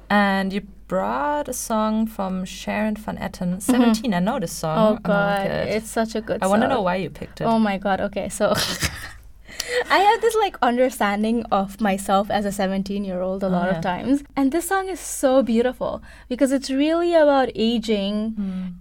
And 0.09 0.53
you 0.53 0.61
brought 0.87 1.47
a 1.49 1.53
song 1.53 2.05
from 2.07 2.45
Sharon 2.45 2.95
Van 2.95 3.17
Etten, 3.17 3.61
17. 3.61 4.13
I 4.13 4.19
know 4.19 4.39
this 4.39 4.51
song. 4.51 4.77
Mm-hmm. 4.77 4.87
Oh 4.87 4.93
like 4.93 5.03
god, 5.03 5.47
it. 5.47 5.67
it's 5.75 5.89
such 5.89 6.15
a 6.15 6.21
good. 6.21 6.39
Song. 6.41 6.43
I 6.43 6.47
want 6.47 6.61
to 6.63 6.67
know 6.67 6.81
why 6.81 6.95
you 6.97 7.09
picked 7.09 7.41
it. 7.41 7.45
Oh 7.45 7.59
my 7.59 7.77
god. 7.77 7.99
Okay, 8.01 8.29
so 8.29 8.53
I 9.89 9.97
have 9.99 10.21
this 10.21 10.35
like 10.35 10.57
understanding 10.61 11.43
of 11.51 11.79
myself 11.81 12.29
as 12.29 12.45
a 12.45 12.51
17 12.51 13.03
year 13.03 13.21
old 13.21 13.43
a 13.43 13.47
Oh, 13.47 13.49
lot 13.49 13.69
yeah. 13.71 13.77
of 13.77 13.81
times, 13.83 14.23
and 14.35 14.51
this 14.51 14.67
song 14.67 14.89
is 14.89 14.99
so 14.99 15.41
beautiful 15.41 16.03
because 16.29 16.51
it's 16.51 16.69
really 16.69 17.13
about 17.13 17.49
aging, 17.55 18.31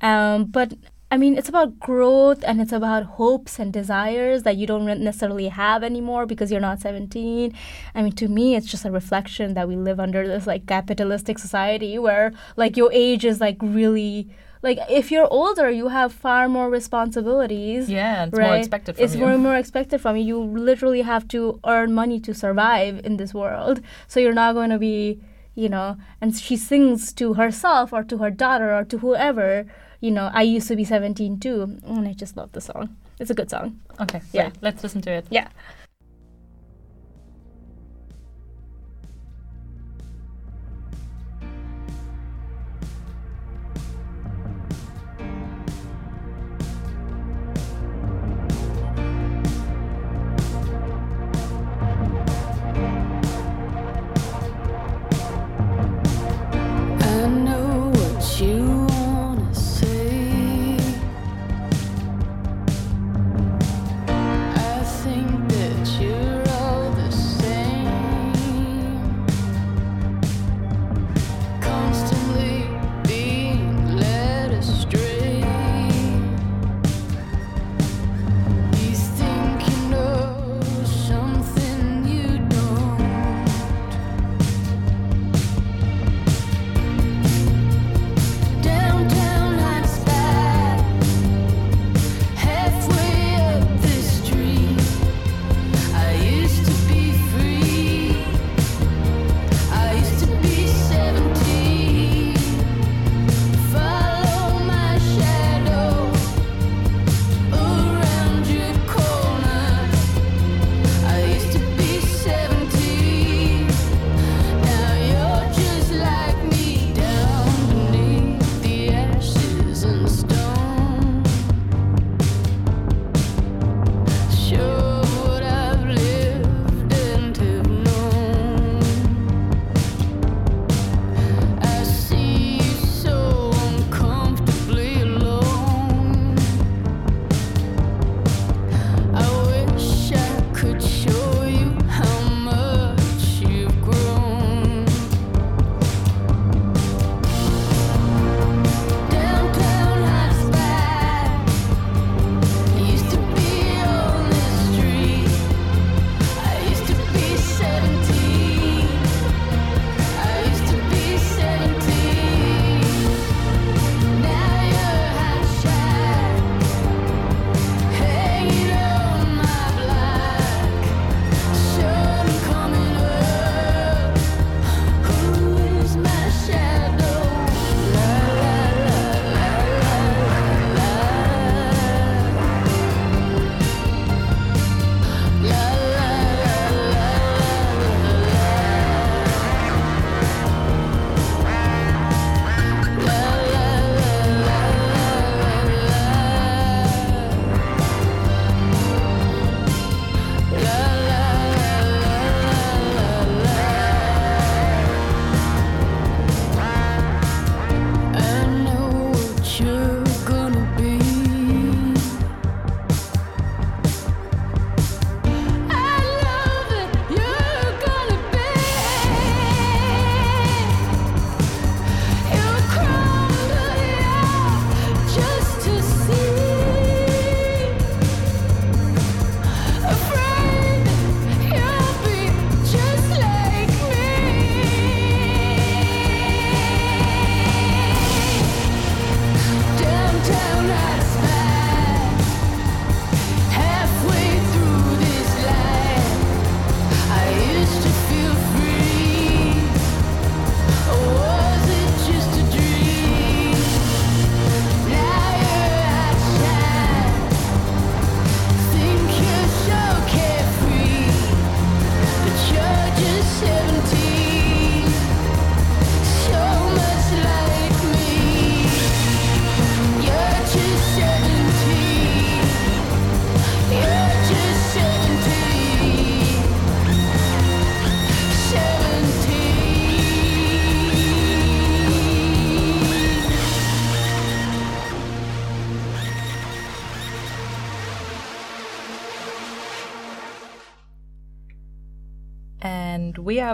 Hmm. 0.00 0.07
um, 0.07 0.44
but. 0.46 0.74
I 1.15 1.17
mean, 1.17 1.39
it's 1.39 1.49
about 1.49 1.79
growth 1.79 2.43
and 2.45 2.61
it's 2.61 2.73
about 2.73 3.05
hopes 3.05 3.61
and 3.61 3.73
desires 3.73 4.43
that 4.43 4.57
you 4.57 4.67
don't 4.67 4.85
necessarily 4.85 5.47
have 5.47 5.85
anymore 5.85 6.27
because 6.27 6.51
you're 6.51 6.61
not 6.61 6.81
17. 6.81 7.55
I 7.95 8.03
mean, 8.03 8.11
to 8.15 8.27
me, 8.27 8.57
it's 8.57 8.67
just 8.67 8.85
a 8.85 8.91
reflection 8.91 9.55
that 9.55 9.69
we 9.69 9.77
live 9.77 10.01
under 10.01 10.27
this 10.27 10.45
like 10.49 10.67
capitalistic 10.67 11.39
society 11.39 12.01
where 12.01 12.33
like 12.57 12.77
your 12.77 12.91
age 12.93 13.25
is 13.25 13.41
like 13.41 13.59
really 13.62 14.29
like 14.61 14.81
if 14.91 15.12
you're 15.12 15.29
older, 15.31 15.71
you 15.71 15.87
have 15.87 16.12
far 16.12 16.49
more 16.49 16.69
responsibilities. 16.69 17.89
Yeah, 17.89 18.25
it's 18.25 18.37
more 18.37 18.57
expected 18.57 18.97
from 18.97 19.05
it's 19.05 19.15
you. 19.15 19.21
more 19.21 19.39
more 19.39 19.57
expected 19.57 20.01
from 20.01 20.17
you. 20.17 20.25
You 20.25 20.41
literally 20.41 21.03
have 21.03 21.29
to 21.29 21.61
earn 21.65 21.93
money 21.93 22.19
to 22.27 22.35
survive 22.35 23.01
in 23.05 23.19
this 23.19 23.33
world. 23.33 23.81
So 24.09 24.19
you're 24.19 24.41
not 24.43 24.55
going 24.55 24.71
to 24.71 24.81
be, 24.81 25.21
you 25.55 25.69
know. 25.69 25.97
And 26.21 26.35
she 26.35 26.57
sings 26.57 27.12
to 27.12 27.35
herself 27.35 27.93
or 27.93 28.03
to 28.03 28.19
her 28.19 28.33
daughter 28.33 28.75
or 28.75 28.83
to 28.83 28.99
whoever. 28.99 29.67
You 30.05 30.11
know, 30.11 30.30
I 30.34 30.42
used 30.42 30.68
to 30.68 30.76
be 30.76 30.84
17 30.84 31.40
too, 31.40 31.62
and 31.86 32.07
I 32.07 32.12
just 32.12 32.36
love 32.36 32.52
the 32.52 32.61
song. 32.61 32.94
It's 33.18 33.30
a 33.30 33.34
good 33.34 33.48
song. 33.48 33.80
Okay, 33.98 34.20
Yeah. 34.34 34.42
yeah. 34.44 34.50
Let's 34.61 34.82
listen 34.82 35.00
to 35.00 35.11
it. 35.11 35.24
Yeah. 35.30 35.48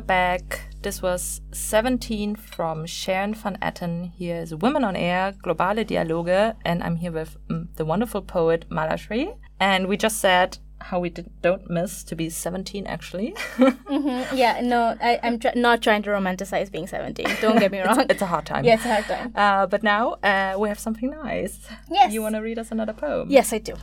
Are 0.00 0.02
back. 0.02 0.62
This 0.80 1.02
was 1.02 1.42
17 1.52 2.34
from 2.34 2.86
Sharon 2.86 3.34
van 3.34 3.58
Etten. 3.60 4.12
Here 4.14 4.36
is 4.36 4.54
Women 4.54 4.82
on 4.82 4.96
Air, 4.96 5.32
Globale 5.44 5.86
Dialoge, 5.86 6.54
and 6.64 6.82
I'm 6.82 6.96
here 6.96 7.12
with 7.12 7.36
mm, 7.50 7.68
the 7.76 7.84
wonderful 7.84 8.22
poet 8.22 8.64
Malashree. 8.70 9.36
And 9.60 9.88
we 9.88 9.98
just 9.98 10.18
said 10.18 10.56
how 10.80 11.00
we 11.00 11.10
did, 11.10 11.28
don't 11.42 11.68
miss 11.68 12.02
to 12.04 12.16
be 12.16 12.30
17 12.30 12.86
actually. 12.86 13.34
Mm-hmm. 13.58 14.34
Yeah, 14.34 14.60
no, 14.62 14.96
I, 15.02 15.20
I'm 15.22 15.38
tr- 15.38 15.48
not 15.54 15.82
trying 15.82 16.02
to 16.04 16.10
romanticize 16.10 16.72
being 16.72 16.86
17. 16.86 17.26
Don't 17.42 17.58
get 17.58 17.70
me 17.70 17.80
wrong. 17.84 18.06
it's 18.08 18.22
a 18.22 18.26
hard 18.26 18.46
time. 18.46 18.64
yeah, 18.64 18.74
it's 18.76 18.86
a 18.86 18.94
hard 18.94 19.04
time. 19.04 19.32
Uh, 19.34 19.66
but 19.66 19.82
now 19.82 20.12
uh, 20.22 20.56
we 20.58 20.70
have 20.70 20.78
something 20.78 21.10
nice. 21.10 21.58
Yes. 21.90 22.10
You 22.14 22.22
want 22.22 22.36
to 22.36 22.40
read 22.40 22.58
us 22.58 22.70
another 22.72 22.94
poem? 22.94 23.28
Yes, 23.28 23.52
I 23.52 23.58
do. 23.58 23.74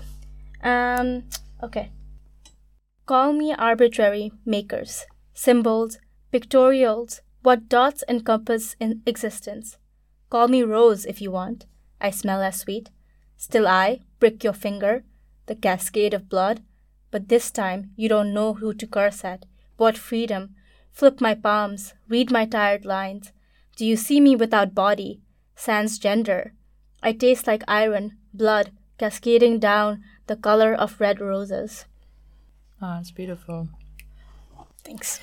Um, 0.63 1.25
okay. 1.61 1.91
Call 3.05 3.33
me 3.33 3.53
arbitrary 3.53 4.31
makers, 4.45 5.05
symbols, 5.35 5.99
pictorials, 6.31 7.21
what 7.41 7.69
dots 7.69 8.03
encompass 8.09 8.75
in 8.79 9.01
existence. 9.05 9.77
Call 10.29 10.47
me 10.47 10.63
rose 10.63 11.05
if 11.05 11.21
you 11.21 11.31
want. 11.31 11.65
I 12.01 12.11
smell 12.11 12.41
as 12.41 12.59
sweet. 12.59 12.89
Still 13.37 13.67
I, 13.67 14.01
prick 14.19 14.43
your 14.43 14.53
finger, 14.53 15.03
the 15.45 15.55
cascade 15.55 16.13
of 16.13 16.29
blood. 16.29 16.61
But 17.11 17.29
this 17.29 17.51
time 17.51 17.91
you 17.95 18.09
don't 18.09 18.33
know 18.33 18.55
who 18.55 18.73
to 18.73 18.87
curse 18.87 19.23
at. 19.23 19.45
What 19.77 19.97
freedom. 19.97 20.55
Flip 20.91 21.21
my 21.21 21.35
palms, 21.35 21.93
read 22.09 22.31
my 22.31 22.45
tired 22.45 22.83
lines. 22.83 23.31
Do 23.75 23.85
you 23.85 23.95
see 23.95 24.19
me 24.19 24.35
without 24.35 24.73
body? 24.73 25.21
Sans 25.55 25.97
gender. 25.97 26.53
I 27.01 27.13
taste 27.13 27.47
like 27.47 27.63
iron, 27.67 28.17
blood, 28.33 28.71
cascading 28.97 29.59
down 29.59 30.03
the 30.25 30.35
color 30.35 30.73
of 30.73 30.99
red 30.99 31.21
roses. 31.21 31.85
Oh, 32.81 32.97
it's 32.99 33.11
beautiful. 33.11 33.69
Thanks. 34.83 35.19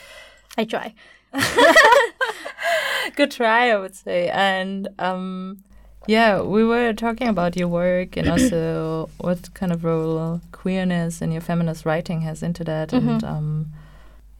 I 0.56 0.64
try. 0.64 0.94
Good 3.16 3.30
try, 3.30 3.70
I 3.70 3.78
would 3.78 3.94
say. 3.94 4.28
And 4.28 4.88
um, 4.98 5.62
yeah, 6.06 6.40
we 6.42 6.64
were 6.64 6.92
talking 6.92 7.28
about 7.28 7.56
your 7.56 7.68
work 7.68 8.16
and 8.16 8.28
also 8.32 9.10
what 9.18 9.52
kind 9.54 9.72
of 9.72 9.84
role 9.84 10.40
queerness 10.52 11.20
and 11.22 11.32
your 11.32 11.42
feminist 11.42 11.84
writing 11.84 12.22
has 12.22 12.42
into 12.42 12.64
that. 12.64 12.92
And 12.92 13.20
Mhm. 13.20 13.24
um, 13.24 13.72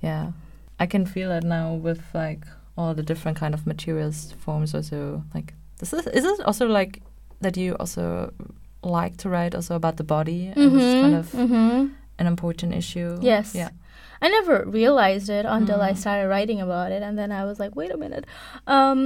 yeah, 0.03 0.33
I 0.79 0.87
can 0.87 1.07
feel 1.07 1.31
it 1.31 1.45
now 1.45 1.75
with 1.75 2.03
like 2.15 2.47
all 2.77 2.95
the 2.95 3.03
different 3.03 3.39
kind 3.39 3.55
of 3.55 3.67
materials 3.67 4.33
forms. 4.39 4.75
Also, 4.75 5.25
like 5.35 5.55
this 5.79 5.93
is 5.93 6.07
is 6.07 6.25
it 6.25 6.41
also 6.47 6.67
like 6.67 7.03
that 7.41 7.57
you 7.57 7.75
also 7.75 8.33
like 8.83 9.17
to 9.17 9.29
write 9.29 9.55
also 9.55 9.75
about 9.75 9.97
the 9.97 10.05
body 10.05 10.53
and 10.55 10.77
it's 10.77 11.03
kind 11.03 11.15
of 11.15 11.33
mm-hmm. 11.33 11.87
an 12.19 12.27
important 12.27 12.75
issue. 12.75 13.19
Yes. 13.21 13.55
Yeah. 13.55 13.71
I 14.25 14.29
never 14.39 14.57
realized 14.81 15.29
it 15.39 15.45
until 15.59 15.81
I 15.91 15.93
Mm. 15.93 15.97
started 16.03 16.27
writing 16.33 16.61
about 16.66 16.89
it, 16.97 17.03
and 17.07 17.14
then 17.20 17.31
I 17.41 17.43
was 17.49 17.57
like, 17.62 17.72
wait 17.81 17.91
a 17.97 17.99
minute. 18.05 18.25
Um, 18.77 18.99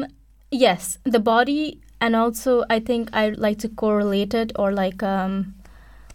yes, 0.67 0.99
the 1.15 1.19
body, 1.35 1.63
and 2.01 2.15
also 2.15 2.53
I 2.77 2.79
think 2.89 3.11
I 3.13 3.25
like 3.47 3.59
to 3.65 3.69
correlate 3.83 4.33
it 4.43 4.53
or 4.61 4.69
like 4.85 5.03
um, 5.03 5.33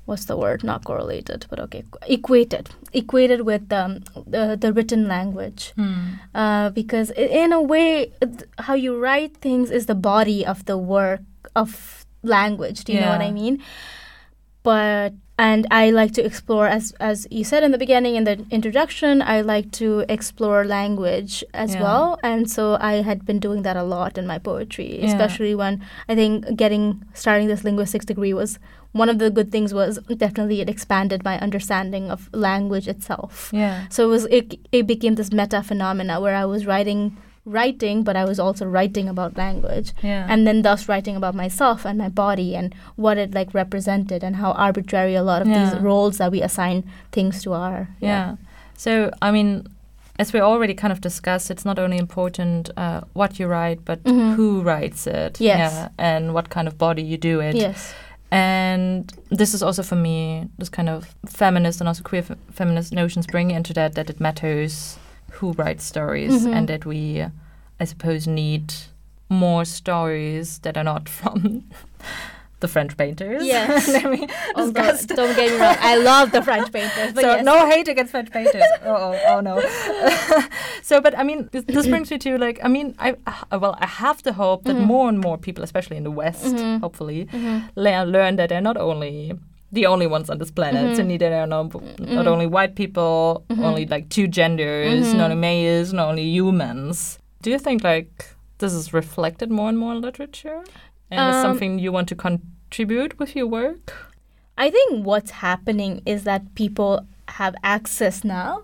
what's 0.07 0.25
the 0.31 0.37
word? 0.43 0.63
Not 0.63 0.79
correlated, 0.89 1.45
but 1.49 1.59
okay, 1.65 1.83
equated, 2.17 2.65
equated 3.01 3.41
with 3.51 3.65
um, 3.81 3.91
the 4.35 4.43
the 4.63 4.71
written 4.75 5.03
language, 5.15 5.63
Hmm. 5.75 6.03
uh, 6.41 6.67
because 6.79 7.11
in 7.43 7.51
a 7.51 7.61
way, 7.73 8.11
th- 8.21 8.47
how 8.67 8.75
you 8.85 8.91
write 9.05 9.33
things 9.47 9.67
is 9.71 9.85
the 9.85 9.99
body 10.13 10.39
of 10.45 10.63
the 10.65 10.77
work 10.77 11.21
of 11.55 11.69
language. 12.23 12.79
Do 12.85 12.91
you 12.93 12.99
know 13.03 13.11
what 13.15 13.21
I 13.29 13.31
mean? 13.43 13.55
but 14.63 15.11
and 15.37 15.65
I 15.71 15.89
like 15.89 16.11
to 16.13 16.23
explore 16.23 16.67
as 16.67 16.91
as 16.99 17.27
you 17.31 17.43
said 17.43 17.63
in 17.63 17.71
the 17.71 17.77
beginning 17.77 18.15
in 18.15 18.23
the 18.23 18.45
introduction 18.51 19.21
I 19.21 19.41
like 19.41 19.71
to 19.81 20.05
explore 20.07 20.63
language 20.63 21.43
as 21.53 21.73
Yeah. 21.73 21.81
well 21.81 22.19
and 22.23 22.49
so 22.49 22.77
I 22.79 23.01
had 23.01 23.25
been 23.25 23.39
doing 23.39 23.63
that 23.63 23.75
a 23.75 23.83
lot 23.83 24.17
in 24.17 24.27
my 24.27 24.37
poetry 24.37 24.99
Yeah. 24.99 25.07
especially 25.07 25.55
when 25.55 25.83
I 26.07 26.13
think 26.15 26.55
getting 26.55 27.03
starting 27.13 27.47
this 27.47 27.63
linguistics 27.63 28.05
degree 28.05 28.33
was 28.33 28.59
one 28.91 29.09
of 29.09 29.17
the 29.17 29.31
good 29.31 29.51
things 29.51 29.73
was 29.73 29.97
definitely 30.17 30.61
it 30.61 30.69
expanded 30.69 31.23
my 31.23 31.39
understanding 31.39 32.11
of 32.11 32.29
language 32.31 32.87
itself 32.87 33.49
Yeah. 33.51 33.87
so 33.89 34.05
it 34.05 34.09
was 34.15 34.25
it, 34.25 34.59
it 34.71 34.85
became 34.85 35.15
this 35.15 35.31
meta 35.31 35.63
phenomena 35.63 36.21
where 36.21 36.35
I 36.35 36.45
was 36.45 36.67
writing 36.67 37.17
writing 37.45 38.03
but 38.03 38.15
I 38.15 38.23
was 38.25 38.39
also 38.39 38.65
writing 38.65 39.09
about 39.09 39.35
language 39.37 39.91
Yeah. 40.01 40.25
and 40.29 40.47
then 40.47 40.61
thus 40.61 40.87
writing 40.87 41.15
about 41.17 41.35
myself 41.35 41.85
and 41.85 41.97
my 41.97 42.09
body 42.09 42.55
and 42.55 42.73
what 42.95 43.17
it 43.17 43.33
like 43.33 43.53
represented 43.53 44.23
and 44.23 44.37
how 44.37 44.51
arbitrary 44.53 45.15
a 45.15 45.23
lot 45.23 45.41
of 45.41 45.47
Yeah. 45.47 45.69
these 45.69 45.79
roles 45.81 46.17
that 46.19 46.31
we 46.31 46.41
assign 46.41 46.83
things 47.11 47.41
to 47.43 47.53
are 47.53 47.87
Yeah. 47.99 48.35
So, 48.77 49.11
I 49.21 49.31
mean, 49.31 49.67
as 50.19 50.31
we 50.33 50.39
already 50.39 50.73
kind 50.73 50.91
of 50.91 51.01
discussed, 51.01 51.51
it's 51.51 51.65
not 51.65 51.77
only 51.79 51.97
important 51.97 52.69
uh, 52.77 53.01
what 53.13 53.39
you 53.39 53.47
write, 53.47 53.79
but 53.85 54.03
Mhm. 54.03 54.35
who 54.35 54.61
writes 54.61 55.05
it. 55.07 55.39
Yes. 55.41 55.57
Yeah, 55.73 55.87
and 55.97 56.33
what 56.33 56.49
kind 56.49 56.67
of 56.67 56.77
body 56.77 57.01
you 57.03 57.17
do 57.17 57.39
it. 57.41 57.55
yes 57.55 57.93
And 58.31 59.13
this 59.29 59.53
is 59.53 59.61
also 59.61 59.83
for 59.83 59.95
me, 59.95 60.47
this 60.57 60.69
kind 60.69 60.89
of 60.89 61.13
feminist 61.27 61.81
and 61.81 61.87
also 61.87 62.01
queer 62.03 62.23
f- 62.29 62.37
feminist 62.51 62.91
notions 62.93 63.27
bring 63.27 63.51
into 63.51 63.73
that 63.73 63.93
that 63.95 64.09
it 64.09 64.19
matters 64.19 64.97
who 65.37 65.51
writes 65.53 65.83
stories 65.83 66.45
Mhm. 66.45 66.53
and 66.55 66.67
that 66.67 66.85
we, 66.85 67.25
I 67.79 67.85
suppose, 67.85 68.27
need 68.27 68.73
more 69.29 69.65
stories 69.65 70.59
that 70.59 70.77
are 70.77 70.83
not 70.83 71.09
from 71.19 71.63
the 72.59 72.67
French 72.69 72.95
painters. 72.95 73.43
Yes. 73.45 73.89
Although, 74.55 74.81
discuss 74.91 75.05
don't 75.05 75.35
get 75.35 75.51
me 75.51 75.57
wrong 75.59 75.75
I 75.81 75.97
love 75.97 76.31
the 76.31 76.41
French 76.41 76.71
painters 76.77 77.13
so 77.13 77.19
yes. 77.35 77.43
no 77.43 77.69
hate 77.69 77.89
against 77.89 78.11
French 78.11 78.31
painters. 78.31 78.63
oh, 78.85 78.95
oh, 79.11 79.19
oh 79.31 79.39
no. 79.41 79.59
so, 80.81 81.01
but 81.01 81.17
I 81.17 81.23
mean, 81.23 81.49
this, 81.51 81.65
this 81.65 81.87
brings 81.87 82.09
me 82.11 82.17
to 82.19 82.37
like, 82.37 82.59
I 82.63 82.69
mean, 82.69 82.95
I 82.99 83.15
uh, 83.27 83.59
well, 83.59 83.75
I 83.79 83.87
have 83.87 84.23
the 84.23 84.33
hope 84.33 84.63
that 84.65 84.75
Mhm. 84.77 84.85
more 84.85 85.09
and 85.09 85.19
more 85.19 85.37
people, 85.37 85.63
especially 85.63 85.97
in 85.97 86.03
the 86.03 86.11
West, 86.11 86.45
Mhm. 86.55 86.79
hopefully, 86.79 87.25
Mhm. 87.25 87.69
learn 87.75 88.35
that 88.37 88.47
they're 88.49 88.61
not 88.61 88.77
only 88.77 89.33
the 89.73 89.85
only 89.87 90.07
ones 90.07 90.29
on 90.29 90.37
this 90.37 90.51
planet. 90.51 90.83
Mhm. 90.91 90.95
So 90.95 91.01
are 91.41 91.47
no, 91.47 91.69
not 92.19 92.27
only 92.27 92.45
white 92.45 92.75
people, 92.75 93.43
Mhm. 93.49 93.63
only 93.69 93.85
like 93.85 94.05
two 94.09 94.27
genders, 94.27 95.05
Mhm. 95.07 95.17
not 95.17 95.31
only 95.31 95.41
males, 95.49 95.91
not 95.93 96.07
only 96.09 96.23
humans. 96.23 97.17
Do 97.41 97.49
you 97.49 97.59
think 97.59 97.83
like 97.83 98.11
this 98.59 98.73
is 98.73 98.93
reflected 98.93 99.49
more 99.51 99.69
and 99.69 99.77
more 99.77 99.93
in 99.95 100.01
literature, 100.01 100.59
and 101.11 101.29
is 101.29 101.35
Um, 101.37 101.41
something 101.41 101.79
you 101.79 101.91
want 101.91 102.07
to 102.09 102.15
contribute 102.15 103.19
with 103.19 103.35
your 103.35 103.47
work? 103.47 103.85
I 104.57 104.69
think 104.69 105.05
what's 105.05 105.31
happening 105.49 106.01
is 106.05 106.23
that 106.23 106.41
people 106.55 106.93
have 107.39 107.55
access 107.63 108.23
now, 108.23 108.61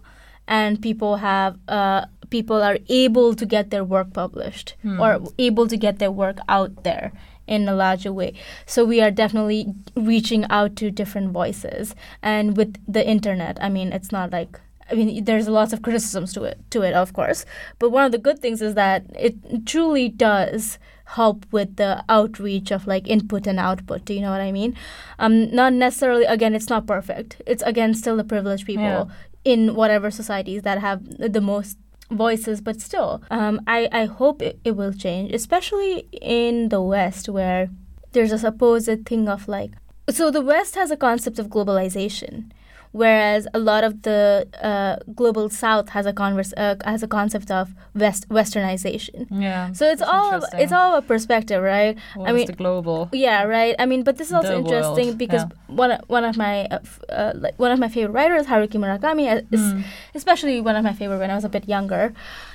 and 0.47 0.79
people 0.81 1.17
have 1.17 1.57
uh, 1.67 2.05
people 2.29 2.61
are 2.61 2.77
able 2.89 3.33
to 3.33 3.45
get 3.55 3.71
their 3.71 3.83
work 3.83 4.13
published 4.13 4.75
Hmm. 4.83 4.99
or 5.01 5.11
able 5.39 5.65
to 5.67 5.77
get 5.85 5.97
their 5.97 6.11
work 6.11 6.37
out 6.47 6.71
there 6.83 7.11
in 7.49 7.67
a 7.67 7.73
larger 7.75 8.13
way. 8.13 8.31
So 8.65 8.85
we 8.85 9.01
are 9.01 9.11
definitely 9.11 9.61
reaching 9.95 10.45
out 10.49 10.75
to 10.77 10.91
different 10.91 11.31
voices, 11.33 11.95
and 12.21 12.55
with 12.55 12.71
the 12.87 13.03
internet, 13.15 13.57
I 13.61 13.69
mean, 13.69 13.91
it's 13.91 14.11
not 14.11 14.31
like. 14.31 14.59
I 14.91 14.95
mean, 14.95 15.23
there's 15.23 15.47
lots 15.47 15.71
of 15.71 15.83
criticisms 15.83 16.33
to 16.33 16.41
it, 16.45 16.57
to 16.71 16.81
it, 16.81 16.95
of 16.95 17.13
course. 17.13 17.45
But 17.77 17.91
one 17.91 18.05
of 18.05 18.11
the 18.11 18.17
good 18.17 18.39
things 18.39 18.59
is 18.59 18.73
that 18.73 19.03
it 19.27 19.35
truly 19.67 20.09
does 20.09 20.79
help 21.17 21.45
with 21.51 21.75
the 21.75 22.03
outreach 22.09 22.71
of 22.71 22.87
like 22.87 23.07
input 23.07 23.45
and 23.45 23.59
output. 23.59 24.05
Do 24.05 24.15
you 24.15 24.21
know 24.21 24.31
what 24.31 24.41
I 24.41 24.51
mean? 24.51 24.73
um, 25.19 25.53
not 25.53 25.73
necessarily 25.73 26.25
again 26.25 26.55
it's 26.55 26.69
not 26.69 26.87
perfect 26.87 27.41
it's 27.45 27.61
again 27.71 27.93
still 27.93 28.17
the 28.17 28.23
privileged 28.23 28.65
people 28.65 28.83
Yeah. 28.83 29.05
in 29.53 29.75
whatever 29.75 30.09
societies 30.11 30.61
that 30.63 30.79
have 30.87 30.99
the 31.37 31.41
most 31.41 31.77
voices 32.11 32.61
but 32.61 32.81
still 32.81 33.21
um, 33.29 33.61
I, 33.67 33.87
I 33.91 34.05
hope 34.05 34.41
it, 34.41 34.59
it 34.63 34.71
will 34.71 34.93
change 34.93 35.31
especially 35.33 36.07
in 36.11 36.69
the 36.69 36.81
west 36.81 37.29
where 37.29 37.69
there's 38.11 38.31
a 38.31 38.39
supposed 38.39 39.05
thing 39.05 39.29
of 39.29 39.47
like 39.47 39.71
so 40.09 40.31
the 40.31 40.41
west 40.41 40.75
has 40.75 40.89
a 40.89 40.97
concept 40.97 41.37
of 41.37 41.47
globalization 41.47 42.51
whereas 42.91 43.47
a 43.53 43.59
lot 43.59 43.83
of 43.83 44.01
the 44.01 44.47
uh, 44.63 44.95
global 45.13 45.49
south 45.49 45.89
has 45.89 46.05
a 46.05 46.13
converse, 46.13 46.53
uh, 46.57 46.75
has 46.85 47.03
a 47.03 47.07
concept 47.07 47.51
of 47.51 47.73
west 47.95 48.27
westernization 48.29 49.27
Yeah. 49.29 49.71
so 49.73 49.85
it's 49.89 50.01
all 50.01 50.41
it's 50.53 50.71
all 50.71 50.95
a 50.95 51.01
perspective 51.01 51.61
right 51.61 51.97
What 52.15 52.29
I 52.29 52.33
mean- 52.33 52.47
the 52.47 52.53
global. 52.53 53.09
yeah, 53.11 53.43
right. 53.43 53.75
I 53.77 53.85
mean, 53.85 54.03
but 54.03 54.17
this 54.17 54.27
is 54.27 54.33
also 54.33 54.49
The 54.53 54.57
interesting 54.63 55.07
world, 55.07 55.17
because 55.17 55.43
one 55.67 55.91
of, 55.91 55.99
one 56.07 56.23
of 56.25 56.35
my 56.37 56.65
uh, 56.65 56.79
uh, 57.11 57.33
like 57.35 57.57
one 57.59 57.71
of 57.71 57.79
my 57.79 57.89
favorite 57.89 58.13
writers, 58.13 58.47
Haruki 58.47 58.77
Murakami, 58.83 59.25
uh, 59.31 59.41
is 59.51 59.61
Mm. 59.73 59.83
especially 60.15 60.59
one 60.61 60.75
of 60.75 60.83
my 60.83 60.93
favorite 60.93 61.19
when 61.19 61.29
I 61.31 61.35
was 61.35 61.43
a 61.45 61.49
bit 61.49 61.67
younger. 61.67 62.13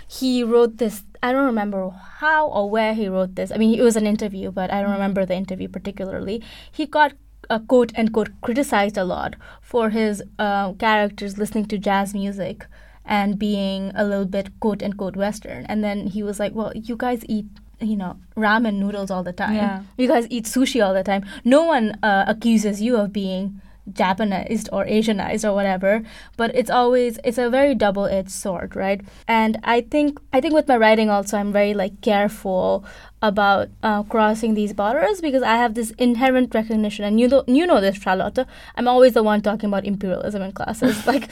He 0.09 0.43
wrote 0.45 0.79
this. 0.79 1.03
I 1.23 1.33
don't 1.33 1.47
remember 1.47 1.91
how 2.21 2.47
or 2.49 2.69
where 2.69 2.93
he 2.95 3.09
wrote 3.09 3.35
this. 3.37 3.51
I 3.51 3.57
mean, 3.57 3.73
it 3.79 3.83
was 3.83 3.97
an 3.97 4.07
interview, 4.07 4.51
but 4.51 4.71
I 4.73 4.83
don't 4.83 4.93
remember 4.93 5.25
the 5.25 5.35
interview 5.35 5.69
particularly. 5.69 6.43
He 6.71 6.85
got 6.87 7.13
uh, 7.51 7.59
quote 7.59 7.93
unquote 7.97 8.31
criticized 8.41 8.97
a 8.97 9.05
lot 9.05 9.37
for 9.61 9.91
his 9.91 10.23
uh, 10.39 10.73
characters 10.75 11.39
listening 11.39 11.67
to 11.67 11.79
jazz 11.79 12.15
music 12.15 12.67
and 13.05 13.39
being 13.39 13.93
a 13.95 14.05
little 14.05 14.25
bit 14.25 14.49
quote 14.61 14.83
unquote 14.83 15.17
Western. 15.17 15.67
And 15.67 15.85
then 15.85 16.07
he 16.07 16.23
was 16.23 16.41
like, 16.41 16.55
"Well, 16.55 16.73
you 16.75 16.97
guys 16.97 17.25
eat." 17.29 17.47
You 17.81 17.97
know, 17.97 18.17
ramen 18.37 18.75
noodles 18.75 19.11
all 19.11 19.25
the 19.25 19.33
time. 19.33 19.57
Yeah. 19.57 19.83
You 19.99 20.07
guys 20.09 20.27
eat 20.31 20.45
sushi 20.45 20.83
all 20.83 20.95
the 20.95 21.03
time. 21.03 21.25
No 21.45 21.65
one 21.65 21.99
uh, 22.03 22.25
accuses 22.29 22.81
you 22.81 22.97
of 22.97 23.13
being 23.13 23.61
Japanized 23.91 24.69
or 24.73 24.87
Asianized 24.87 25.47
or 25.47 25.53
whatever, 25.55 26.03
but 26.37 26.55
it's 26.55 26.71
always 26.71 27.19
it's 27.25 27.37
a 27.37 27.51
very 27.51 27.75
double-edged 27.75 28.31
sword, 28.31 28.75
right? 28.75 29.03
And 29.29 29.59
I 29.65 29.83
think 29.83 30.19
I 30.33 30.41
think 30.41 30.55
with 30.55 30.69
my 30.69 30.77
writing 30.77 31.11
also 31.11 31.37
I'm 31.37 31.53
very 31.53 31.75
like 31.75 32.01
careful 32.01 32.85
about 33.25 33.71
uh, 33.83 34.03
crossing 34.03 34.53
these 34.53 34.75
borders 34.75 35.23
because 35.23 35.43
I 35.43 35.57
have 35.57 35.73
this 35.75 35.93
inherent 35.93 36.55
recognition, 36.55 37.07
and 37.07 37.19
you 37.19 37.27
know 37.27 37.43
you 37.47 37.67
know 37.67 37.81
this, 37.81 37.97
Charlotte. 37.97 38.39
I'm 38.77 38.87
always 38.87 39.15
the 39.15 39.23
one 39.23 39.41
talking 39.41 39.69
about 39.69 39.87
imperialism 39.87 40.43
in 40.43 40.53
classes, 40.53 41.07
like 41.13 41.31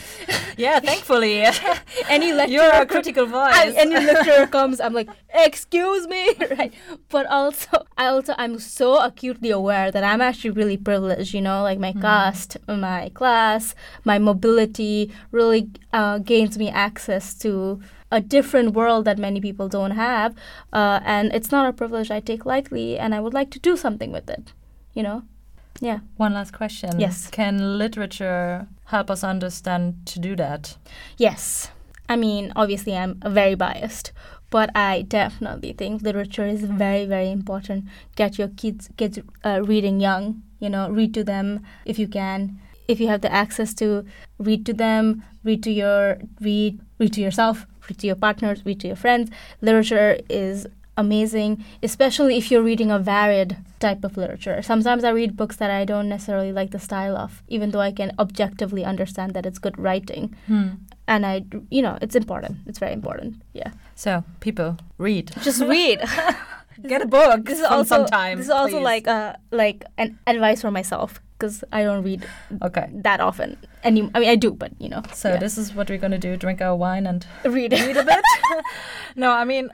Yeah, 0.57 0.81
thankfully. 0.81 1.45
any 2.09 2.33
lecturer 2.33 2.55
You're 2.55 2.83
a 2.83 2.87
critical 2.87 3.27
voice. 3.27 3.55
I, 3.55 3.75
any 3.77 3.95
lecturer 3.95 4.47
comes, 4.47 4.81
I'm 4.81 4.95
like, 4.95 5.11
excuse 5.35 6.07
me, 6.09 6.33
right? 6.59 6.73
But 7.11 7.27
also, 7.27 7.85
I 7.99 8.07
also 8.07 8.35
I'm 8.39 8.59
so 8.59 8.99
acutely 8.99 9.51
aware 9.51 9.91
that 9.91 10.03
I'm 10.03 10.23
actually 10.23 10.51
really 10.51 10.79
privileged. 10.79 11.35
You 11.35 11.43
know, 11.43 11.63
like 11.63 11.79
my 11.79 11.93
caste, 11.93 12.57
my 12.67 13.11
class, 13.11 13.75
my 14.05 14.19
mobility 14.19 15.13
really 15.31 15.69
uh, 15.93 16.19
gains 16.19 16.57
me 16.57 16.71
access 16.71 17.35
to 17.41 17.83
a 18.13 18.21
different 18.21 18.75
world 18.75 19.05
that 19.07 19.19
many 19.19 19.41
people 19.41 19.69
don't 19.69 19.93
have, 19.93 20.37
uh, 20.73 21.01
and 21.05 21.33
it's 21.33 21.51
not 21.51 21.69
a 21.69 21.73
privilege 21.73 22.11
I 22.11 22.21
take 22.21 22.47
lightly, 22.47 22.99
and 22.99 23.15
I 23.15 23.21
would 23.21 23.35
like 23.35 23.51
to 23.53 23.59
do 23.59 23.77
something 23.77 24.13
with 24.13 24.31
it. 24.31 24.53
You 24.95 25.03
know, 25.03 25.23
yeah. 25.81 26.01
One 26.17 26.35
last 26.35 26.53
question. 26.53 27.01
Yes. 27.01 27.29
Can 27.31 27.79
literature 27.79 28.69
help 28.85 29.11
us 29.11 29.25
understand 29.25 30.07
to 30.07 30.21
do 30.21 30.37
that? 30.37 30.77
Yes. 31.17 31.71
I 32.09 32.17
mean, 32.17 32.53
obviously, 32.55 32.97
I'm 32.97 33.19
very 33.27 33.55
biased, 33.55 34.13
but 34.51 34.71
I 34.77 35.03
definitely 35.03 35.73
think 35.73 36.03
literature 36.03 36.47
is 36.47 36.63
very, 36.63 37.07
very 37.07 37.31
important. 37.31 37.87
Get 38.17 38.39
your 38.39 38.49
kids 38.49 38.91
kids 38.97 39.19
uh, 39.45 39.63
reading 39.65 40.01
young. 40.01 40.43
You 40.61 40.71
know, 40.71 40.89
read 40.91 41.15
to 41.15 41.25
them 41.25 41.65
if 41.85 41.99
you 41.99 42.07
can. 42.07 42.61
If 42.87 43.01
you 43.01 43.09
have 43.09 43.23
the 43.23 43.33
access 43.33 43.73
to 43.75 44.05
read 44.39 44.67
to 44.67 44.75
them, 44.75 45.25
read 45.43 45.63
to 45.63 45.71
your 45.71 46.19
read 46.41 46.81
read 46.99 47.13
to 47.15 47.21
yourself, 47.21 47.67
to 47.89 48.07
your 48.07 48.17
partners, 48.17 48.65
read 48.65 48.81
to 48.81 48.87
your 48.87 48.97
friends. 48.97 49.31
Literature 49.61 50.19
is 50.29 50.67
amazing, 50.97 51.65
especially 51.83 52.37
if 52.37 52.51
you're 52.51 52.63
reading 52.63 52.91
a 52.91 52.99
varied 52.99 53.57
type 53.81 54.05
of 54.05 54.17
literature. 54.17 54.63
Sometimes 54.63 55.05
I 55.05 55.11
read 55.11 55.37
books 55.37 55.57
that 55.57 55.71
I 55.71 55.85
don't 55.85 56.09
necessarily 56.09 56.53
like 56.53 56.71
the 56.71 56.79
style 56.79 57.17
of, 57.17 57.43
even 57.49 57.71
though 57.71 57.81
I 57.81 57.93
can 57.93 58.13
objectively 58.19 58.85
understand 58.85 59.35
that 59.35 59.47
it's 59.47 59.59
good 59.59 59.79
writing. 59.79 60.35
Hmm. 60.47 60.69
And 61.09 61.27
I, 61.27 61.45
you 61.71 61.83
know, 61.83 61.99
it's 62.01 62.15
important. 62.15 62.59
It's 62.67 62.79
very 62.79 62.93
important. 62.93 63.43
Yeah. 63.53 63.73
So, 63.95 64.25
people, 64.41 64.79
read. 64.99 65.33
Just 65.43 65.61
read. 65.63 66.01
Get 66.87 67.03
a 67.03 67.07
book 67.07 67.45
This 67.45 67.59
is 67.59 67.65
also 67.65 67.85
some 67.85 68.07
time. 68.07 68.39
this 68.39 68.47
is 68.47 68.51
also 68.51 68.79
please. 68.79 68.85
like 68.85 69.09
uh 69.09 69.33
like 69.51 69.85
an 69.99 70.19
advice 70.27 70.61
for 70.63 70.71
myself 70.71 71.21
because 71.39 71.65
I 71.73 71.83
don't 71.83 72.03
read 72.05 72.25
Okay. 72.63 72.87
that 73.03 73.21
often. 73.21 73.57
Any, 73.83 74.09
I 74.15 74.21
mean, 74.21 74.29
I 74.29 74.37
do, 74.37 74.53
but 74.53 74.71
you 74.79 74.89
know. 74.89 75.03
So 75.13 75.31
yeah. 75.31 75.39
this 75.39 75.59
is 75.59 75.75
what 75.75 75.89
we're 75.91 75.99
gonna 75.99 76.19
do: 76.19 76.37
drink 76.37 76.61
our 76.61 76.77
wine 76.77 77.07
and 77.07 77.27
read 77.45 77.73
read 77.73 77.97
a 77.97 78.05
bit. 78.05 78.25
no, 79.17 79.33
I 79.33 79.45
mean, 79.45 79.71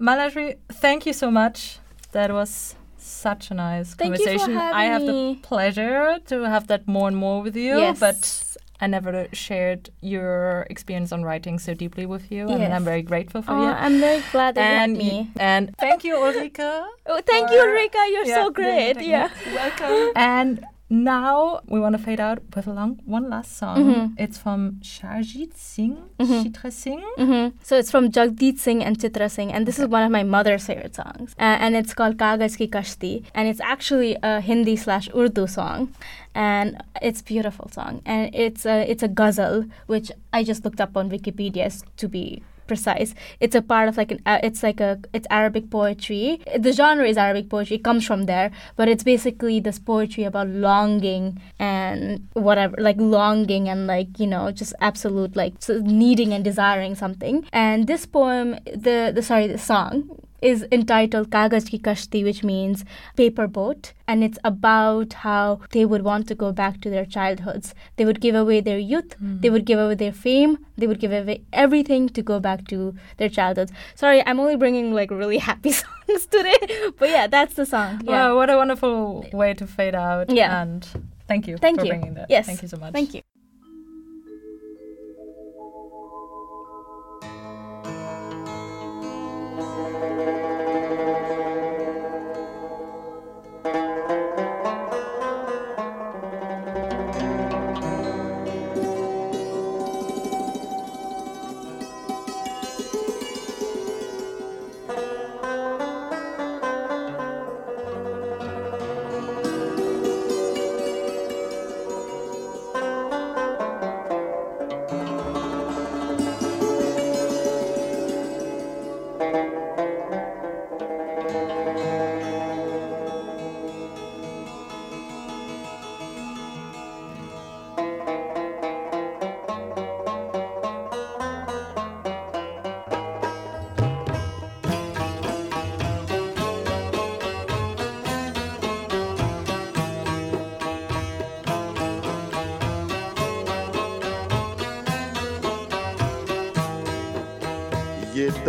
Malashree, 0.00 0.56
thank 0.72 1.06
you 1.06 1.12
so 1.12 1.30
much. 1.30 1.78
That 2.12 2.32
was 2.32 2.76
such 2.96 3.50
a 3.50 3.54
nice 3.54 3.94
Thank 3.94 4.18
you 4.18 4.24
for 4.24 4.30
conversation. 4.30 4.56
I 4.58 4.84
have 4.84 5.04
the 5.06 5.36
pleasure 5.42 6.18
to 6.26 6.42
have 6.48 6.66
that 6.68 6.86
more 6.86 7.08
and 7.08 7.16
more 7.16 7.42
with 7.42 7.56
you, 7.56 7.78
Yes. 7.78 7.98
but 7.98 8.56
I 8.80 8.86
never 8.86 9.26
shared 9.32 9.90
your 10.00 10.66
experience 10.70 11.10
on 11.12 11.24
writing 11.24 11.58
so 11.58 11.74
deeply 11.74 12.06
with 12.06 12.30
you, 12.30 12.48
and 12.48 12.72
I'm 12.72 12.84
very 12.84 13.02
grateful 13.02 13.42
for 13.42 13.50
Aw, 13.50 13.62
you. 13.62 13.68
I'm 13.70 13.98
very 13.98 14.22
glad 14.30 14.54
that 14.54 14.62
and 14.62 14.96
you 15.02 15.10
had 15.10 15.12
me. 15.12 15.30
and 15.40 15.76
thank 15.78 16.04
you, 16.04 16.14
Ulrike. 16.14 16.60
Oh, 16.60 17.20
thank 17.26 17.50
you, 17.50 17.60
for- 17.60 17.72
Rika. 17.72 17.98
You're 18.12 18.26
yeah, 18.26 18.34
so 18.34 18.50
great. 18.50 19.00
Yeah. 19.02 19.30
Welcome. 19.52 20.12
And 20.14 20.64
now 20.90 21.60
we 21.68 21.78
want 21.78 21.96
to 21.96 22.02
fade 22.02 22.18
out 22.20 22.38
with 22.56 22.66
a 22.66 22.72
long, 22.72 23.00
one 23.04 23.28
last 23.28 23.56
song. 23.56 23.76
Mhm. 23.84 24.14
It's 24.18 24.38
from 24.38 24.80
Sharjit 24.82 25.54
Singh, 25.54 25.98
Mhm. 26.18 26.44
Chitra 26.44 26.72
Singh. 26.72 27.02
hmm 27.18 27.48
So 27.62 27.76
it's 27.76 27.90
from 27.90 28.10
Jagjit 28.10 28.58
Singh 28.58 28.82
and 28.82 28.98
Chitra 28.98 29.30
Singh, 29.30 29.52
and 29.52 29.66
this 29.66 29.78
is 29.78 29.86
one 29.86 30.02
of 30.02 30.10
my 30.10 30.22
mother's 30.22 30.64
favorite 30.66 30.94
songs. 30.94 31.34
Uh, 31.38 31.56
and 31.64 31.76
it's 31.76 31.92
called 31.94 32.16
Kagaz 32.16 32.56
Ki 32.56 32.66
Kashti, 32.68 33.22
and 33.34 33.48
it's 33.48 33.60
actually 33.60 34.16
a 34.22 34.40
Hindi 34.40 34.76
slash 34.76 35.08
Urdu 35.14 35.46
song, 35.46 35.92
and 36.34 36.82
it's 37.02 37.20
a 37.20 37.24
beautiful 37.24 37.68
song. 37.70 38.00
And 38.06 38.34
it's 38.34 38.64
a 38.64 38.90
it's 38.90 39.02
a 39.02 39.08
ghazal, 39.08 39.66
which 39.86 40.10
I 40.32 40.42
just 40.42 40.64
looked 40.64 40.80
up 40.80 40.96
on 40.96 41.10
Wikipedia 41.10 41.68
to 41.96 42.08
be 42.08 42.42
precise. 42.68 43.14
It's 43.40 43.54
a 43.56 43.62
part 43.62 43.88
of 43.88 43.96
like 43.96 44.12
an 44.12 44.20
uh, 44.26 44.38
it's 44.42 44.62
like 44.62 44.80
a 44.80 45.00
it's 45.12 45.26
Arabic 45.30 45.70
poetry. 45.70 46.40
The 46.56 46.72
genre 46.72 47.08
is 47.08 47.16
Arabic 47.16 47.48
poetry. 47.48 47.76
It 47.76 47.84
comes 47.84 48.06
from 48.06 48.26
there, 48.26 48.50
but 48.76 48.88
it's 48.88 49.02
basically 49.02 49.58
this 49.60 49.78
poetry 49.78 50.24
about 50.24 50.48
longing 50.48 51.40
and 51.58 52.28
whatever, 52.34 52.76
like 52.78 52.96
longing 52.98 53.68
and 53.68 53.86
like 53.86 54.20
you 54.20 54.26
know 54.26 54.52
just 54.52 54.74
absolute 54.80 55.34
like 55.34 55.54
needing 55.68 56.32
and 56.32 56.44
desiring 56.44 56.94
something. 56.94 57.44
And 57.52 57.86
this 57.86 58.06
poem, 58.06 58.56
the 58.66 59.10
the 59.14 59.22
sorry, 59.22 59.48
the 59.48 59.58
song 59.58 60.08
is 60.40 60.66
entitled 60.70 61.30
Kagaz 61.30 61.68
Ki 61.70 61.78
Kashti, 61.78 62.24
which 62.24 62.44
means 62.44 62.84
paper 63.16 63.46
boat, 63.46 63.92
and 64.06 64.22
it's 64.22 64.38
about 64.44 65.12
how 65.12 65.60
they 65.72 65.84
would 65.84 66.02
want 66.02 66.28
to 66.28 66.34
go 66.34 66.52
back 66.52 66.80
to 66.80 66.90
their 66.90 67.04
childhoods. 67.04 67.74
They 67.96 68.04
would 68.04 68.20
give 68.20 68.34
away 68.34 68.60
their 68.60 68.78
youth, 68.78 69.14
hmm. 69.14 69.40
they 69.40 69.50
would 69.50 69.64
give 69.64 69.78
away 69.78 69.94
their 69.94 70.12
fame, 70.12 70.58
they 70.76 70.86
would 70.86 71.00
give 71.00 71.12
away 71.12 71.42
everything 71.52 72.08
to 72.10 72.22
go 72.22 72.40
back 72.40 72.66
to 72.68 72.94
their 73.16 73.28
childhoods. 73.28 73.72
Sorry, 73.94 74.24
I'm 74.26 74.40
only 74.40 74.56
bringing 74.56 74.92
like 74.94 75.10
really 75.10 75.38
happy 75.50 75.72
songs 75.72 76.26
today, 76.26 76.58
but 76.98 77.08
yeah, 77.08 77.26
that's 77.26 77.54
the 77.54 77.66
song. 77.66 78.02
Yeah. 78.04 78.28
Wow, 78.28 78.36
what 78.36 78.50
a 78.50 78.56
wonderful 78.56 79.26
way 79.32 79.54
to 79.54 79.66
fade 79.66 79.94
out. 79.94 80.30
Yeah. 80.30 80.62
And 80.62 80.86
thank 81.26 81.46
you 81.46 81.56
Thank 81.58 81.80
for 81.80 81.86
you. 81.86 81.92
bringing 81.92 82.14
that. 82.14 82.30
Yes. 82.30 82.46
Thank 82.46 82.62
you 82.62 82.68
so 82.68 82.76
much. 82.76 82.92
Thank 82.92 83.14
you. 83.14 83.22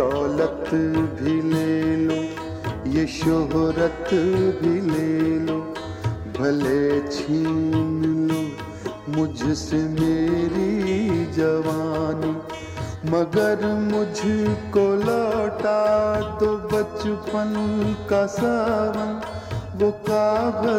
दौलत 0.00 0.68
भी 1.16 1.34
ले 1.44 1.96
लो, 1.96 2.18
ये 2.90 3.06
शोहरत 3.06 4.08
भी 4.60 4.74
ले 4.80 5.14
लो। 5.46 5.56
भले 6.38 6.84
छीन 7.08 8.04
लो 8.28 8.40
मुझसे 9.08 9.80
मेरी 9.90 11.26
जवानी, 11.32 12.32
मगर 13.10 13.66
मुझको 13.82 14.84
लौटा 15.04 15.80
दो 16.40 16.50
बचपन 16.72 17.52
का 18.10 18.22
सावन। 18.30 19.10
वो 19.80 19.90
कागज़ 20.08 20.69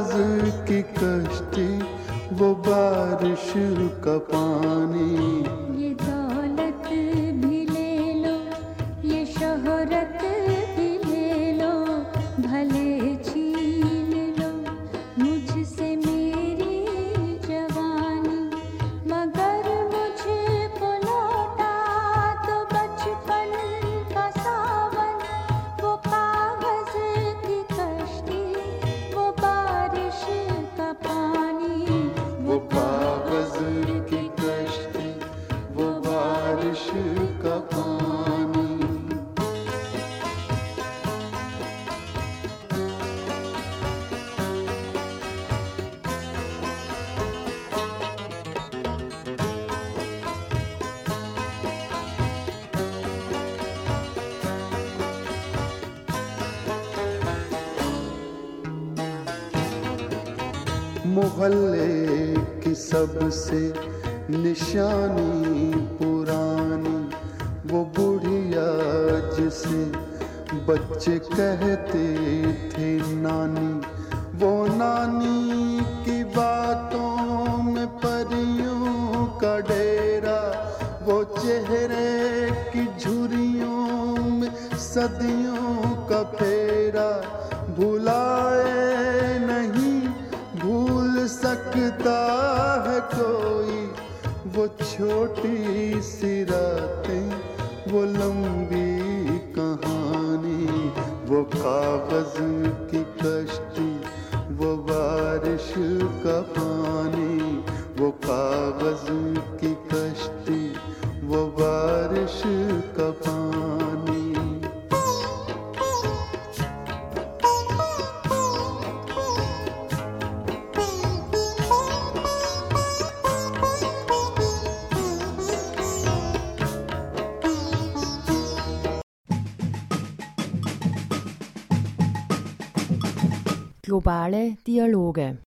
सबसे 63.02 63.60
निशानी 64.38 65.72
पुरानी 65.98 66.98
वो 67.70 67.80
बुढ़िया 67.98 68.66
जिसे 69.38 69.82
बच्चे 70.68 71.18
कहते 71.34 72.06
थे 72.74 72.92
नानी। 73.24 73.71